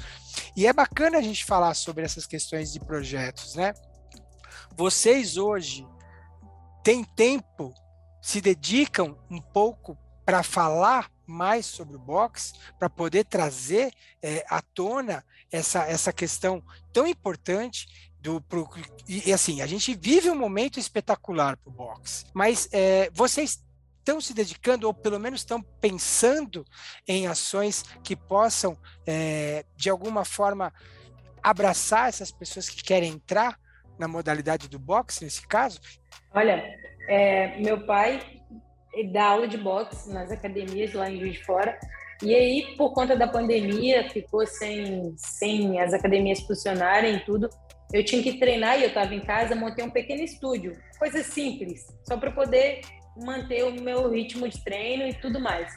E 0.56 0.66
é 0.66 0.72
bacana 0.72 1.18
a 1.18 1.22
gente 1.22 1.44
falar 1.44 1.74
sobre 1.74 2.04
essas 2.04 2.26
questões 2.26 2.72
de 2.72 2.80
projetos, 2.80 3.54
né? 3.54 3.74
Vocês 4.76 5.36
hoje 5.36 5.86
têm 6.82 7.04
tempo, 7.04 7.74
se 8.20 8.40
dedicam 8.40 9.16
um 9.30 9.40
pouco 9.40 9.96
para 10.24 10.42
falar 10.42 11.10
mais 11.26 11.66
sobre 11.66 11.96
o 11.96 11.98
boxe, 11.98 12.52
para 12.78 12.88
poder 12.90 13.24
trazer 13.24 13.92
é, 14.22 14.44
à 14.48 14.60
tona 14.60 15.24
essa, 15.50 15.84
essa 15.84 16.12
questão 16.12 16.62
tão 16.92 17.06
importante 17.06 18.10
do 18.20 18.40
pro, 18.40 18.68
e, 19.08 19.32
assim 19.32 19.60
a 19.60 19.66
gente 19.66 19.94
vive 19.94 20.30
um 20.30 20.36
momento 20.36 20.78
espetacular 20.78 21.56
para 21.56 21.70
o 21.70 21.72
boxe, 21.72 22.24
mas 22.32 22.68
é, 22.72 23.10
vocês 23.12 23.62
estão 23.98 24.20
se 24.20 24.34
dedicando 24.34 24.86
ou 24.86 24.94
pelo 24.94 25.18
menos 25.18 25.40
estão 25.40 25.62
pensando 25.80 26.64
em 27.06 27.26
ações 27.26 27.84
que 28.02 28.16
possam 28.16 28.76
é, 29.06 29.64
de 29.76 29.90
alguma 29.90 30.24
forma 30.24 30.72
abraçar 31.42 32.08
essas 32.08 32.30
pessoas 32.30 32.68
que 32.68 32.82
querem 32.82 33.12
entrar 33.12 33.58
na 34.02 34.08
modalidade 34.08 34.68
do 34.68 34.78
boxe, 34.78 35.24
nesse 35.24 35.46
caso? 35.46 35.80
Olha, 36.34 36.64
é, 37.08 37.56
meu 37.60 37.86
pai 37.86 38.20
dá 39.12 39.26
aula 39.26 39.46
de 39.46 39.56
boxe 39.56 40.12
nas 40.12 40.30
academias 40.30 40.92
lá 40.92 41.08
em 41.08 41.20
Juiz 41.20 41.34
de 41.34 41.44
Fora. 41.44 41.78
E 42.20 42.34
aí, 42.34 42.74
por 42.76 42.92
conta 42.92 43.16
da 43.16 43.28
pandemia, 43.28 44.08
ficou 44.10 44.44
sem, 44.46 45.14
sem 45.16 45.80
as 45.80 45.94
academias 45.94 46.40
funcionarem 46.40 47.16
e 47.16 47.20
tudo. 47.20 47.48
Eu 47.92 48.04
tinha 48.04 48.22
que 48.22 48.38
treinar 48.38 48.78
e 48.78 48.82
eu 48.82 48.88
estava 48.88 49.14
em 49.14 49.20
casa, 49.20 49.54
montei 49.54 49.84
um 49.84 49.90
pequeno 49.90 50.22
estúdio, 50.22 50.76
coisa 50.98 51.22
simples, 51.22 51.86
só 52.08 52.16
para 52.16 52.30
poder 52.30 52.80
manter 53.24 53.64
o 53.64 53.80
meu 53.80 54.10
ritmo 54.10 54.48
de 54.48 54.62
treino 54.64 55.06
e 55.06 55.14
tudo 55.14 55.38
mais. 55.38 55.72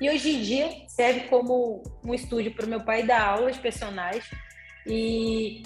E 0.00 0.10
hoje 0.10 0.30
em 0.30 0.42
dia 0.42 0.70
serve 0.88 1.20
como 1.28 1.82
um 2.04 2.12
estúdio 2.12 2.54
para 2.54 2.66
o 2.66 2.68
meu 2.68 2.84
pai 2.84 3.04
dar 3.04 3.22
aulas 3.22 3.56
personais. 3.56 4.28
E, 4.86 5.62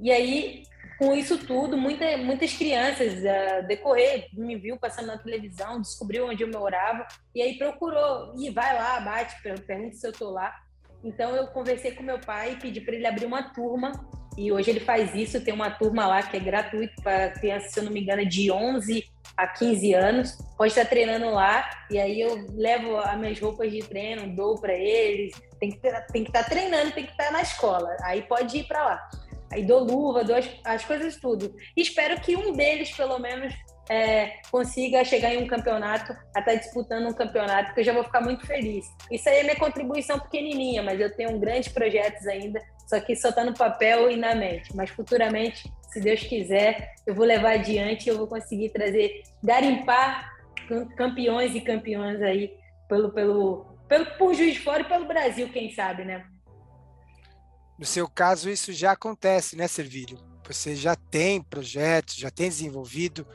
e 0.00 0.12
aí 0.12 0.62
com 0.98 1.14
isso 1.14 1.38
tudo, 1.38 1.76
muita, 1.76 2.16
muitas 2.16 2.52
crianças 2.52 3.14
uh, 3.14 3.66
decorrer, 3.66 4.26
me 4.32 4.56
viu 4.56 4.76
passando 4.76 5.06
na 5.06 5.18
televisão, 5.18 5.80
descobriu 5.80 6.26
onde 6.26 6.42
eu 6.42 6.50
morava 6.50 7.06
e 7.34 7.40
aí 7.40 7.56
procurou, 7.56 8.34
e 8.36 8.50
vai 8.50 8.74
lá, 8.74 9.00
bate, 9.00 9.40
pergunta 9.64 9.94
se 9.94 10.06
eu 10.06 10.12
tô 10.12 10.30
lá. 10.30 10.52
Então 11.04 11.36
eu 11.36 11.46
conversei 11.48 11.92
com 11.92 12.02
meu 12.02 12.18
pai 12.18 12.52
e 12.52 12.56
pedi 12.56 12.80
para 12.80 12.96
ele 12.96 13.06
abrir 13.06 13.26
uma 13.26 13.42
turma 13.54 13.92
e 14.36 14.52
hoje 14.52 14.70
ele 14.70 14.80
faz 14.80 15.14
isso, 15.14 15.40
tem 15.40 15.54
uma 15.54 15.70
turma 15.70 16.06
lá 16.06 16.22
que 16.22 16.36
é 16.36 16.40
gratuito 16.40 16.94
para 17.02 17.30
crianças, 17.30 17.72
se 17.72 17.80
eu 17.80 17.84
não 17.84 17.92
me 17.92 18.00
engano, 18.00 18.24
de 18.26 18.50
11 18.50 19.04
a 19.36 19.46
15 19.46 19.94
anos. 19.94 20.38
Pode 20.56 20.72
estar 20.72 20.84
treinando 20.84 21.30
lá 21.30 21.68
e 21.90 21.98
aí 21.98 22.20
eu 22.20 22.46
levo 22.54 22.96
as 22.98 23.18
minhas 23.18 23.40
roupas 23.40 23.70
de 23.70 23.80
treino, 23.80 24.34
dou 24.34 24.60
para 24.60 24.74
eles. 24.74 25.32
Tem 25.58 25.70
que, 25.70 25.78
tem 26.12 26.24
que 26.24 26.30
estar 26.30 26.44
treinando, 26.44 26.92
tem 26.92 27.04
que 27.04 27.12
estar 27.12 27.32
na 27.32 27.42
escola. 27.42 27.96
Aí 28.02 28.22
pode 28.22 28.58
ir 28.58 28.64
para 28.68 28.84
lá. 28.84 29.10
Aí 29.52 29.64
dou 29.64 29.80
luva, 29.80 30.24
dou 30.24 30.36
as, 30.36 30.48
as 30.64 30.84
coisas 30.84 31.16
tudo. 31.16 31.54
Espero 31.76 32.20
que 32.20 32.36
um 32.36 32.52
deles, 32.52 32.90
pelo 32.90 33.18
menos, 33.18 33.54
é, 33.88 34.34
consiga 34.50 35.04
chegar 35.04 35.34
em 35.34 35.42
um 35.42 35.46
campeonato, 35.46 36.14
até 36.34 36.56
disputando 36.56 37.08
um 37.08 37.14
campeonato, 37.14 37.72
que 37.72 37.80
eu 37.80 37.84
já 37.84 37.92
vou 37.92 38.04
ficar 38.04 38.20
muito 38.20 38.46
feliz. 38.46 38.84
Isso 39.10 39.28
aí 39.28 39.38
é 39.38 39.42
minha 39.42 39.56
contribuição 39.56 40.18
pequenininha, 40.18 40.82
mas 40.82 41.00
eu 41.00 41.14
tenho 41.14 41.38
grandes 41.38 41.72
projetos 41.72 42.26
ainda, 42.26 42.60
só 42.86 43.00
que 43.00 43.16
só 43.16 43.30
está 43.30 43.42
no 43.44 43.54
papel 43.54 44.10
e 44.10 44.16
na 44.16 44.34
mente. 44.34 44.74
Mas 44.76 44.90
futuramente, 44.90 45.70
se 45.90 46.00
Deus 46.00 46.20
quiser, 46.20 46.94
eu 47.06 47.14
vou 47.14 47.24
levar 47.24 47.52
adiante 47.52 48.06
e 48.06 48.08
eu 48.10 48.18
vou 48.18 48.26
conseguir 48.26 48.68
trazer, 48.70 49.22
garimpar 49.42 50.36
campeões 50.96 51.54
e 51.54 51.60
campeãs 51.62 52.20
aí 52.20 52.52
pelo, 52.86 53.10
pelo, 53.10 53.66
pelo, 53.88 54.06
por 54.18 54.34
Juiz 54.34 54.54
de 54.54 54.60
Fora 54.60 54.82
e 54.82 54.84
pelo 54.84 55.06
Brasil, 55.06 55.48
quem 55.48 55.72
sabe, 55.72 56.04
né? 56.04 56.26
No 57.78 57.84
seu 57.84 58.08
caso, 58.08 58.50
isso 58.50 58.72
já 58.72 58.92
acontece, 58.92 59.54
né, 59.54 59.68
Servílio? 59.68 60.18
Você 60.46 60.74
já 60.74 60.96
tem 60.96 61.40
projetos, 61.40 62.16
já 62.16 62.30
tem 62.30 62.48
desenvolvido 62.48 63.26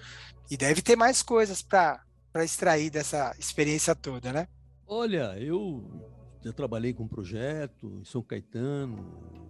e 0.52 0.58
deve 0.58 0.82
ter 0.82 0.96
mais 0.96 1.24
coisas 1.24 1.62
para 1.62 2.04
extrair 2.44 2.90
dessa 2.90 3.34
experiência 3.40 3.96
toda, 3.96 4.34
né? 4.34 4.48
Olha, 4.86 5.38
eu 5.40 6.02
já 6.42 6.52
trabalhei 6.52 6.94
com 6.94 7.04
um 7.04 7.08
projeto 7.08 8.00
em 8.02 8.04
São 8.04 8.22
Caetano 8.22 9.50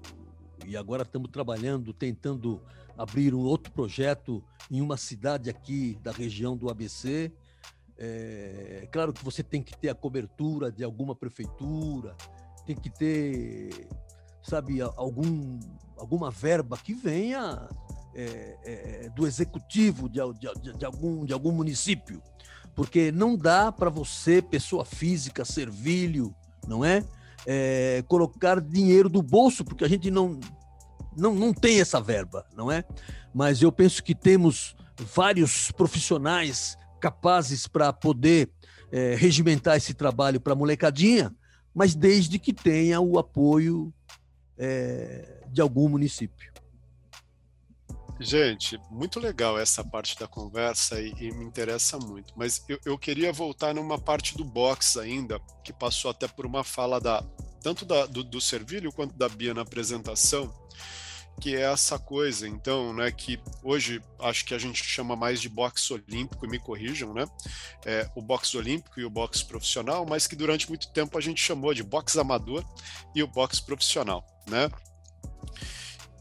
e 0.65 0.77
agora 0.77 1.01
estamos 1.01 1.31
trabalhando, 1.31 1.91
tentando 1.91 2.61
abrir 2.95 3.33
um 3.33 3.39
outro 3.39 3.71
projeto 3.71 4.43
em 4.69 4.79
uma 4.79 4.95
cidade 4.95 5.49
aqui 5.49 5.97
da 6.03 6.11
região 6.11 6.55
do 6.55 6.69
ABC. 6.69 7.31
É 7.97 8.87
claro 8.91 9.11
que 9.11 9.23
você 9.23 9.41
tem 9.41 9.63
que 9.63 9.75
ter 9.75 9.89
a 9.89 9.95
cobertura 9.95 10.71
de 10.71 10.83
alguma 10.83 11.15
prefeitura, 11.15 12.15
tem 12.65 12.75
que 12.75 12.89
ter 12.89 13.87
sabe, 14.43 14.81
algum, 14.81 15.59
alguma 15.97 16.29
verba 16.29 16.77
que 16.77 16.93
venha 16.93 17.67
é, 18.13 18.57
é, 18.63 19.09
do 19.15 19.25
executivo 19.25 20.07
de, 20.07 20.19
de, 20.39 20.73
de, 20.77 20.85
algum, 20.85 21.25
de 21.25 21.33
algum 21.33 21.51
município. 21.51 22.21
Porque 22.75 23.11
não 23.11 23.35
dá 23.35 23.71
para 23.71 23.89
você, 23.89 24.41
pessoa 24.41 24.83
física, 24.83 25.45
servilho, 25.45 26.35
não 26.67 26.83
é? 26.83 27.03
é? 27.45 28.03
Colocar 28.07 28.59
dinheiro 28.59 29.09
do 29.09 29.21
bolso, 29.21 29.63
porque 29.63 29.83
a 29.83 29.87
gente 29.87 30.09
não, 30.11 30.39
não, 31.15 31.33
não 31.33 31.53
tem 31.53 31.79
essa 31.79 32.01
verba, 32.01 32.45
não 32.55 32.71
é? 32.71 32.83
Mas 33.33 33.61
eu 33.61 33.71
penso 33.71 34.03
que 34.03 34.15
temos 34.15 34.75
vários 35.15 35.71
profissionais 35.71 36.77
capazes 36.99 37.67
para 37.67 37.91
poder 37.91 38.49
é, 38.91 39.15
regimentar 39.15 39.77
esse 39.77 39.93
trabalho 39.93 40.39
para 40.39 40.53
a 40.53 40.55
molecadinha, 40.55 41.33
mas 41.73 41.95
desde 41.95 42.37
que 42.37 42.53
tenha 42.53 43.01
o 43.01 43.17
apoio 43.17 43.91
é, 44.57 45.41
de 45.47 45.61
algum 45.61 45.89
município. 45.89 46.51
Gente, 48.19 48.79
muito 48.89 49.19
legal 49.19 49.59
essa 49.59 49.83
parte 49.83 50.17
da 50.17 50.27
conversa 50.27 51.01
e, 51.01 51.13
e 51.19 51.31
me 51.31 51.43
interessa 51.43 51.97
muito. 51.97 52.33
Mas 52.37 52.63
eu, 52.69 52.79
eu, 52.85 52.97
queria 52.97 53.33
voltar 53.33 53.73
numa 53.73 53.97
parte 53.97 54.37
do 54.37 54.45
box 54.45 54.97
ainda, 54.97 55.39
que 55.63 55.73
passou 55.73 56.11
até 56.11 56.27
por 56.27 56.45
uma 56.45 56.63
fala 56.63 57.01
da 57.01 57.23
tanto 57.61 57.85
da, 57.85 58.05
do, 58.05 58.23
do 58.23 58.41
Servilho 58.41 58.91
quanto 58.91 59.15
da 59.15 59.29
Bia 59.29 59.53
na 59.53 59.61
apresentação, 59.61 60.53
que 61.39 61.55
é 61.55 61.61
essa 61.61 61.97
coisa, 61.97 62.47
então, 62.47 62.93
né, 62.93 63.09
que 63.11 63.39
hoje 63.63 64.01
acho 64.19 64.45
que 64.45 64.53
a 64.53 64.57
gente 64.57 64.83
chama 64.83 65.15
mais 65.15 65.41
de 65.41 65.49
boxe 65.49 65.93
olímpico, 65.93 66.45
e 66.45 66.49
me 66.49 66.59
corrijam, 66.59 67.13
né, 67.13 67.25
é, 67.85 68.09
o 68.15 68.21
boxe 68.21 68.55
olímpico 68.57 68.99
e 68.99 69.05
o 69.05 69.09
boxe 69.09 69.43
profissional, 69.45 70.05
mas 70.05 70.27
que 70.27 70.35
durante 70.35 70.67
muito 70.67 70.91
tempo 70.91 71.17
a 71.17 71.21
gente 71.21 71.41
chamou 71.41 71.73
de 71.73 71.83
boxe 71.83 72.19
amador 72.19 72.63
e 73.15 73.23
o 73.23 73.27
boxe 73.27 73.61
profissional, 73.61 74.25
né. 74.47 74.69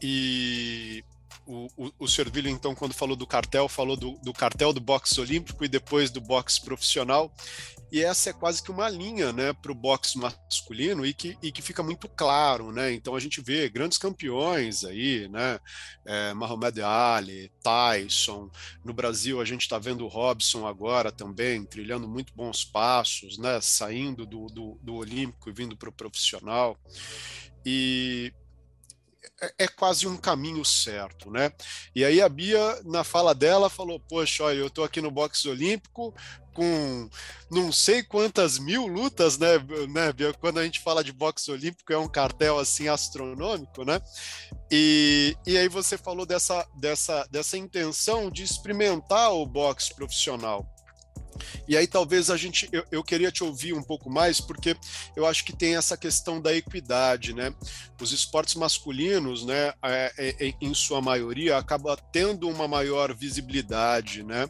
E 0.01 1.03
o, 1.45 1.67
o, 1.77 1.91
o 1.99 2.07
Servilho, 2.07 2.49
então, 2.49 2.75
quando 2.75 2.93
falou 2.93 3.15
do 3.15 3.27
cartel, 3.27 3.67
falou 3.69 3.95
do, 3.95 4.17
do 4.23 4.33
cartel 4.33 4.73
do 4.73 4.81
boxe 4.81 5.19
olímpico 5.19 5.63
e 5.63 5.67
depois 5.67 6.11
do 6.11 6.21
boxe 6.21 6.61
profissional 6.61 7.33
e 7.93 8.03
essa 8.03 8.31
é 8.31 8.33
quase 8.33 8.63
que 8.63 8.71
uma 8.71 8.89
linha 8.89 9.31
né, 9.31 9.53
para 9.53 9.71
o 9.71 9.75
boxe 9.75 10.17
masculino 10.17 11.05
e 11.05 11.13
que, 11.13 11.37
e 11.43 11.51
que 11.51 11.61
fica 11.61 11.83
muito 11.83 12.09
claro, 12.09 12.71
né? 12.71 12.91
Então 12.91 13.15
a 13.15 13.19
gente 13.19 13.39
vê 13.39 13.69
grandes 13.69 13.99
campeões 13.99 14.83
aí, 14.83 15.27
né? 15.27 15.59
É, 16.03 16.33
Muhammad 16.33 16.75
Ali, 16.79 17.51
Tyson. 17.61 18.49
No 18.83 18.95
Brasil 18.95 19.39
a 19.39 19.45
gente 19.45 19.61
está 19.61 19.77
vendo 19.77 20.03
o 20.03 20.07
Robson 20.07 20.65
agora 20.65 21.11
também, 21.11 21.63
trilhando 21.63 22.07
muito 22.07 22.33
bons 22.33 22.65
passos, 22.65 23.37
né? 23.37 23.61
Saindo 23.61 24.25
do, 24.25 24.47
do, 24.47 24.79
do 24.81 24.95
Olímpico 24.95 25.47
e 25.47 25.53
vindo 25.53 25.77
para 25.77 25.89
o 25.89 25.93
profissional. 25.93 26.75
E 27.65 28.33
é, 29.41 29.65
é 29.65 29.67
quase 29.67 30.07
um 30.07 30.17
caminho 30.17 30.63
certo, 30.63 31.29
né? 31.29 31.51
E 31.95 32.05
aí 32.05 32.21
a 32.21 32.29
Bia, 32.29 32.81
na 32.85 33.03
fala 33.03 33.35
dela, 33.35 33.69
falou: 33.69 33.99
Poxa, 33.99 34.43
olha, 34.43 34.57
eu 34.57 34.67
estou 34.67 34.83
aqui 34.83 35.01
no 35.01 35.11
boxe 35.11 35.47
olímpico 35.49 36.13
com 36.53 37.09
não 37.49 37.71
sei 37.71 38.03
quantas 38.03 38.59
mil 38.59 38.85
lutas, 38.85 39.37
né, 39.37 39.57
né, 39.89 40.13
Bia? 40.13 40.33
Quando 40.33 40.59
a 40.59 40.63
gente 40.63 40.79
fala 40.79 41.03
de 41.03 41.11
boxe 41.11 41.51
olímpico, 41.51 41.91
é 41.91 41.97
um 41.97 42.07
cartel 42.07 42.59
assim 42.59 42.87
astronômico, 42.87 43.83
né? 43.83 43.99
E, 44.71 45.35
e 45.45 45.57
aí 45.57 45.67
você 45.67 45.97
falou 45.97 46.25
dessa, 46.25 46.65
dessa, 46.79 47.27
dessa 47.31 47.57
intenção 47.57 48.29
de 48.29 48.43
experimentar 48.43 49.33
o 49.33 49.45
boxe 49.45 49.93
profissional. 49.93 50.72
E 51.67 51.77
aí 51.77 51.87
talvez 51.87 52.29
a 52.29 52.37
gente, 52.37 52.67
eu, 52.71 52.83
eu, 52.91 53.03
queria 53.03 53.31
te 53.31 53.43
ouvir 53.43 53.73
um 53.73 53.83
pouco 53.83 54.09
mais, 54.09 54.39
porque 54.39 54.75
eu 55.15 55.25
acho 55.25 55.43
que 55.43 55.55
tem 55.55 55.75
essa 55.75 55.97
questão 55.97 56.41
da 56.41 56.53
equidade, 56.55 57.33
né? 57.33 57.53
Os 58.01 58.11
esportes 58.11 58.55
masculinos, 58.55 59.45
né, 59.45 59.73
é, 59.81 60.13
é, 60.17 60.47
é 60.47 60.53
em 60.59 60.73
sua 60.73 61.01
maioria, 61.01 61.57
acaba 61.57 61.95
tendo 62.11 62.49
uma 62.49 62.67
maior 62.67 63.13
visibilidade, 63.15 64.23
né? 64.23 64.49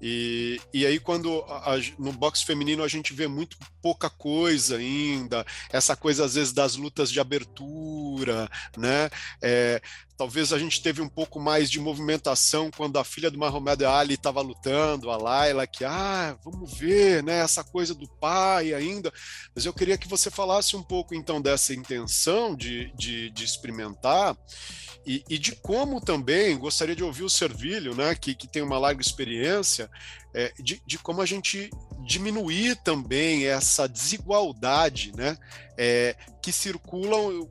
E, 0.00 0.60
e 0.72 0.86
aí 0.86 0.98
quando 0.98 1.42
a, 1.48 1.76
no 1.98 2.12
boxe 2.12 2.44
feminino 2.44 2.82
a 2.82 2.88
gente 2.88 3.12
vê 3.12 3.26
muito 3.26 3.56
pouca 3.80 4.08
coisa 4.08 4.76
ainda, 4.76 5.44
essa 5.72 5.96
coisa 5.96 6.24
às 6.24 6.34
vezes 6.34 6.52
das 6.52 6.76
lutas 6.76 7.10
de 7.10 7.20
abertura, 7.20 8.48
né? 8.76 9.10
É, 9.40 9.80
Talvez 10.22 10.52
a 10.52 10.58
gente 10.58 10.80
teve 10.80 11.02
um 11.02 11.08
pouco 11.08 11.40
mais 11.40 11.68
de 11.68 11.80
movimentação 11.80 12.70
quando 12.70 12.96
a 12.96 13.02
filha 13.02 13.28
do 13.28 13.36
Mahomed 13.36 13.84
Ali 13.84 14.14
estava 14.14 14.40
lutando, 14.40 15.10
a 15.10 15.16
Laila, 15.16 15.66
que, 15.66 15.84
ah, 15.84 16.38
vamos 16.44 16.72
ver, 16.78 17.24
né, 17.24 17.40
essa 17.40 17.64
coisa 17.64 17.92
do 17.92 18.06
pai 18.20 18.72
ainda. 18.72 19.12
Mas 19.52 19.66
eu 19.66 19.72
queria 19.72 19.98
que 19.98 20.06
você 20.06 20.30
falasse 20.30 20.76
um 20.76 20.82
pouco, 20.82 21.12
então, 21.12 21.42
dessa 21.42 21.74
intenção 21.74 22.54
de, 22.54 22.92
de, 22.94 23.30
de 23.30 23.44
experimentar 23.44 24.36
e, 25.04 25.24
e, 25.28 25.36
de 25.36 25.56
como 25.56 26.00
também, 26.00 26.56
gostaria 26.56 26.94
de 26.94 27.02
ouvir 27.02 27.24
o 27.24 27.28
Servilho, 27.28 27.92
né, 27.92 28.14
que, 28.14 28.32
que 28.32 28.46
tem 28.46 28.62
uma 28.62 28.78
larga 28.78 29.02
experiência, 29.02 29.90
é, 30.32 30.52
de, 30.56 30.80
de 30.86 31.00
como 31.00 31.20
a 31.20 31.26
gente 31.26 31.68
diminuir 32.06 32.76
também 32.84 33.46
essa 33.46 33.88
desigualdade 33.88 35.10
né, 35.16 35.36
é, 35.76 36.14
que 36.40 36.52
circulam 36.52 37.50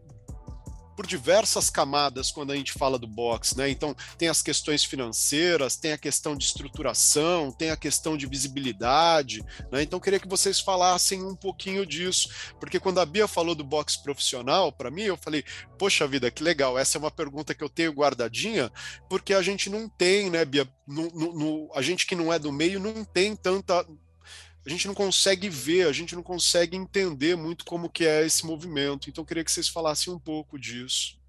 por 0.95 1.07
diversas 1.07 1.69
camadas 1.69 2.31
quando 2.31 2.51
a 2.51 2.55
gente 2.55 2.73
fala 2.73 2.97
do 2.97 3.07
boxe, 3.07 3.57
né? 3.57 3.69
Então, 3.69 3.95
tem 4.17 4.27
as 4.27 4.41
questões 4.41 4.83
financeiras, 4.83 5.75
tem 5.75 5.91
a 5.93 5.97
questão 5.97 6.35
de 6.35 6.45
estruturação, 6.45 7.51
tem 7.51 7.71
a 7.71 7.77
questão 7.77 8.17
de 8.17 8.25
visibilidade, 8.27 9.43
né? 9.71 9.81
Então, 9.81 9.99
queria 9.99 10.19
que 10.19 10.27
vocês 10.27 10.59
falassem 10.59 11.23
um 11.23 11.35
pouquinho 11.35 11.85
disso, 11.85 12.29
porque 12.59 12.79
quando 12.79 12.99
a 12.99 13.05
Bia 13.05 13.27
falou 13.27 13.55
do 13.55 13.63
boxe 13.63 14.01
profissional, 14.01 14.71
para 14.71 14.91
mim, 14.91 15.03
eu 15.03 15.17
falei, 15.17 15.43
poxa 15.77 16.07
vida, 16.07 16.31
que 16.31 16.43
legal, 16.43 16.77
essa 16.77 16.97
é 16.97 16.99
uma 16.99 17.11
pergunta 17.11 17.55
que 17.55 17.63
eu 17.63 17.69
tenho 17.69 17.93
guardadinha, 17.93 18.71
porque 19.09 19.33
a 19.33 19.41
gente 19.41 19.69
não 19.69 19.87
tem, 19.89 20.29
né, 20.29 20.45
Bia, 20.45 20.67
no, 20.87 21.09
no, 21.11 21.33
no, 21.33 21.71
a 21.73 21.81
gente 21.81 22.05
que 22.05 22.15
não 22.15 22.31
é 22.31 22.37
do 22.37 22.51
meio 22.51 22.79
não 22.79 23.03
tem 23.05 23.35
tanta 23.35 23.85
a 24.65 24.69
gente 24.69 24.87
não 24.87 24.93
consegue 24.93 25.49
ver, 25.49 25.87
a 25.87 25.91
gente 25.91 26.15
não 26.15 26.21
consegue 26.21 26.77
entender 26.77 27.35
muito 27.35 27.65
como 27.65 27.89
que 27.89 28.05
é 28.05 28.25
esse 28.25 28.45
movimento. 28.45 29.09
Então, 29.09 29.25
queria 29.25 29.43
que 29.43 29.51
vocês 29.51 29.67
falassem 29.67 30.13
um 30.13 30.19
pouco 30.19 30.59
disso. 30.59 31.19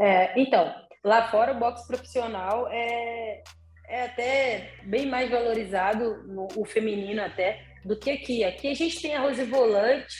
É, 0.00 0.40
então, 0.40 0.74
lá 1.04 1.30
fora 1.30 1.52
o 1.52 1.58
boxe 1.58 1.86
profissional 1.86 2.68
é, 2.68 3.42
é 3.88 4.04
até 4.04 4.72
bem 4.84 5.06
mais 5.06 5.30
valorizado, 5.30 6.24
no, 6.24 6.48
o 6.56 6.64
feminino 6.64 7.22
até, 7.22 7.64
do 7.84 7.96
que 7.96 8.10
aqui. 8.10 8.44
Aqui 8.44 8.68
a 8.68 8.74
gente 8.74 9.00
tem 9.00 9.14
a 9.14 9.20
Rose 9.20 9.44
Volante, 9.44 10.16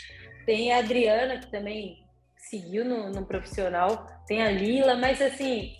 tem 0.46 0.72
a 0.72 0.78
Adriana, 0.78 1.38
que 1.38 1.50
também 1.50 2.04
seguiu 2.36 2.84
no, 2.84 3.10
no 3.10 3.26
profissional, 3.26 4.06
tem 4.26 4.42
a 4.42 4.50
Lila, 4.50 4.96
mas 4.96 5.20
assim, 5.20 5.76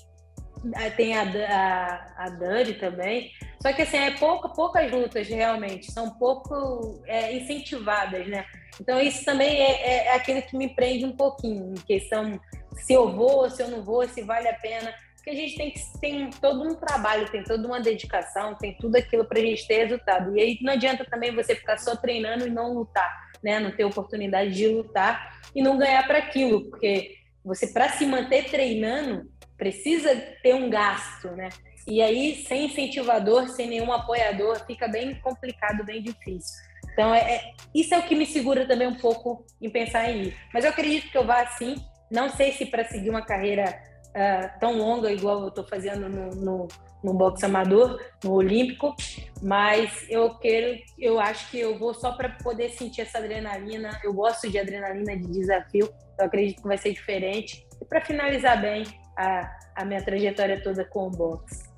tem 0.97 1.17
a, 1.17 1.23
a, 1.23 2.25
a 2.25 2.29
Dani 2.31 2.75
também. 2.75 3.31
Só 3.61 3.73
que 3.73 3.83
assim, 3.83 3.97
é 3.97 4.13
pouca, 4.13 4.49
poucas 4.49 4.91
lutas 4.91 5.29
realmente, 5.29 5.91
são 5.91 6.11
pouco 6.11 7.03
é, 7.07 7.35
incentivadas, 7.37 8.27
né? 8.27 8.45
Então 8.81 9.01
isso 9.01 9.25
também 9.25 9.61
é, 9.61 9.71
é, 9.71 10.07
é, 10.07 10.15
aquilo 10.15 10.43
que 10.43 10.57
me 10.57 10.69
prende 10.69 11.05
um 11.05 11.17
pouquinho, 11.17 11.73
em 11.73 11.81
questão 11.81 12.41
se 12.77 12.93
eu 12.93 13.11
vou, 13.11 13.51
se 13.51 13.63
eu 13.63 13.69
não 13.69 13.83
vou, 13.83 14.07
se 14.09 14.23
vale 14.23 14.49
a 14.49 14.55
pena. 14.55 14.95
Porque 15.17 15.31
a 15.31 15.35
gente 15.35 15.57
tem, 15.57 15.71
que, 15.73 15.81
tem 16.01 16.31
todo 16.31 16.63
um 16.63 16.75
trabalho, 16.77 17.29
tem 17.31 17.43
toda 17.43 17.67
uma 17.67 17.81
dedicação, 17.81 18.55
tem 18.55 18.77
tudo 18.79 18.97
aquilo 18.97 19.25
para 19.25 19.39
a 19.39 19.43
gente 19.43 19.67
ter 19.67 19.85
resultado. 19.85 20.37
E 20.37 20.41
aí 20.41 20.59
não 20.63 20.73
adianta 20.73 21.05
também 21.05 21.35
você 21.35 21.57
ficar 21.57 21.79
só 21.79 21.97
treinando 21.97 22.47
e 22.47 22.51
não 22.51 22.73
lutar, 22.73 23.13
né? 23.43 23.59
Não 23.59 23.73
ter 23.73 23.85
oportunidade 23.85 24.53
de 24.53 24.69
lutar 24.69 25.41
e 25.55 25.61
não 25.61 25.77
ganhar 25.77 26.07
para 26.07 26.19
aquilo, 26.19 26.71
porque 26.71 27.17
você 27.45 27.67
para 27.67 27.89
se 27.89 28.07
manter 28.07 28.49
treinando 28.51 29.29
precisa 29.59 30.15
ter 30.43 30.55
um 30.55 30.71
gasto, 30.71 31.29
né? 31.33 31.49
E 31.87 32.01
aí, 32.01 32.45
sem 32.47 32.67
incentivador, 32.67 33.49
sem 33.49 33.69
nenhum 33.69 33.93
apoiador, 33.93 34.65
fica 34.67 34.87
bem 34.87 35.15
complicado, 35.17 35.85
bem 35.85 36.03
difícil. 36.03 36.63
Então, 36.93 37.15
é, 37.15 37.21
é, 37.21 37.53
isso 37.75 37.95
é 37.95 37.99
o 37.99 38.03
que 38.03 38.15
me 38.15 38.27
segura 38.27 38.67
também 38.67 38.87
um 38.87 38.97
pouco 38.97 39.45
em 39.61 39.71
pensar 39.71 40.11
em 40.11 40.25
ir. 40.25 40.37
Mas 40.53 40.65
eu 40.65 40.71
acredito 40.71 41.11
que 41.11 41.17
eu 41.17 41.25
vá 41.25 41.43
assim. 41.43 41.77
Não 42.11 42.29
sei 42.31 42.53
se 42.53 42.67
para 42.67 42.85
seguir 42.85 43.11
uma 43.11 43.23
carreira 43.23 43.81
uh, 44.09 44.61
tão 44.61 44.77
longa, 44.77 45.11
igual 45.11 45.43
eu 45.43 45.49
estou 45.49 45.65
fazendo 45.65 46.09
no, 46.09 46.31
no, 46.31 46.69
no 47.03 47.15
boxe 47.15 47.45
amador, 47.45 48.01
no 48.25 48.33
olímpico, 48.33 48.95
mas 49.43 50.07
eu 50.09 50.35
quero, 50.39 50.79
eu 50.99 51.21
acho 51.21 51.51
que 51.51 51.59
eu 51.59 51.79
vou 51.79 51.95
só 51.95 52.13
para 52.13 52.31
poder 52.31 52.71
sentir 52.71 53.03
essa 53.03 53.19
adrenalina. 53.19 53.99
Eu 54.03 54.13
gosto 54.13 54.51
de 54.51 54.59
adrenalina 54.59 55.17
de 55.17 55.27
desafio, 55.27 55.89
eu 56.19 56.25
acredito 56.25 56.63
que 56.63 56.69
vai 56.69 56.79
ser 56.79 56.93
diferente. 56.93 57.67
E 57.81 57.85
para 57.85 58.01
finalizar 58.01 58.61
bem 58.61 58.85
a, 59.19 59.59
a 59.75 59.85
minha 59.85 60.03
trajetória 60.03 60.63
toda 60.63 60.85
com 60.85 61.09
o 61.09 61.11
boxe. 61.11 61.69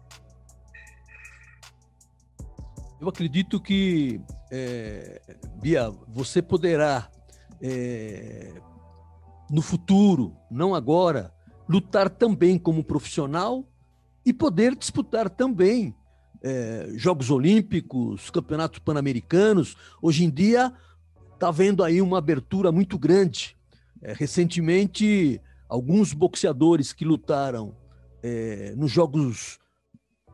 Eu 3.01 3.09
acredito 3.09 3.59
que, 3.59 4.20
é, 4.53 5.22
Bia, 5.62 5.91
você 6.07 6.43
poderá, 6.43 7.11
é, 7.62 8.53
no 9.51 9.62
futuro, 9.62 10.36
não 10.51 10.74
agora, 10.74 11.32
lutar 11.66 12.11
também 12.11 12.59
como 12.59 12.84
profissional 12.84 13.64
e 14.24 14.34
poder 14.34 14.76
disputar 14.76 15.30
também 15.30 15.95
é, 16.43 16.91
Jogos 16.95 17.30
Olímpicos, 17.30 18.28
Campeonatos 18.28 18.80
Pan-Americanos. 18.80 19.76
Hoje 20.03 20.24
em 20.24 20.30
dia 20.30 20.70
está 21.32 21.49
havendo 21.49 21.82
aí 21.82 22.03
uma 22.03 22.18
abertura 22.18 22.70
muito 22.70 22.99
grande. 22.99 23.57
É, 24.03 24.12
recentemente, 24.12 25.41
alguns 25.71 26.12
boxeadores 26.12 26.93
que 26.93 27.05
lutaram 27.05 27.77
é, 28.23 28.75
nos 28.77 28.91
Jogos, 28.91 29.59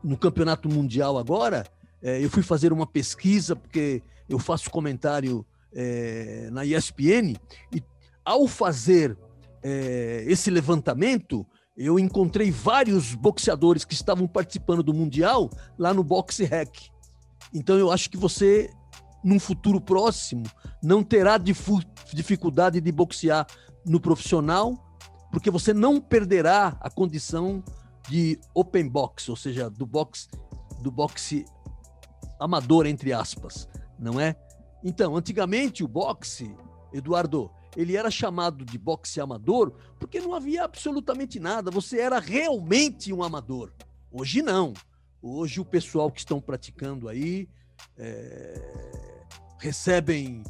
no 0.03 0.17
Campeonato 0.17 0.67
Mundial 0.67 1.17
agora, 1.17 1.63
é, 2.01 2.23
eu 2.23 2.29
fui 2.29 2.41
fazer 2.41 2.73
uma 2.73 2.87
pesquisa, 2.87 3.55
porque 3.55 4.01
eu 4.27 4.39
faço 4.39 4.69
comentário 4.71 5.45
é, 5.73 6.49
na 6.51 6.65
ESPN, 6.65 7.35
e 7.71 7.83
ao 8.25 8.47
fazer 8.47 9.15
é, 9.63 10.25
esse 10.27 10.49
levantamento, 10.49 11.45
eu 11.77 11.99
encontrei 11.99 12.49
vários 12.49 13.13
boxeadores 13.13 13.85
que 13.85 13.93
estavam 13.93 14.27
participando 14.27 14.81
do 14.81 14.93
Mundial 14.93 15.51
lá 15.77 15.93
no 15.93 16.03
Boxe 16.03 16.45
Hack. 16.45 16.89
Então 17.53 17.77
eu 17.77 17.91
acho 17.91 18.09
que 18.09 18.17
você, 18.17 18.71
num 19.23 19.39
futuro 19.39 19.79
próximo, 19.79 20.43
não 20.81 21.03
terá 21.03 21.37
dificuldade 21.37 22.81
de 22.81 22.91
boxear 22.91 23.45
no 23.85 23.99
profissional, 23.99 24.86
porque 25.31 25.51
você 25.51 25.73
não 25.73 25.99
perderá 25.99 26.77
a 26.79 26.89
condição 26.89 27.63
de 28.09 28.39
open 28.53 28.87
box, 28.87 29.29
ou 29.29 29.35
seja, 29.35 29.69
do 29.69 29.85
boxe 29.85 30.27
do 30.81 30.91
boxe 30.91 31.45
amador, 32.39 32.85
entre 32.85 33.11
aspas, 33.11 33.67
não 33.97 34.19
é? 34.19 34.35
Então, 34.83 35.15
antigamente 35.15 35.83
o 35.83 35.87
boxe, 35.87 36.55
Eduardo, 36.93 37.49
ele 37.75 37.95
era 37.95 38.09
chamado 38.09 38.63
de 38.63 38.77
boxe 38.77 39.19
amador 39.19 39.73
porque 39.99 40.19
não 40.19 40.33
havia 40.33 40.63
absolutamente 40.63 41.39
nada, 41.39 41.71
você 41.71 41.99
era 41.99 42.19
realmente 42.19 43.11
um 43.11 43.23
amador. 43.23 43.73
Hoje 44.11 44.41
não. 44.41 44.73
Hoje 45.21 45.59
o 45.59 45.65
pessoal 45.65 46.11
que 46.11 46.19
estão 46.19 46.39
praticando 46.39 47.09
aí 47.09 47.49
é, 47.97 49.25
recebem 49.59 50.43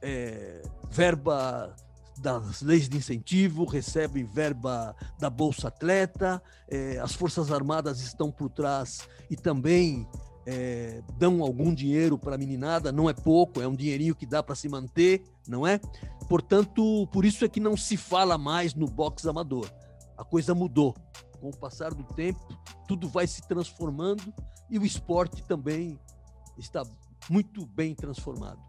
é, 0.00 0.62
verba 0.90 1.74
das 2.22 2.62
leis 2.62 2.88
de 2.88 2.96
incentivo, 2.96 3.64
recebem 3.64 4.24
verba 4.24 4.94
da 5.18 5.28
Bolsa 5.28 5.68
Atleta, 5.68 6.40
é, 6.68 6.98
as 7.00 7.12
Forças 7.12 7.50
Armadas 7.50 8.00
estão 8.00 8.30
por 8.30 8.48
trás 8.48 9.08
e 9.28 9.34
também 9.34 10.08
é, 10.46 11.02
dão 11.18 11.42
algum 11.42 11.74
dinheiro 11.74 12.16
para 12.16 12.36
a 12.36 12.38
meninada, 12.38 12.92
não 12.92 13.10
é 13.10 13.12
pouco, 13.12 13.60
é 13.60 13.66
um 13.66 13.74
dinheirinho 13.74 14.14
que 14.14 14.24
dá 14.24 14.40
para 14.40 14.54
se 14.54 14.68
manter, 14.68 15.22
não 15.48 15.66
é? 15.66 15.80
Portanto, 16.28 17.08
por 17.08 17.24
isso 17.24 17.44
é 17.44 17.48
que 17.48 17.60
não 17.60 17.76
se 17.76 17.96
fala 17.96 18.38
mais 18.38 18.72
no 18.72 18.86
boxe 18.86 19.28
amador. 19.28 19.68
A 20.16 20.24
coisa 20.24 20.54
mudou. 20.54 20.94
Com 21.40 21.48
o 21.48 21.56
passar 21.56 21.92
do 21.92 22.04
tempo, 22.04 22.38
tudo 22.86 23.08
vai 23.08 23.26
se 23.26 23.42
transformando 23.48 24.32
e 24.70 24.78
o 24.78 24.86
esporte 24.86 25.42
também 25.42 25.98
está 26.56 26.84
muito 27.28 27.66
bem 27.66 27.96
transformado. 27.96 28.60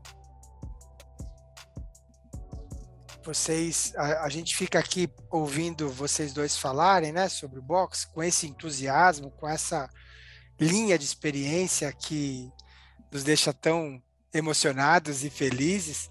Vocês, 3.24 3.94
a, 3.96 4.26
a, 4.26 4.30
gente 4.30 4.56
fica 4.56 4.78
aqui 4.80 5.10
ouvindo 5.30 5.90
vocês 5.90 6.34
dois 6.34 6.58
falarem, 6.58 7.12
né, 7.12 7.30
sobre 7.30 7.60
o 7.60 7.62
boxe, 7.62 8.08
com 8.08 8.22
esse 8.22 8.48
entusiasmo, 8.48 9.32
com 9.32 9.48
essa 9.48 9.90
linha 10.60 10.98
de 10.98 11.06
experiência 11.06 11.92
que 11.92 12.52
nos 13.12 13.24
deixa 13.24 13.54
tão 13.54 14.02
emocionados 14.34 15.24
e 15.24 15.30
felizes. 15.30 16.10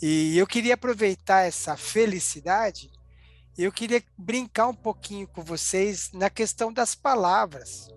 E 0.00 0.36
eu 0.36 0.46
queria 0.46 0.74
aproveitar 0.74 1.42
essa 1.42 1.76
felicidade, 1.76 2.90
eu 3.56 3.70
queria 3.70 4.02
brincar 4.16 4.68
um 4.68 4.74
pouquinho 4.74 5.28
com 5.28 5.42
vocês 5.42 6.10
na 6.12 6.30
questão 6.30 6.72
das 6.72 6.94
palavras. 6.94 7.88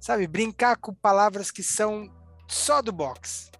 Sabe, 0.00 0.26
brincar 0.26 0.76
com 0.76 0.94
palavras 0.94 1.50
que 1.50 1.62
são 1.62 2.08
só 2.46 2.80
do 2.80 2.92
boxe. 2.92 3.50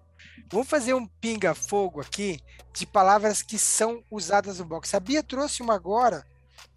Vamos 0.51 0.69
fazer 0.69 0.95
um 0.95 1.07
pinga-fogo 1.07 2.01
aqui 2.01 2.41
de 2.73 2.87
palavras 2.87 3.43
que 3.43 3.59
são 3.59 4.03
usadas 4.11 4.59
no 4.59 4.65
boxe. 4.65 4.97
A 4.97 5.01
Bia 5.01 5.23
trouxe 5.23 5.63
uma 5.63 5.75
agora. 5.75 6.25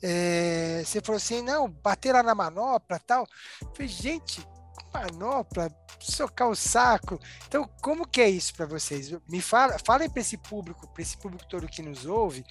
É, 0.02 0.84
você 0.86 1.00
falou 1.00 1.18
assim, 1.18 1.42
não, 1.42 1.70
bater 1.70 2.12
lá 2.12 2.22
na 2.24 2.36
manopla 2.36 3.00
tal. 3.00 3.26
Eu 3.62 3.68
falei, 3.74 3.88
gente, 3.88 4.46
manopla, 4.94 5.74
socar 6.00 6.50
o 6.50 6.56
saco. 6.56 7.20
Então, 7.48 7.70
como 7.82 8.08
que 8.08 8.22
é 8.22 8.30
isso 8.30 8.54
para 8.56 8.66
vocês? 8.66 9.12
Me 9.30 9.42
fala, 9.42 9.78
falem 9.86 10.10
para 10.10 10.22
esse 10.22 10.38
público, 10.38 10.88
para 10.88 11.02
esse 11.02 11.18
público 11.18 11.46
todo 11.48 11.68
que 11.68 11.82
nos 11.82 12.06
ouve, 12.06 12.44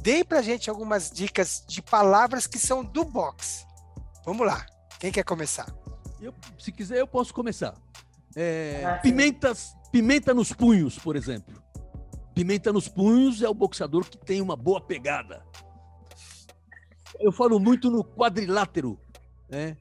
deem 0.00 0.24
para 0.24 0.42
gente 0.42 0.68
algumas 0.68 1.10
dicas 1.10 1.64
de 1.66 1.80
palavras 1.82 2.46
que 2.46 2.58
são 2.58 2.84
do 2.84 3.04
box. 3.04 3.66
Vamos 4.24 4.46
lá. 4.46 4.66
Quem 4.98 5.12
quer 5.12 5.24
começar? 5.24 5.72
Eu, 6.20 6.34
se 6.58 6.72
quiser, 6.72 6.98
eu 6.98 7.06
posso 7.06 7.32
começar. 7.32 7.74
É, 8.36 8.84
ah, 8.84 8.98
pimentas, 8.98 9.76
pimenta 9.90 10.34
nos 10.34 10.52
punhos, 10.52 10.98
por 10.98 11.16
exemplo. 11.16 11.62
Pimenta 12.34 12.72
nos 12.72 12.88
punhos 12.88 13.42
é 13.42 13.48
o 13.48 13.54
boxeador 13.54 14.04
que 14.04 14.16
tem 14.16 14.40
uma 14.40 14.54
boa 14.56 14.80
pegada. 14.80 15.44
Eu 17.18 17.32
falo 17.32 17.58
muito 17.58 17.90
no 17.90 18.04
quadrilátero, 18.04 18.98
né? 19.48 19.76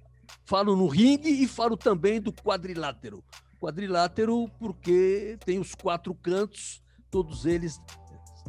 Falo 0.45 0.76
no 0.76 0.88
ringue 0.88 1.30
e 1.30 1.48
falo 1.48 1.78
também 1.78 2.20
do 2.20 2.34
quadrilátero. 2.34 3.24
Quadrilátero 3.60 4.50
porque 4.60 5.38
tem 5.45 5.60
os 5.60 5.76
quatro 5.76 6.16
cantos, 6.16 6.82
todos 7.12 7.45
eles 7.45 7.80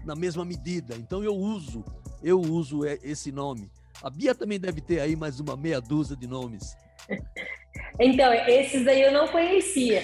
na 0.04 0.14
mesma 0.14 0.44
medida. 0.44 0.96
Então 0.96 1.22
eu 1.22 1.34
uso, 1.34 1.84
eu 2.22 2.40
uso 2.40 2.84
esse 2.86 3.30
nome. 3.30 3.70
A 4.02 4.08
Bia 4.08 4.34
também 4.34 4.60
deve 4.60 4.80
ter 4.80 5.00
aí 5.00 5.16
mais 5.16 5.40
uma 5.40 5.56
meia 5.56 5.80
dúzia 5.80 6.16
de 6.16 6.26
nomes. 6.26 6.76
Então, 8.00 8.32
esses 8.32 8.86
aí 8.86 9.02
eu 9.02 9.12
não 9.12 9.28
conhecia. 9.28 10.02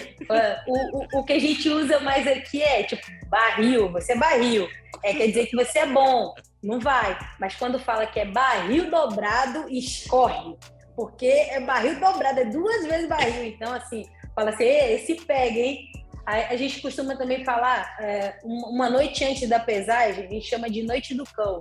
O, 0.66 0.98
o, 0.98 1.20
o 1.20 1.24
que 1.24 1.32
a 1.32 1.38
gente 1.38 1.68
usa 1.68 2.00
mais 2.00 2.26
aqui 2.26 2.62
é 2.62 2.82
tipo 2.82 3.06
barril, 3.28 3.90
você 3.90 4.12
é 4.12 4.16
barril. 4.16 4.68
É, 5.02 5.14
quer 5.14 5.28
dizer 5.28 5.46
que 5.46 5.56
você 5.56 5.80
é 5.80 5.86
bom, 5.86 6.34
não 6.62 6.80
vai. 6.80 7.16
Mas 7.38 7.54
quando 7.54 7.78
fala 7.78 8.06
que 8.06 8.18
é 8.18 8.24
barril 8.24 8.90
dobrado, 8.90 9.68
escorre 9.68 10.56
porque 10.96 11.26
é 11.26 11.60
barril 11.60 11.98
dobrado, 11.98 12.40
é 12.40 12.44
duas 12.44 12.86
vezes 12.86 13.08
barril. 13.08 13.44
Então, 13.44 13.72
assim, 13.72 14.06
fala 14.34 14.50
assim, 14.50 14.64
esse 14.64 15.14
pega, 15.16 15.58
hein? 15.58 15.90
A, 16.24 16.52
a 16.52 16.56
gente 16.56 16.80
costuma 16.80 17.16
também 17.16 17.44
falar, 17.44 17.96
é, 18.00 18.38
uma 18.44 18.88
noite 18.88 19.24
antes 19.24 19.48
da 19.48 19.58
pesagem, 19.58 20.26
a 20.26 20.28
gente 20.28 20.46
chama 20.46 20.70
de 20.70 20.82
noite 20.82 21.14
do 21.14 21.24
cão. 21.24 21.60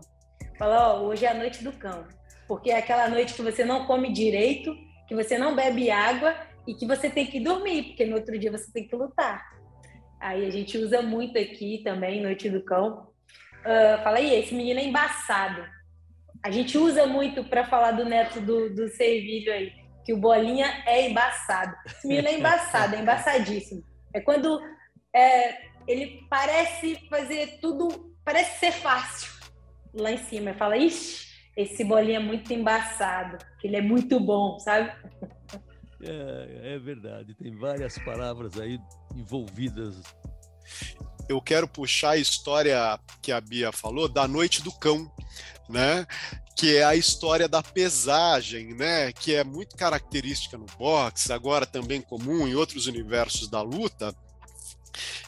Fala, 0.57 0.93
ó, 0.93 1.01
hoje 1.01 1.25
é 1.25 1.29
a 1.29 1.33
noite 1.33 1.63
do 1.63 1.71
cão. 1.73 2.05
Porque 2.47 2.69
é 2.71 2.77
aquela 2.77 3.09
noite 3.09 3.33
que 3.33 3.41
você 3.41 3.65
não 3.65 3.85
come 3.85 4.13
direito, 4.13 4.75
que 5.13 5.23
você 5.23 5.37
não 5.37 5.55
bebe 5.55 5.91
água 5.91 6.35
e 6.65 6.73
que 6.73 6.87
você 6.87 7.07
tem 7.07 7.27
que 7.27 7.39
dormir, 7.39 7.83
porque 7.83 8.03
no 8.03 8.15
outro 8.15 8.37
dia 8.37 8.51
você 8.51 8.71
tem 8.71 8.87
que 8.87 8.95
lutar. 8.95 9.53
Aí 10.19 10.43
a 10.45 10.49
gente 10.49 10.75
usa 10.75 11.03
muito 11.03 11.37
aqui 11.37 11.81
também, 11.83 12.21
noite 12.21 12.49
do 12.49 12.63
cão. 12.63 13.09
Uh, 13.59 14.03
fala 14.03 14.17
aí, 14.17 14.33
esse 14.33 14.55
menino 14.55 14.79
é 14.79 14.83
embaçado. 14.83 15.63
A 16.41 16.49
gente 16.49 16.77
usa 16.77 17.05
muito 17.05 17.43
para 17.43 17.63
falar 17.65 17.91
do 17.91 18.05
neto 18.05 18.41
do, 18.41 18.73
do 18.73 18.87
Servilho 18.89 19.53
aí, 19.53 19.71
que 20.03 20.13
o 20.13 20.17
Bolinha 20.17 20.83
é 20.87 21.09
embaçado. 21.09 21.75
Esse 21.85 22.07
menino 22.07 22.27
é 22.27 22.39
embaçado, 22.39 22.95
é 22.95 22.99
embaçadíssimo. 22.99 23.83
É 24.13 24.19
quando 24.19 24.59
é, 25.15 25.57
ele 25.87 26.25
parece 26.27 26.95
fazer 27.07 27.59
tudo, 27.61 28.15
parece 28.25 28.59
ser 28.59 28.71
fácil 28.71 29.31
lá 29.93 30.11
em 30.11 30.17
cima. 30.17 30.55
Fala, 30.55 30.75
ixi, 30.75 31.32
esse 31.55 31.83
Bolinha 31.83 32.17
é 32.17 32.19
muito 32.19 32.51
embaçado, 32.53 33.37
que 33.59 33.67
ele 33.67 33.77
é 33.77 33.81
muito 33.81 34.19
bom, 34.19 34.59
sabe? 34.59 34.91
É, 36.01 36.75
é 36.75 36.79
verdade, 36.79 37.33
tem 37.35 37.55
várias 37.55 37.97
palavras 37.99 38.59
aí 38.59 38.79
envolvidas 39.15 40.01
eu 41.27 41.41
quero 41.41 41.67
puxar 41.67 42.11
a 42.11 42.17
história 42.17 42.99
que 43.21 43.31
a 43.31 43.39
Bia 43.39 43.71
falou 43.71 44.07
da 44.07 44.27
noite 44.27 44.61
do 44.61 44.71
cão, 44.71 45.11
né? 45.69 46.05
Que 46.55 46.77
é 46.77 46.83
a 46.83 46.95
história 46.95 47.47
da 47.47 47.63
pesagem, 47.63 48.73
né? 48.75 49.11
Que 49.11 49.35
é 49.35 49.43
muito 49.43 49.75
característica 49.75 50.57
no 50.57 50.65
boxe, 50.77 51.31
agora 51.31 51.65
também 51.65 52.01
comum 52.01 52.47
em 52.47 52.55
outros 52.55 52.87
universos 52.87 53.49
da 53.49 53.61
luta. 53.61 54.13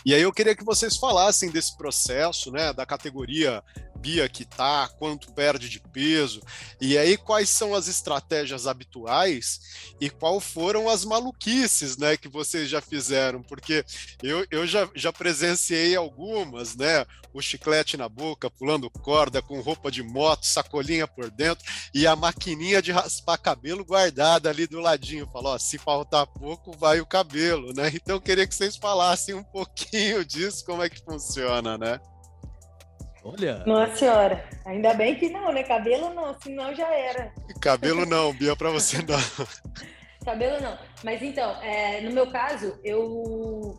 E 0.06 0.14
aí 0.14 0.22
eu 0.22 0.32
queria 0.32 0.56
que 0.56 0.64
vocês 0.64 0.98
falassem 0.98 1.50
desse 1.50 1.76
processo, 1.76 2.52
né, 2.52 2.72
da 2.72 2.86
categoria 2.86 3.64
Bia 4.06 4.30
que 4.30 4.46
tá, 4.46 4.88
quanto 5.00 5.34
perde 5.34 5.68
de 5.68 5.80
peso, 5.80 6.40
e 6.80 6.96
aí 6.96 7.18
quais 7.18 7.50
são 7.50 7.74
as 7.74 7.88
estratégias 7.88 8.68
habituais 8.68 9.60
e 10.00 10.12
qual 10.12 10.40
foram 10.40 10.88
as 10.88 11.04
maluquices, 11.04 11.98
né, 11.98 12.16
que 12.16 12.28
vocês 12.28 12.70
já 12.70 12.80
fizeram, 12.80 13.42
porque 13.42 13.84
eu, 14.22 14.46
eu 14.52 14.68
já, 14.68 14.88
já 14.94 15.12
presenciei 15.12 15.96
algumas, 15.96 16.76
né, 16.76 17.04
o 17.34 17.42
chiclete 17.42 17.98
na 17.98 18.08
boca, 18.08 18.48
pulando 18.48 18.92
corda, 18.92 19.42
com 19.42 19.60
roupa 19.60 19.90
de 19.90 20.04
moto, 20.04 20.46
sacolinha 20.46 21.08
por 21.08 21.32
dentro 21.32 21.66
e 21.92 22.06
a 22.06 22.16
maquininha 22.16 22.84
de 22.84 22.92
raspar 22.92 23.40
cabelo 23.40 23.84
guardada 23.84 24.52
ali 24.52 24.68
do 24.68 24.80
ladinho, 24.80 25.28
falou, 25.34 25.56
ó, 25.56 25.58
se 25.58 25.80
faltar 25.80 26.28
pouco 26.28 26.78
vai 26.78 27.02
o 27.02 27.08
cabelo, 27.08 27.74
né, 27.74 27.90
então 27.92 28.18
eu 28.18 28.22
queria 28.22 28.46
que 28.46 28.54
vocês 28.54 28.76
falassem 28.76 29.34
um 29.34 29.44
pouquinho 29.44 30.24
disso, 30.24 30.64
como 30.64 30.84
é 30.84 30.90
que 30.90 31.04
funciona, 31.04 31.76
né? 31.76 32.00
Olha. 33.26 33.64
Nossa 33.66 33.96
senhora, 33.96 34.46
ainda 34.64 34.94
bem 34.94 35.16
que 35.16 35.30
não, 35.30 35.52
né? 35.52 35.64
Cabelo 35.64 36.14
não, 36.14 36.40
senão 36.40 36.76
já 36.76 36.94
era. 36.94 37.34
Cabelo 37.60 38.06
não, 38.06 38.32
Bia, 38.32 38.56
para 38.56 38.70
você 38.70 38.98
não. 38.98 39.18
Cabelo 40.24 40.62
não. 40.62 40.78
Mas 41.04 41.24
então, 41.24 41.60
é, 41.64 42.02
no 42.02 42.12
meu 42.12 42.32
caso, 42.32 42.80
eu 42.84 43.74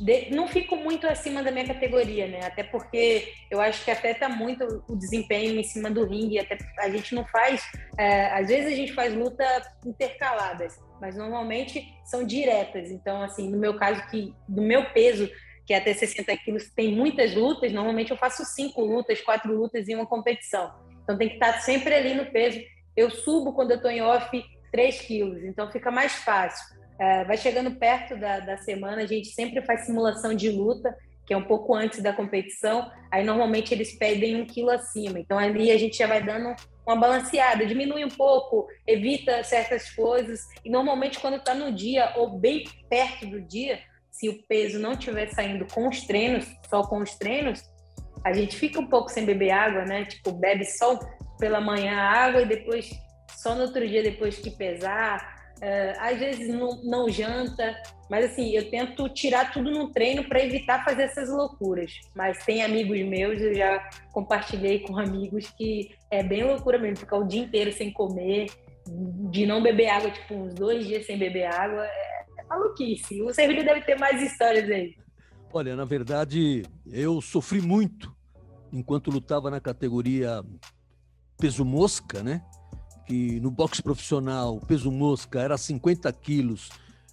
de, 0.00 0.30
não 0.30 0.46
fico 0.46 0.76
muito 0.76 1.08
acima 1.08 1.42
da 1.42 1.50
minha 1.50 1.66
categoria, 1.66 2.28
né? 2.28 2.38
Até 2.44 2.62
porque 2.62 3.32
eu 3.50 3.60
acho 3.60 3.84
que 3.84 3.90
afeta 3.90 4.28
muito 4.28 4.84
o 4.88 4.94
desempenho 4.94 5.58
em 5.58 5.64
cima 5.64 5.90
do 5.90 6.06
ringue. 6.06 6.38
Até 6.38 6.56
a 6.78 6.88
gente 6.88 7.16
não 7.16 7.26
faz, 7.26 7.68
é, 7.98 8.26
às 8.26 8.46
vezes 8.46 8.72
a 8.72 8.76
gente 8.76 8.92
faz 8.92 9.12
luta 9.12 9.44
intercaladas, 9.84 10.78
mas 11.00 11.16
normalmente 11.16 11.84
são 12.04 12.24
diretas. 12.24 12.92
Então, 12.92 13.22
assim, 13.22 13.50
no 13.50 13.58
meu 13.58 13.76
caso, 13.76 14.08
que 14.08 14.32
do 14.48 14.62
meu 14.62 14.84
peso 14.92 15.28
que 15.72 15.74
até 15.74 15.94
60 15.94 16.36
quilos 16.36 16.70
tem 16.76 16.94
muitas 16.94 17.34
lutas, 17.34 17.72
normalmente 17.72 18.10
eu 18.10 18.16
faço 18.18 18.44
cinco 18.44 18.82
lutas, 18.82 19.22
quatro 19.22 19.56
lutas 19.56 19.88
em 19.88 19.94
uma 19.94 20.04
competição. 20.04 20.70
Então 21.02 21.16
tem 21.16 21.28
que 21.30 21.34
estar 21.34 21.60
sempre 21.60 21.94
ali 21.94 22.12
no 22.12 22.26
peso. 22.26 22.60
Eu 22.94 23.10
subo 23.10 23.54
quando 23.54 23.70
eu 23.70 23.78
estou 23.78 23.90
em 23.90 24.02
off 24.02 24.44
3 24.70 25.00
quilos, 25.00 25.42
então 25.44 25.72
fica 25.72 25.90
mais 25.90 26.12
fácil. 26.12 26.76
É, 26.98 27.24
vai 27.24 27.38
chegando 27.38 27.70
perto 27.76 28.18
da, 28.18 28.40
da 28.40 28.58
semana, 28.58 29.00
a 29.00 29.06
gente 29.06 29.28
sempre 29.28 29.62
faz 29.62 29.86
simulação 29.86 30.34
de 30.34 30.50
luta, 30.50 30.94
que 31.26 31.32
é 31.32 31.36
um 31.38 31.44
pouco 31.44 31.74
antes 31.74 32.02
da 32.02 32.12
competição. 32.12 32.92
Aí 33.10 33.24
normalmente 33.24 33.72
eles 33.72 33.96
pedem 33.96 34.42
um 34.42 34.44
quilo 34.44 34.70
acima. 34.70 35.18
Então 35.18 35.38
ali 35.38 35.70
a 35.70 35.78
gente 35.78 35.96
já 35.96 36.06
vai 36.06 36.22
dando 36.22 36.54
uma 36.86 36.96
balanceada, 36.96 37.64
diminui 37.64 38.04
um 38.04 38.10
pouco, 38.10 38.68
evita 38.86 39.42
certas 39.42 39.90
coisas. 39.90 40.42
E 40.62 40.68
normalmente 40.68 41.18
quando 41.18 41.38
está 41.38 41.54
no 41.54 41.72
dia 41.72 42.12
ou 42.16 42.38
bem 42.38 42.64
perto 42.90 43.26
do 43.26 43.40
dia, 43.40 43.80
se 44.12 44.28
o 44.28 44.42
peso 44.46 44.78
não 44.78 44.92
estiver 44.92 45.28
saindo 45.30 45.66
com 45.66 45.88
os 45.88 46.02
treinos, 46.02 46.46
só 46.68 46.82
com 46.82 46.98
os 46.98 47.14
treinos, 47.16 47.62
a 48.24 48.32
gente 48.32 48.54
fica 48.56 48.78
um 48.78 48.86
pouco 48.86 49.10
sem 49.10 49.24
beber 49.24 49.50
água, 49.50 49.84
né? 49.84 50.04
Tipo, 50.04 50.30
bebe 50.32 50.64
só 50.64 50.98
pela 51.38 51.60
manhã 51.60 51.96
água 51.96 52.42
e 52.42 52.46
depois, 52.46 52.90
só 53.36 53.54
no 53.54 53.62
outro 53.62 53.88
dia 53.88 54.02
depois 54.02 54.38
que 54.38 54.50
pesar. 54.50 55.42
Uh, 55.56 55.94
às 56.00 56.18
vezes 56.18 56.48
não, 56.48 56.82
não, 56.82 57.08
janta, 57.08 57.80
mas 58.10 58.26
assim, 58.26 58.50
eu 58.50 58.68
tento 58.68 59.08
tirar 59.08 59.52
tudo 59.52 59.70
no 59.70 59.92
treino 59.92 60.28
para 60.28 60.42
evitar 60.42 60.84
fazer 60.84 61.04
essas 61.04 61.28
loucuras. 61.30 61.92
Mas 62.14 62.44
tem 62.44 62.62
amigos 62.62 63.00
meus, 63.00 63.40
eu 63.40 63.54
já 63.54 63.88
compartilhei 64.12 64.80
com 64.80 64.98
amigos 64.98 65.48
que 65.50 65.90
é 66.10 66.22
bem 66.22 66.44
loucura 66.44 66.78
mesmo, 66.78 66.98
ficar 66.98 67.16
o 67.16 67.26
dia 67.26 67.42
inteiro 67.42 67.72
sem 67.72 67.92
comer, 67.92 68.46
de 69.30 69.46
não 69.46 69.62
beber 69.62 69.88
água, 69.88 70.10
tipo, 70.10 70.34
uns 70.34 70.54
dois 70.54 70.84
dias 70.84 71.06
sem 71.06 71.16
beber 71.16 71.46
água, 71.46 71.86
é 71.86 72.11
maluquice. 72.52 73.22
O 73.22 73.32
Servilho 73.32 73.64
deve 73.64 73.82
ter 73.82 73.98
mais 73.98 74.20
histórias 74.22 74.68
aí. 74.70 74.94
Olha, 75.52 75.76
na 75.76 75.84
verdade, 75.84 76.64
eu 76.86 77.20
sofri 77.20 77.60
muito 77.60 78.14
enquanto 78.72 79.10
lutava 79.10 79.50
na 79.50 79.60
categoria 79.60 80.42
peso 81.38 81.64
mosca, 81.64 82.22
né? 82.22 82.42
Que 83.06 83.40
no 83.40 83.50
boxe 83.50 83.82
profissional, 83.82 84.60
peso 84.60 84.90
mosca 84.90 85.40
era 85.40 85.58
50 85.58 86.10
quilos, 86.12 86.70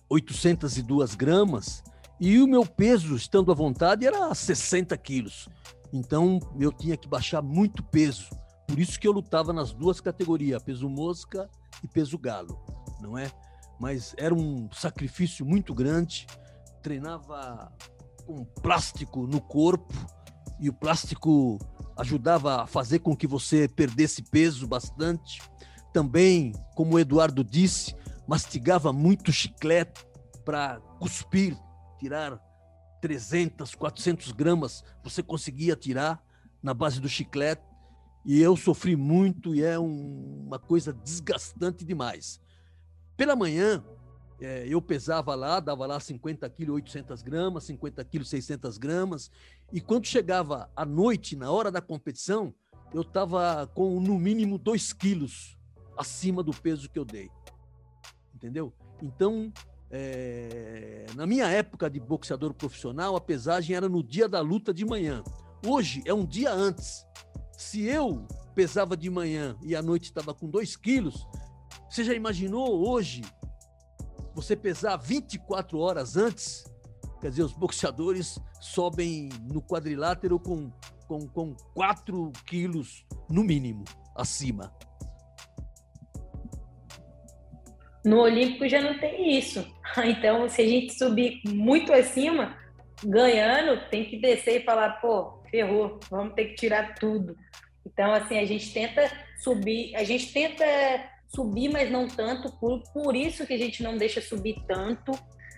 802 0.10 1.16
gramas, 1.16 1.84
e 2.20 2.40
o 2.40 2.48
meu 2.48 2.66
peso, 2.66 3.16
estando 3.16 3.52
à 3.52 3.56
vontade, 3.56 4.06
era 4.06 4.34
60 4.34 4.96
quilos. 4.98 5.50
Então 5.92 6.40
eu 6.60 6.72
tinha 6.72 6.96
que 6.96 7.08
baixar 7.08 7.42
muito 7.42 7.84
peso. 7.84 8.30
Por 8.68 8.80
isso 8.80 9.00
que 9.00 9.08
eu 9.08 9.12
lutava 9.12 9.52
nas 9.52 9.74
duas 9.74 10.00
categorias, 10.00 10.62
peso 10.62 10.88
mosca 10.88 11.50
e 11.84 11.88
peso 11.88 12.18
galo, 12.18 12.58
não 13.02 13.18
é? 13.18 13.32
Mas 13.80 14.14
era 14.18 14.34
um 14.34 14.70
sacrifício 14.72 15.46
muito 15.46 15.74
grande. 15.74 16.28
Treinava 16.84 17.72
com 18.26 18.44
plástico 18.44 19.26
no 19.26 19.42
corpo 19.42 19.94
e 20.60 20.70
o 20.70 20.74
plástico 20.74 21.58
ajudava 21.98 22.64
a 22.64 22.68
fazer 22.68 23.00
com 23.00 23.16
que 23.16 23.26
você 23.26 23.68
perdesse 23.68 24.22
peso 24.24 24.68
bastante. 24.68 25.42
Também, 25.94 26.54
como 26.76 26.96
o 26.96 27.00
Eduardo 27.00 27.44
disse, 27.44 27.96
mastigava 28.28 28.94
muito 28.94 29.32
chiclete 29.32 30.06
para 30.46 30.80
cuspir, 31.00 31.58
tirar 31.98 32.40
300, 33.02 33.76
400 33.76 34.32
gramas, 34.32 34.84
você 35.04 35.24
conseguia 35.24 35.76
tirar 35.76 36.22
na 36.62 36.74
base 36.74 37.00
do 37.00 37.10
chiclete. 37.10 37.64
E 38.26 38.42
eu 38.42 38.56
sofri 38.56 38.96
muito 38.96 39.56
e 39.56 39.64
é 39.64 39.80
um, 39.80 40.44
uma 40.46 40.60
coisa 40.60 40.92
desgastante 40.92 41.86
demais. 41.86 42.40
Pela 43.20 43.36
manhã, 43.36 43.84
é, 44.40 44.66
eu 44.66 44.82
pesava 44.82 45.36
lá, 45.36 45.60
dava 45.60 45.86
lá 45.86 46.00
50 46.00 46.50
quilos, 46.52 46.76
800 46.76 47.22
gramas, 47.22 47.66
50 47.66 48.02
quilos, 48.06 48.30
600 48.30 48.78
gramas. 48.78 49.30
E 49.74 49.82
quando 49.82 50.06
chegava 50.06 50.72
à 50.74 50.86
noite, 50.86 51.36
na 51.36 51.52
hora 51.52 51.70
da 51.70 51.82
competição, 51.82 52.54
eu 52.94 53.02
estava 53.02 53.68
com 53.76 54.00
no 54.00 54.18
mínimo 54.18 54.58
2 54.58 54.94
quilos 54.94 55.58
acima 55.98 56.42
do 56.42 56.54
peso 56.54 56.90
que 56.90 56.98
eu 56.98 57.04
dei. 57.04 57.30
Entendeu? 58.34 58.74
Então, 59.02 59.52
é, 59.92 61.06
na 61.14 61.28
minha 61.28 61.50
época 61.50 61.90
de 61.90 62.00
boxeador 62.00 62.54
profissional, 62.54 63.18
a 63.18 63.22
pesagem 63.22 63.76
era 63.76 63.90
no 63.90 64.02
dia 64.02 64.30
da 64.30 64.40
luta 64.40 64.74
de 64.74 64.86
manhã. 64.86 65.22
Hoje 65.68 66.02
é 66.06 66.14
um 66.14 66.26
dia 66.26 66.54
antes. 66.54 67.06
Se 67.58 67.82
eu 67.82 68.26
pesava 68.56 68.96
de 68.96 69.10
manhã 69.10 69.58
e 69.62 69.76
à 69.76 69.82
noite 69.82 70.06
estava 70.06 70.34
com 70.34 70.50
2 70.50 70.78
quilos, 70.78 71.28
você 71.90 72.04
já 72.04 72.14
imaginou 72.14 72.88
hoje 72.88 73.22
você 74.36 74.56
pesar 74.56 74.96
24 74.98 75.80
horas 75.80 76.16
antes? 76.16 76.64
Quer 77.20 77.30
dizer, 77.30 77.44
os 77.44 77.52
boxeadores 77.52 78.40
sobem 78.62 79.30
no 79.52 79.62
quadrilátero 79.62 80.40
com, 80.40 80.72
com, 81.08 81.28
com 81.28 81.56
4 81.74 82.32
quilos 82.46 83.06
no 83.30 83.44
mínimo 83.44 83.84
acima. 84.16 84.74
No 88.06 88.22
Olímpico 88.22 88.70
já 88.70 88.82
não 88.82 88.98
tem 89.00 89.38
isso. 89.38 89.66
Então, 90.06 90.48
se 90.48 90.62
a 90.62 90.68
gente 90.68 90.94
subir 90.94 91.42
muito 91.48 91.92
acima, 91.92 92.56
ganhando, 93.04 93.90
tem 93.90 94.06
que 94.06 94.18
descer 94.18 94.62
e 94.62 94.64
falar, 94.64 95.02
pô, 95.02 95.42
ferrou, 95.50 96.00
vamos 96.12 96.36
ter 96.36 96.46
que 96.46 96.56
tirar 96.56 96.94
tudo. 96.94 97.36
Então, 97.84 98.14
assim, 98.14 98.38
a 98.38 98.46
gente 98.46 98.72
tenta 98.72 99.12
subir, 99.42 99.96
a 99.96 100.04
gente 100.04 100.32
tenta 100.32 100.64
subir, 101.30 101.70
mas 101.70 101.90
não 101.92 102.08
tanto, 102.08 102.52
por, 102.60 102.82
por 102.94 103.16
isso 103.16 103.46
que 103.46 103.54
a 103.54 103.58
gente 103.58 103.82
não 103.82 103.98
deixa 103.98 104.22
subir 104.22 104.56
tanto 104.68 105.12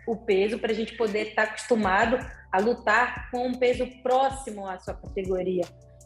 o 0.08 0.16
peso, 0.16 0.60
para 0.60 0.72
a 0.72 0.76
gente 0.76 0.96
poder 0.96 1.30
estar 1.30 1.46
tá 1.46 1.50
acostumado 1.50 2.18
a 2.52 2.60
lutar 2.60 3.30
com 3.32 3.48
um 3.48 3.54
peso 3.54 3.88
próximo 4.04 4.68
à 4.68 4.78
sua 4.80 4.94
categoria. 4.94 5.64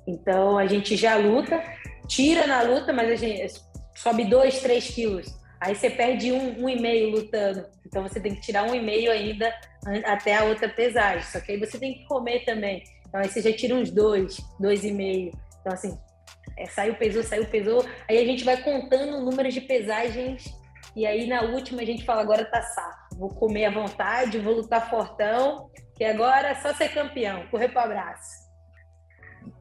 Então, 0.08 0.58
a 0.58 0.68
gente 0.68 0.96
já 0.96 1.16
luta, 1.16 1.64
tira 2.08 2.46
na 2.46 2.62
luta, 2.62 2.94
mas 2.94 3.10
a 3.10 3.16
gente 3.16 3.54
sobe 3.96 4.26
2, 4.26 4.60
3 4.60 4.88
quilos 4.90 5.46
Aí 5.60 5.74
você 5.76 5.90
perde 5.90 6.32
um, 6.32 6.64
um 6.64 6.70
e 6.70 6.80
meio 6.80 7.10
lutando. 7.10 7.66
Então 7.86 8.04
você 8.04 8.20
tem 8.20 8.36
que 8.36 8.42
tirar 8.42 8.64
um 8.64 8.76
e 8.76 8.82
meio 8.82 9.12
ainda 9.12 9.52
até 10.06 10.36
a 10.36 10.44
outra 10.44 10.70
pesagem. 10.70 11.24
Só 11.24 11.40
que 11.40 11.54
aí 11.54 11.60
você 11.60 11.80
tem 11.80 11.96
que 11.96 12.06
comer 12.06 12.44
também. 12.46 12.84
Então 13.08 13.20
aí 13.20 13.30
você 13.30 13.42
já 13.42 13.52
tira 13.52 13.74
uns 13.74 13.90
dois, 13.90 14.38
dois 14.60 14.84
e 14.84 14.92
meio. 14.92 15.32
Então 15.62 15.74
assim, 15.74 15.98
é, 16.58 16.66
saiu, 16.66 16.96
pesou, 16.96 17.24
saiu, 17.24 17.46
pesou. 17.46 17.86
Aí 18.10 18.18
a 18.18 18.26
gente 18.26 18.44
vai 18.44 18.62
contando 18.62 19.18
o 19.18 19.22
número 19.22 19.50
de 19.50 19.62
pesagens. 19.62 20.46
E 20.96 21.06
aí 21.06 21.28
na 21.28 21.42
última 21.42 21.82
a 21.82 21.86
gente 21.86 22.06
fala, 22.06 22.22
agora 22.22 22.46
tá 22.46 22.62
saco. 22.62 23.16
Vou 23.18 23.30
comer 23.30 23.66
à 23.66 23.72
vontade, 23.72 24.40
vou 24.40 24.56
lutar 24.56 24.90
fortão. 24.90 25.70
Que 25.96 26.04
agora 26.04 26.50
é 26.50 26.56
só 26.56 26.74
ser 26.74 26.90
campeão, 26.90 27.48
correr 27.48 27.70
para 27.70 27.84
abraço 27.84 28.46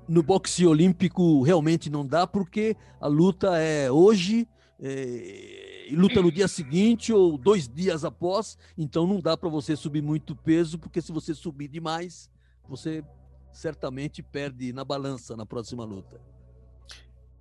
no 0.06 0.22
boxe 0.22 0.66
olímpico 0.66 1.42
realmente 1.42 1.88
não 1.88 2.06
dá 2.06 2.26
porque 2.26 2.76
a 3.00 3.06
luta 3.06 3.58
é 3.58 3.90
hoje 3.90 4.46
é, 4.78 5.88
e 5.88 5.94
luta 5.96 6.20
no 6.20 6.32
dia 6.32 6.48
seguinte 6.48 7.12
ou 7.12 7.38
dois 7.38 7.68
dias 7.68 8.04
após, 8.04 8.58
então 8.76 9.06
não 9.06 9.20
dá 9.20 9.36
para 9.36 9.48
você 9.48 9.76
subir 9.76 10.02
muito 10.02 10.34
peso, 10.34 10.78
porque 10.78 11.00
se 11.00 11.12
você 11.12 11.34
subir 11.34 11.68
demais, 11.68 12.30
você 12.68 13.04
certamente 13.52 14.22
perde 14.22 14.72
na 14.72 14.84
balança 14.84 15.36
na 15.36 15.46
próxima 15.46 15.84
luta 15.84 16.20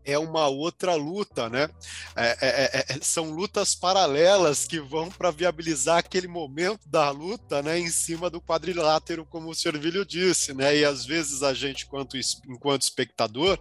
é 0.06 0.18
uma 0.18 0.47
outra 0.47 0.95
luta, 0.95 1.49
né? 1.49 1.70
É, 2.16 2.26
é, 2.26 2.38
é, 2.41 2.86
é 2.89 2.99
são 3.01 3.32
lutas 3.32 3.76
paralelas 3.76 4.66
que 4.66 4.80
vão 4.80 5.10
para 5.10 5.32
viabilizar 5.32 5.97
aquele 5.97 6.28
momento 6.28 6.88
da 6.88 7.10
luta, 7.10 7.62
né? 7.62 7.80
Em 7.80 7.89
cima 7.89 8.30
do 8.30 8.41
quadrilátero, 8.41 9.26
como 9.26 9.49
o 9.49 9.56
Servilho 9.56 10.06
disse, 10.06 10.54
né? 10.54 10.78
E 10.78 10.86
às 10.86 11.06
vezes 11.06 11.43
a 11.43 11.54
gente, 11.54 11.86
enquanto, 11.86 12.18
enquanto 12.47 12.82
espectador, 12.82 13.58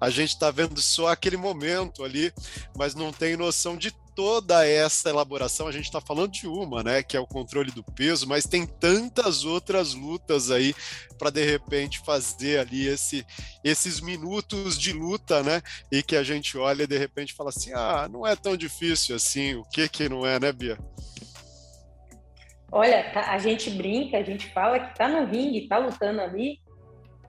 a 0.00 0.10
gente 0.10 0.30
está 0.30 0.50
vendo 0.50 0.80
só 0.80 1.08
aquele 1.08 1.36
momento 1.36 2.04
ali, 2.04 2.32
mas 2.76 2.94
não 2.94 3.12
tem 3.12 3.36
noção 3.36 3.76
de 3.76 3.92
toda 4.20 4.66
essa 4.68 5.08
elaboração, 5.08 5.66
a 5.66 5.72
gente 5.72 5.86
está 5.86 5.98
falando 5.98 6.32
de 6.32 6.46
uma, 6.46 6.82
né, 6.82 7.02
que 7.02 7.16
é 7.16 7.20
o 7.20 7.26
controle 7.26 7.70
do 7.70 7.82
peso, 7.82 8.28
mas 8.28 8.44
tem 8.44 8.66
tantas 8.66 9.46
outras 9.46 9.94
lutas 9.94 10.50
aí 10.50 10.74
para 11.18 11.30
de 11.30 11.42
repente 11.42 12.00
fazer 12.00 12.58
ali 12.58 12.86
esse, 12.86 13.24
esses 13.64 13.98
minutos 13.98 14.78
de 14.78 14.92
luta, 14.92 15.42
né, 15.42 15.62
e 15.90 16.02
que 16.02 16.16
a 16.16 16.22
gente 16.22 16.58
olha 16.58 16.82
e 16.82 16.86
de 16.86 16.98
repente 16.98 17.32
fala 17.32 17.48
assim, 17.48 17.72
ah, 17.72 18.10
não 18.12 18.26
é 18.26 18.36
tão 18.36 18.58
difícil 18.58 19.16
assim, 19.16 19.54
o 19.54 19.64
que 19.64 19.88
que 19.88 20.06
não 20.06 20.26
é, 20.26 20.38
né, 20.38 20.52
Bia? 20.52 20.76
Olha, 22.70 23.10
tá, 23.14 23.32
a 23.32 23.38
gente 23.38 23.70
brinca, 23.70 24.18
a 24.18 24.22
gente 24.22 24.52
fala 24.52 24.80
que 24.80 24.98
tá 24.98 25.08
no 25.08 25.24
ringue, 25.24 25.66
tá 25.66 25.78
lutando 25.78 26.20
ali, 26.20 26.60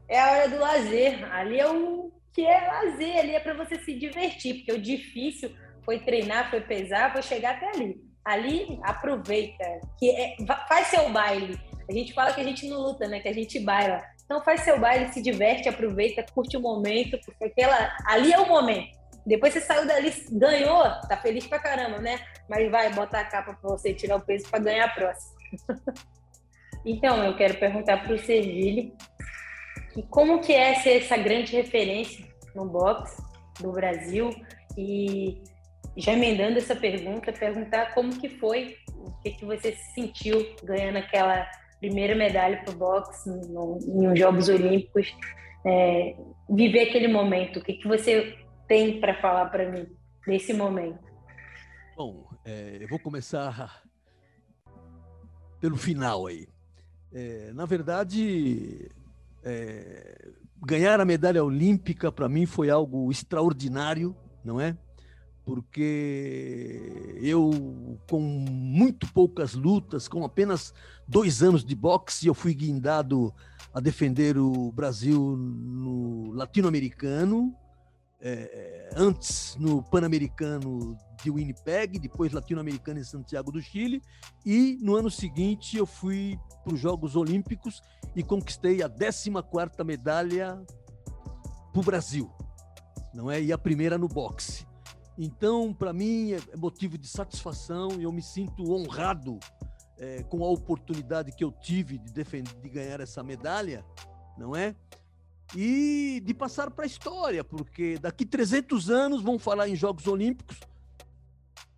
é 0.09 0.19
a 0.19 0.29
hora 0.29 0.49
do 0.49 0.59
lazer. 0.59 1.33
Ali 1.33 1.57
é 1.57 1.71
o 1.71 2.11
que 2.33 2.45
é 2.45 2.67
lazer, 2.67 3.17
ali 3.17 3.31
é 3.31 3.39
para 3.39 3.53
você 3.53 3.79
se 3.79 3.93
divertir, 3.93 4.55
porque 4.55 4.73
o 4.73 4.81
difícil 4.81 5.55
foi 5.85 5.99
treinar, 5.99 6.49
foi 6.49 6.61
pesar, 6.61 7.11
foi 7.11 7.21
chegar 7.21 7.55
até 7.55 7.69
ali. 7.69 8.01
Ali, 8.23 8.79
aproveita, 8.83 9.63
que 9.97 10.09
é, 10.11 10.35
faz 10.67 10.87
seu 10.87 11.09
baile. 11.09 11.59
A 11.89 11.93
gente 11.93 12.13
fala 12.13 12.33
que 12.33 12.41
a 12.41 12.43
gente 12.43 12.67
não 12.67 12.79
luta, 12.79 13.07
né? 13.07 13.19
Que 13.19 13.27
a 13.27 13.33
gente 13.33 13.59
baila. 13.59 14.01
Então 14.23 14.43
faz 14.43 14.61
seu 14.61 14.79
baile, 14.79 15.11
se 15.11 15.21
diverte, 15.21 15.67
aproveita, 15.67 16.25
curte 16.33 16.55
o 16.55 16.61
momento, 16.61 17.19
porque 17.25 17.45
aquela 17.45 17.93
ali 18.05 18.31
é 18.31 18.39
o 18.39 18.47
momento. 18.47 18.97
Depois 19.25 19.53
você 19.53 19.61
saiu 19.61 19.85
dali, 19.85 20.11
ganhou, 20.31 20.83
tá 21.07 21.17
feliz 21.17 21.45
pra 21.45 21.59
caramba, 21.59 21.99
né? 21.99 22.19
Mas 22.49 22.71
vai, 22.71 22.91
bota 22.93 23.19
a 23.19 23.25
capa 23.25 23.53
pra 23.53 23.69
você 23.71 23.93
tirar 23.93 24.15
o 24.15 24.21
peso 24.21 24.49
para 24.49 24.63
ganhar 24.63 24.85
a 24.85 24.89
próxima. 24.89 25.35
então, 26.85 27.23
eu 27.23 27.35
quero 27.35 27.59
perguntar 27.59 28.03
pro 28.03 28.17
Servilho 28.17 28.95
como 30.09 30.39
que 30.39 30.53
é 30.53 30.75
ser 30.75 31.01
essa 31.01 31.17
grande 31.17 31.51
referência 31.55 32.25
no 32.55 32.65
boxe 32.65 33.21
do 33.59 33.71
Brasil 33.71 34.29
e 34.77 35.43
já 35.97 36.13
emendando 36.13 36.57
essa 36.57 36.75
pergunta, 36.75 37.33
perguntar 37.33 37.93
como 37.93 38.17
que 38.19 38.29
foi, 38.29 38.77
o 38.95 39.11
que, 39.21 39.31
que 39.31 39.45
você 39.45 39.73
sentiu 39.93 40.55
ganhando 40.63 40.97
aquela 40.97 41.45
primeira 41.79 42.15
medalha 42.15 42.63
para 42.63 42.73
o 42.73 42.77
boxe 42.77 43.29
em 43.29 44.15
Jogos 44.15 44.47
Olímpicos, 44.49 45.13
é, 45.65 46.15
viver 46.49 46.89
aquele 46.89 47.07
momento, 47.07 47.59
o 47.59 47.63
que, 47.63 47.73
que 47.73 47.87
você 47.87 48.37
tem 48.67 48.99
para 48.99 49.19
falar 49.19 49.47
para 49.47 49.69
mim 49.69 49.87
desse 50.25 50.53
momento? 50.53 50.99
Bom, 51.97 52.27
é, 52.45 52.77
eu 52.79 52.87
vou 52.87 52.99
começar 52.99 53.83
pelo 55.59 55.75
final 55.75 56.27
aí. 56.27 56.47
É, 57.13 57.51
na 57.53 57.65
verdade, 57.65 58.89
é, 59.43 60.29
ganhar 60.65 60.99
a 60.99 61.05
medalha 61.05 61.43
olímpica 61.43 62.11
para 62.11 62.29
mim 62.29 62.45
foi 62.45 62.69
algo 62.69 63.11
extraordinário, 63.11 64.15
não 64.43 64.59
é? 64.59 64.77
Porque 65.43 67.17
eu, 67.21 67.97
com 68.09 68.19
muito 68.19 69.11
poucas 69.11 69.53
lutas, 69.53 70.07
com 70.07 70.23
apenas 70.23 70.73
dois 71.07 71.41
anos 71.41 71.65
de 71.65 71.75
boxe, 71.75 72.27
eu 72.27 72.33
fui 72.33 72.53
guindado 72.53 73.33
a 73.73 73.79
defender 73.79 74.37
o 74.37 74.71
Brasil 74.71 75.35
no 75.37 76.31
latino-americano, 76.33 77.55
é, 78.21 78.89
antes 78.95 79.55
no 79.59 79.81
pan-americano 79.81 80.95
de 81.23 81.31
Winnipeg, 81.31 81.97
depois 81.97 82.31
latino-americano 82.31 82.99
em 82.99 83.03
Santiago 83.03 83.51
do 83.51 83.61
Chile, 83.61 84.01
e 84.45 84.77
no 84.81 84.95
ano 84.95 85.09
seguinte 85.09 85.77
eu 85.77 85.85
fui 85.85 86.37
para 86.63 86.73
os 86.73 86.79
Jogos 86.79 87.15
Olímpicos 87.15 87.81
e 88.15 88.21
conquistei 88.21 88.83
a 88.83 88.89
14ª 88.89 89.83
medalha 89.83 90.61
para 91.71 91.81
o 91.81 91.83
Brasil, 91.83 92.29
não 93.13 93.31
é? 93.31 93.41
E 93.41 93.51
a 93.51 93.57
primeira 93.57 93.97
no 93.97 94.07
boxe. 94.07 94.70
Então, 95.17 95.73
para 95.73 95.93
mim, 95.93 96.33
é 96.33 96.57
motivo 96.57 96.97
de 96.97 97.07
satisfação 97.07 97.89
e 97.99 98.03
eu 98.03 98.11
me 98.11 98.21
sinto 98.21 98.71
honrado 98.71 99.39
é, 99.97 100.23
com 100.23 100.43
a 100.43 100.49
oportunidade 100.49 101.31
que 101.31 101.43
eu 101.43 101.51
tive 101.51 101.97
de, 101.97 102.11
defender, 102.11 102.53
de 102.61 102.69
ganhar 102.69 102.99
essa 102.99 103.21
medalha, 103.21 103.85
não 104.37 104.55
é? 104.55 104.75
e 105.55 106.21
de 106.23 106.33
passar 106.33 106.71
para 106.71 106.85
a 106.85 106.87
história, 106.87 107.43
porque 107.43 107.97
daqui 107.99 108.25
300 108.25 108.89
anos 108.89 109.21
vão 109.21 109.37
falar 109.37 109.67
em 109.67 109.75
Jogos 109.75 110.07
Olímpicos, 110.07 110.59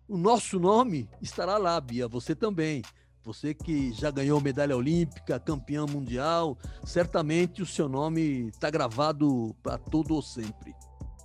o 0.08 0.16
nosso 0.16 0.58
nome 0.60 1.08
estará 1.20 1.56
lá, 1.56 1.80
Bia, 1.80 2.06
você 2.06 2.34
também. 2.34 2.82
Você 3.24 3.54
que 3.54 3.90
já 3.92 4.10
ganhou 4.10 4.38
medalha 4.38 4.76
olímpica, 4.76 5.40
campeão 5.40 5.86
mundial, 5.86 6.58
certamente 6.84 7.62
o 7.62 7.66
seu 7.66 7.88
nome 7.88 8.48
está 8.48 8.68
gravado 8.68 9.56
para 9.62 9.78
todo 9.78 10.14
ou 10.14 10.20
sempre, 10.20 10.74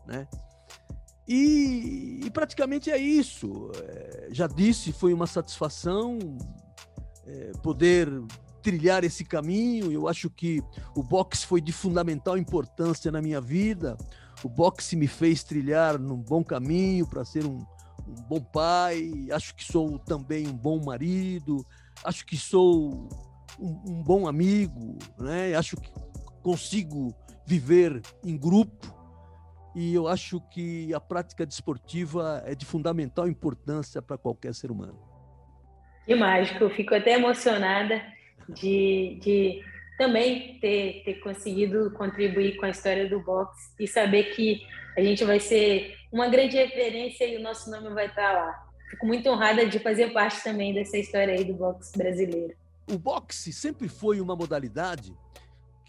né? 0.08 0.26
E, 1.32 2.22
e, 2.26 2.32
praticamente 2.32 2.90
é 2.90 2.98
isso. 2.98 3.72
É, 3.84 4.30
já 4.32 4.48
disse, 4.48 4.92
foi 4.92 5.14
uma 5.14 5.28
satisfação 5.28 6.18
é, 7.28 7.52
poder 7.62 8.10
trilhar 8.64 9.04
esse 9.04 9.24
caminho. 9.24 9.92
Eu 9.92 10.08
acho 10.08 10.28
que 10.28 10.60
o 10.96 11.04
boxe 11.04 11.46
foi 11.46 11.62
de 11.62 11.72
fundamental 11.72 12.36
importância 12.36 13.12
na 13.12 13.22
minha 13.22 13.40
vida. 13.40 13.96
O 14.44 14.50
boxe 14.50 14.96
me 14.96 15.06
fez 15.06 15.44
trilhar 15.44 16.00
num 16.00 16.18
bom 16.18 16.44
caminho 16.44 17.06
para 17.06 17.24
ser 17.24 17.46
um, 17.46 17.64
um 18.08 18.24
bom 18.28 18.42
pai. 18.42 19.28
Acho 19.32 19.54
que 19.54 19.64
sou 19.64 20.00
também 20.00 20.48
um 20.48 20.58
bom 20.58 20.84
marido. 20.84 21.64
Acho 22.04 22.26
que 22.26 22.38
sou 22.38 23.08
um, 23.60 23.82
um 23.86 24.02
bom 24.02 24.28
amigo, 24.28 24.98
né? 25.20 25.54
Acho 25.54 25.78
que 25.78 25.92
consigo 26.42 27.14
viver 27.46 28.02
em 28.24 28.36
grupo 28.36 28.99
e 29.76 29.94
eu 29.94 30.08
acho 30.08 30.42
que 30.52 30.94
a 30.94 31.00
prática 31.00 31.46
desportiva 31.46 32.44
é 32.46 32.56
de 32.56 32.66
fundamental 32.66 33.28
importância 33.28 34.02
para 34.02 34.18
qualquer 34.18 34.54
ser 34.54 34.72
humano. 34.72 35.00
Que 36.06 36.16
mágico, 36.16 36.64
eu 36.64 36.70
fico 36.72 36.96
até 36.96 37.14
emocionada 37.14 38.02
de, 38.50 39.20
de 39.22 39.62
também 39.98 40.58
ter, 40.60 41.04
ter 41.04 41.16
conseguido 41.20 41.92
contribuir 41.92 42.58
com 42.58 42.66
a 42.66 42.70
história 42.70 43.08
do 43.08 43.20
boxe 43.20 43.72
e 43.80 43.88
saber 43.88 44.36
que 44.36 44.66
a 44.98 45.02
gente 45.02 45.24
vai 45.24 45.40
ser 45.40 45.96
uma 46.12 46.28
grande 46.28 46.58
referência 46.58 47.26
e 47.26 47.38
o 47.38 47.42
nosso 47.42 47.70
nome 47.70 47.90
vai 47.94 48.08
estar 48.08 48.32
lá. 48.34 48.70
Fico 48.90 49.06
muito 49.06 49.30
honrada 49.30 49.68
de 49.68 49.78
fazer 49.78 50.12
parte 50.12 50.44
também 50.44 50.74
dessa 50.74 50.98
história 50.98 51.36
aí 51.36 51.44
do 51.44 51.54
boxe 51.54 51.96
brasileiro. 51.96 52.56
O 52.90 52.98
boxe 52.98 53.54
sempre 53.54 53.88
foi 53.88 54.20
uma 54.20 54.36
modalidade 54.36 55.16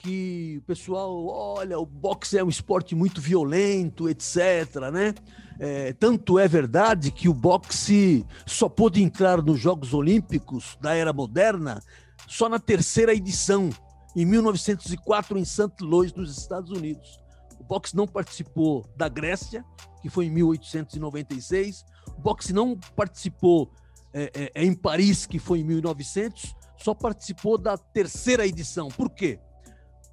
que 0.02 0.58
o 0.58 0.62
pessoal, 0.62 1.26
olha, 1.26 1.78
o 1.78 1.84
boxe 1.84 2.38
é 2.38 2.44
um 2.44 2.48
esporte 2.48 2.94
muito 2.94 3.20
violento, 3.20 4.08
etc, 4.08 4.90
né? 4.92 5.14
É, 5.58 5.92
tanto 5.92 6.38
é 6.38 6.48
verdade 6.48 7.10
que 7.10 7.28
o 7.28 7.34
boxe 7.34 8.24
só 8.46 8.68
pôde 8.68 9.02
entrar 9.02 9.42
nos 9.42 9.60
Jogos 9.60 9.92
Olímpicos 9.92 10.78
da 10.80 10.94
era 10.94 11.12
moderna 11.12 11.82
só 12.26 12.48
na 12.48 12.58
terceira 12.58 13.12
edição, 13.12 13.70
em 14.16 14.24
1904, 14.24 15.38
em 15.38 15.44
St. 15.44 15.68
Louis, 15.82 16.14
nos 16.14 16.38
Estados 16.38 16.70
Unidos. 16.70 17.20
O 17.58 17.64
boxe 17.64 17.94
não 17.94 18.06
participou 18.06 18.86
da 18.96 19.08
Grécia, 19.08 19.64
que 20.00 20.08
foi 20.08 20.26
em 20.26 20.30
1896. 20.30 21.84
O 22.16 22.20
boxe 22.20 22.52
não 22.52 22.78
participou 22.96 23.70
é, 24.14 24.50
é, 24.54 24.64
em 24.64 24.72
Paris, 24.74 25.26
que 25.26 25.38
foi 25.38 25.60
em 25.60 25.64
1900. 25.64 26.54
Só 26.78 26.94
participou 26.94 27.58
da 27.58 27.76
terceira 27.76 28.46
edição. 28.46 28.88
Por 28.88 29.10
quê? 29.10 29.38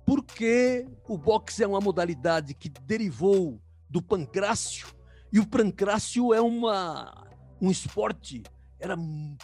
Porque 0.07 0.87
o 1.05 1.17
boxe 1.17 1.61
é 1.61 1.67
uma 1.67 1.81
modalidade 1.81 2.53
que 2.53 2.69
derivou 2.69 3.61
do 3.89 4.01
pancrácio 4.01 4.87
e 5.33 5.37
o 5.37 5.45
pancrácio 5.45 6.33
é 6.33 6.39
uma, 6.39 7.27
um 7.59 7.69
esporte 7.69 8.41
era 8.79 8.95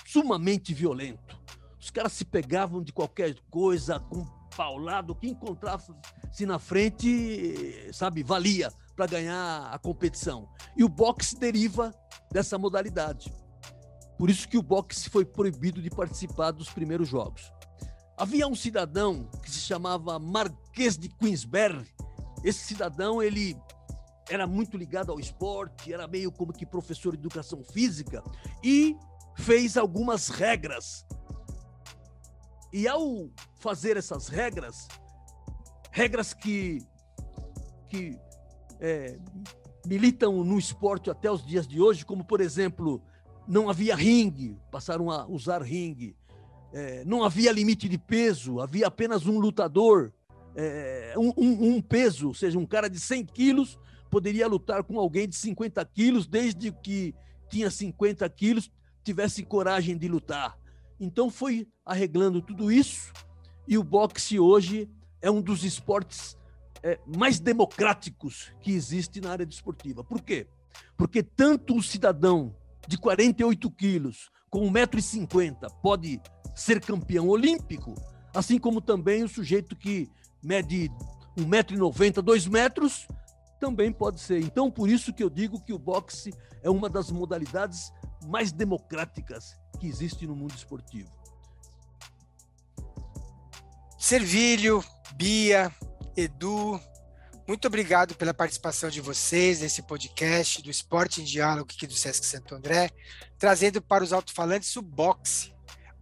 sumamente 0.07 0.73
violento. 0.73 1.37
Os 1.77 1.91
caras 1.91 2.13
se 2.13 2.23
pegavam 2.23 2.81
de 2.81 2.93
qualquer 2.93 3.35
coisa, 3.51 3.99
com 3.99 4.25
paulado, 4.55 5.13
que 5.13 5.27
encontrava-se 5.27 6.45
na 6.45 6.57
frente, 6.57 7.91
sabe, 7.91 8.23
valia 8.23 8.71
para 8.95 9.05
ganhar 9.05 9.69
a 9.69 9.77
competição. 9.77 10.47
E 10.77 10.83
o 10.85 10.87
boxe 10.87 11.37
deriva 11.37 11.93
dessa 12.31 12.57
modalidade. 12.57 13.33
Por 14.17 14.29
isso 14.29 14.47
que 14.47 14.57
o 14.57 14.63
boxe 14.63 15.09
foi 15.09 15.25
proibido 15.25 15.81
de 15.81 15.89
participar 15.89 16.51
dos 16.51 16.69
primeiros 16.69 17.09
jogos. 17.09 17.51
Havia 18.15 18.47
um 18.47 18.55
cidadão 18.55 19.27
que 19.41 19.49
se 19.49 19.59
chamava 19.59 20.19
Marquês 20.19 20.97
de 20.97 21.09
Queensberry. 21.09 21.87
Esse 22.43 22.59
cidadão, 22.59 23.21
ele 23.21 23.57
era 24.29 24.45
muito 24.45 24.77
ligado 24.77 25.11
ao 25.11 25.19
esporte, 25.19 25.91
era 25.91 26.07
meio 26.07 26.31
como 26.31 26.53
que 26.53 26.65
professor 26.65 27.13
de 27.13 27.19
educação 27.19 27.63
física 27.63 28.23
e 28.63 28.95
fez 29.35 29.77
algumas 29.77 30.29
regras. 30.29 31.05
E 32.71 32.87
ao 32.87 33.29
fazer 33.59 33.97
essas 33.97 34.27
regras, 34.27 34.87
regras 35.91 36.33
que, 36.33 36.79
que 37.89 38.17
é, 38.79 39.17
militam 39.85 40.43
no 40.43 40.59
esporte 40.59 41.09
até 41.09 41.31
os 41.31 41.45
dias 41.45 41.67
de 41.67 41.81
hoje, 41.81 42.05
como 42.05 42.23
por 42.23 42.41
exemplo, 42.41 43.01
não 43.47 43.69
havia 43.69 43.95
ringue, 43.95 44.57
passaram 44.71 45.09
a 45.09 45.25
usar 45.25 45.61
ringue 45.63 46.15
é, 46.73 47.05
não 47.05 47.23
havia 47.23 47.51
limite 47.51 47.87
de 47.87 47.97
peso, 47.97 48.59
havia 48.59 48.87
apenas 48.87 49.27
um 49.27 49.39
lutador, 49.39 50.11
é, 50.55 51.13
um, 51.15 51.31
um, 51.37 51.75
um, 51.75 51.81
peso, 51.81 52.29
ou 52.29 52.33
seja, 52.33 52.57
um 52.57 52.65
cara 52.65 52.89
de 52.89 52.99
100 52.99 53.25
quilos 53.27 53.79
poderia 54.09 54.47
lutar 54.47 54.83
com 54.83 54.99
alguém 54.99 55.27
de 55.27 55.35
50 55.35 55.83
quilos, 55.85 56.27
desde 56.27 56.71
que 56.71 57.15
tinha 57.49 57.69
50 57.69 58.27
quilos, 58.29 58.71
tivesse 59.03 59.43
coragem 59.43 59.97
de 59.97 60.07
lutar. 60.07 60.57
Então 60.99 61.29
foi 61.29 61.67
arreglando 61.85 62.41
tudo 62.41 62.71
isso, 62.71 63.13
e 63.67 63.77
o 63.77 63.83
boxe 63.83 64.39
hoje 64.39 64.89
é 65.21 65.29
um 65.29 65.41
dos 65.41 65.63
esportes 65.63 66.37
é, 66.81 66.99
mais 67.05 67.39
democráticos 67.39 68.51
que 68.61 68.71
existe 68.71 69.21
na 69.21 69.31
área 69.31 69.45
desportiva. 69.45 70.03
Por 70.03 70.21
quê? 70.21 70.47
Porque 70.97 71.23
tanto 71.23 71.75
o 71.75 71.83
cidadão 71.83 72.55
de 72.87 72.97
48 72.97 73.71
quilos 73.71 74.29
com 74.49 74.69
1,50m 74.71 75.71
pode 75.81 76.21
ser 76.55 76.79
campeão 76.81 77.27
olímpico, 77.27 77.95
assim 78.33 78.57
como 78.57 78.81
também 78.81 79.23
o 79.23 79.29
sujeito 79.29 79.75
que 79.75 80.09
mede 80.41 80.89
1,90m, 81.37 82.21
2 82.21 82.47
metros, 82.47 83.07
também 83.59 83.91
pode 83.91 84.19
ser. 84.19 84.41
Então, 84.41 84.69
por 84.69 84.89
isso 84.89 85.13
que 85.13 85.23
eu 85.23 85.29
digo 85.29 85.63
que 85.63 85.73
o 85.73 85.79
boxe 85.79 86.33
é 86.61 86.69
uma 86.69 86.89
das 86.89 87.09
modalidades 87.09 87.91
mais 88.25 88.51
democráticas 88.51 89.57
que 89.79 89.87
existe 89.87 90.27
no 90.27 90.35
mundo 90.35 90.53
esportivo. 90.53 91.11
Servilho, 93.97 94.83
Bia, 95.15 95.71
Edu, 96.15 96.79
muito 97.47 97.67
obrigado 97.67 98.15
pela 98.15 98.33
participação 98.33 98.89
de 98.89 99.01
vocês 99.01 99.59
nesse 99.59 99.81
podcast 99.81 100.61
do 100.61 100.69
Esporte 100.71 101.21
em 101.21 101.25
Diálogo 101.25 101.69
aqui 101.69 101.85
do 101.85 101.93
Sesc 101.93 102.25
Santo 102.25 102.55
André, 102.55 102.89
trazendo 103.37 103.81
para 103.81 104.01
os 104.01 104.13
alto-falantes 104.13 104.73
o 104.77 104.81
boxe, 104.81 105.53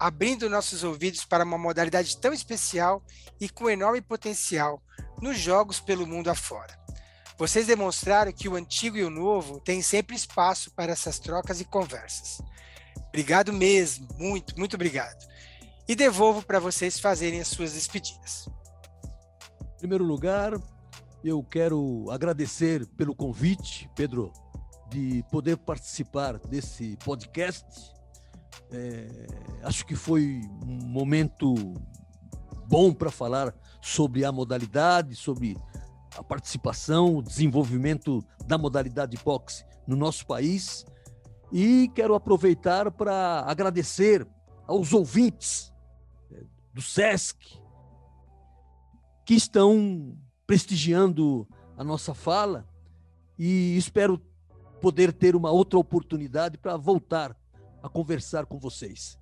abrindo 0.02 0.50
nossos 0.50 0.84
ouvidos 0.84 1.24
para 1.26 1.44
uma 1.44 1.60
modalidade 1.60 2.18
tão 2.18 2.34
especial 2.34 3.04
e 3.40 3.48
com 3.48 3.70
enorme 3.70 4.02
potencial 4.02 4.82
nos 5.22 5.38
jogos 5.38 5.80
pelo 5.80 6.08
mundo 6.08 6.28
afora. 6.28 6.76
Vocês 7.38 7.68
demonstraram 7.68 8.32
que 8.32 8.50
o 8.50 8.56
antigo 8.56 8.98
e 8.98 9.04
o 9.04 9.12
novo 9.12 9.60
têm 9.60 9.80
sempre 9.84 10.16
espaço 10.16 10.72
para 10.72 10.92
essas 10.92 11.20
trocas 11.20 11.62
e 11.62 11.66
conversas. 11.66 12.42
Obrigado 13.10 13.54
mesmo, 13.54 14.08
muito, 14.18 14.58
muito 14.58 14.74
obrigado. 14.74 15.24
E 15.88 15.96
devolvo 15.96 16.42
para 16.42 16.60
vocês 16.60 17.00
fazerem 17.00 17.40
as 17.40 17.50
suas 17.50 17.74
despedidas. 17.74 18.50
Em 19.76 19.78
primeiro 19.78 20.04
lugar, 20.04 20.54
eu 21.24 21.44
quero 21.44 22.10
agradecer 22.10 22.88
pelo 22.98 23.14
convite, 23.14 23.88
Pedro, 23.96 24.34
de 24.90 25.24
poder 25.30 25.58
participar 25.58 26.40
desse 26.40 26.98
podcast 27.06 27.91
é, 28.72 29.28
acho 29.64 29.86
que 29.86 29.96
foi 29.96 30.42
um 30.66 30.88
momento 30.88 31.54
bom 32.68 32.94
para 32.94 33.12
falar 33.12 33.54
sobre 33.82 34.24
a 34.24 34.32
modalidade, 34.32 35.16
sobre 35.16 35.58
a 36.18 36.24
participação, 36.24 37.18
o 37.18 37.22
desenvolvimento 37.22 38.24
da 38.46 38.58
modalidade 38.58 39.18
boxe 39.24 39.66
no 39.88 39.96
nosso 39.96 40.26
país. 40.26 40.86
E 41.52 41.90
quero 41.94 42.16
aproveitar 42.16 42.92
para 42.92 43.44
agradecer 43.46 44.26
aos 44.66 44.94
ouvintes 44.94 45.74
é, 46.32 46.44
do 46.74 46.82
SESC 46.82 47.62
que 49.26 49.34
estão 49.34 50.18
prestigiando 50.48 51.48
a 51.78 51.84
nossa 51.84 52.14
fala 52.14 52.68
e 53.38 53.76
espero 53.78 54.18
poder 54.82 55.14
ter 55.14 55.36
uma 55.36 55.52
outra 55.52 55.78
oportunidade 55.78 56.58
para 56.58 56.78
voltar 56.78 57.36
a 57.82 57.90
conversar 57.90 58.46
com 58.46 58.60
vocês. 58.60 59.18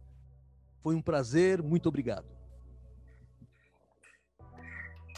Foi 0.81 0.95
um 0.95 1.01
prazer, 1.01 1.61
muito 1.61 1.89
obrigado. 1.89 2.25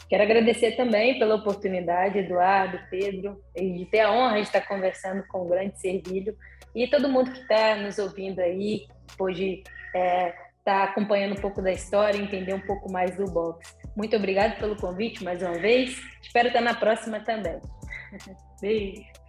Quero 0.10 0.24
agradecer 0.24 0.76
também 0.76 1.18
pela 1.18 1.36
oportunidade, 1.36 2.20
Eduardo, 2.20 2.80
Pedro, 2.90 3.42
de 3.56 3.86
ter 3.86 4.02
a 4.02 4.12
honra 4.12 4.36
de 4.36 4.42
estar 4.42 4.68
conversando 4.68 5.26
com 5.28 5.46
o 5.46 5.48
grande 5.48 5.80
Servilho 5.80 6.36
e 6.76 6.88
todo 6.88 7.10
mundo 7.10 7.32
que 7.32 7.40
está 7.40 7.76
nos 7.76 7.98
ouvindo 7.98 8.40
aí, 8.40 8.88
pôde 9.18 9.64
é, 9.96 10.28
estar 10.28 10.44
tá 10.64 10.84
acompanhando 10.84 11.38
um 11.38 11.42
pouco 11.42 11.62
da 11.62 11.72
história, 11.72 12.18
entender 12.18 12.54
um 12.54 12.62
pouco 12.62 12.92
mais 12.92 13.16
do 13.16 13.26
boxe. 13.26 13.74
Muito 13.96 14.16
obrigado 14.16 14.58
pelo 14.58 14.76
convite 14.76 15.24
mais 15.24 15.42
uma 15.42 15.58
vez. 15.58 16.02
Espero 16.22 16.48
estar 16.48 16.62
na 16.62 16.74
próxima 16.74 17.20
também. 17.20 17.60
Beijo. 18.62 19.21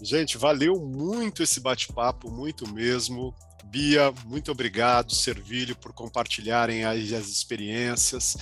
Gente, 0.00 0.38
valeu 0.38 0.78
muito 0.80 1.42
esse 1.42 1.60
bate-papo, 1.60 2.30
muito 2.30 2.72
mesmo. 2.72 3.34
Bia, 3.64 4.12
muito 4.24 4.50
obrigado, 4.50 5.14
Servilho, 5.14 5.76
por 5.76 5.92
compartilharem 5.92 6.84
aí 6.84 7.14
as 7.14 7.28
experiências. 7.28 8.36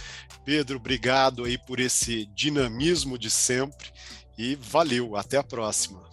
Pedro, 0.45 0.77
obrigado 0.77 1.45
aí 1.45 1.59
por 1.59 1.81
esse 1.81 2.27
dinamismo 2.27 3.19
de 3.19 3.31
sempre 3.31 3.91
e 4.39 4.55
valeu, 4.55 5.17
até 5.17 5.37
a 5.37 5.43
próxima. 5.43 6.05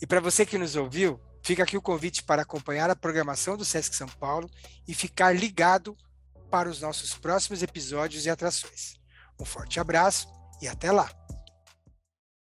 E 0.00 0.06
para 0.06 0.20
você 0.20 0.46
que 0.46 0.56
nos 0.56 0.76
ouviu, 0.76 1.20
fica 1.42 1.64
aqui 1.64 1.76
o 1.76 1.82
convite 1.82 2.22
para 2.22 2.42
acompanhar 2.42 2.88
a 2.88 2.96
programação 2.96 3.56
do 3.56 3.64
Sesc 3.64 3.94
São 3.94 4.08
Paulo 4.08 4.48
e 4.86 4.94
ficar 4.94 5.34
ligado 5.34 5.96
para 6.50 6.70
os 6.70 6.80
nossos 6.80 7.14
próximos 7.14 7.62
episódios 7.62 8.24
e 8.24 8.30
atrações. 8.30 8.94
Um 9.38 9.44
forte 9.44 9.78
abraço 9.78 10.28
e 10.62 10.68
até 10.68 10.90
lá! 10.90 11.27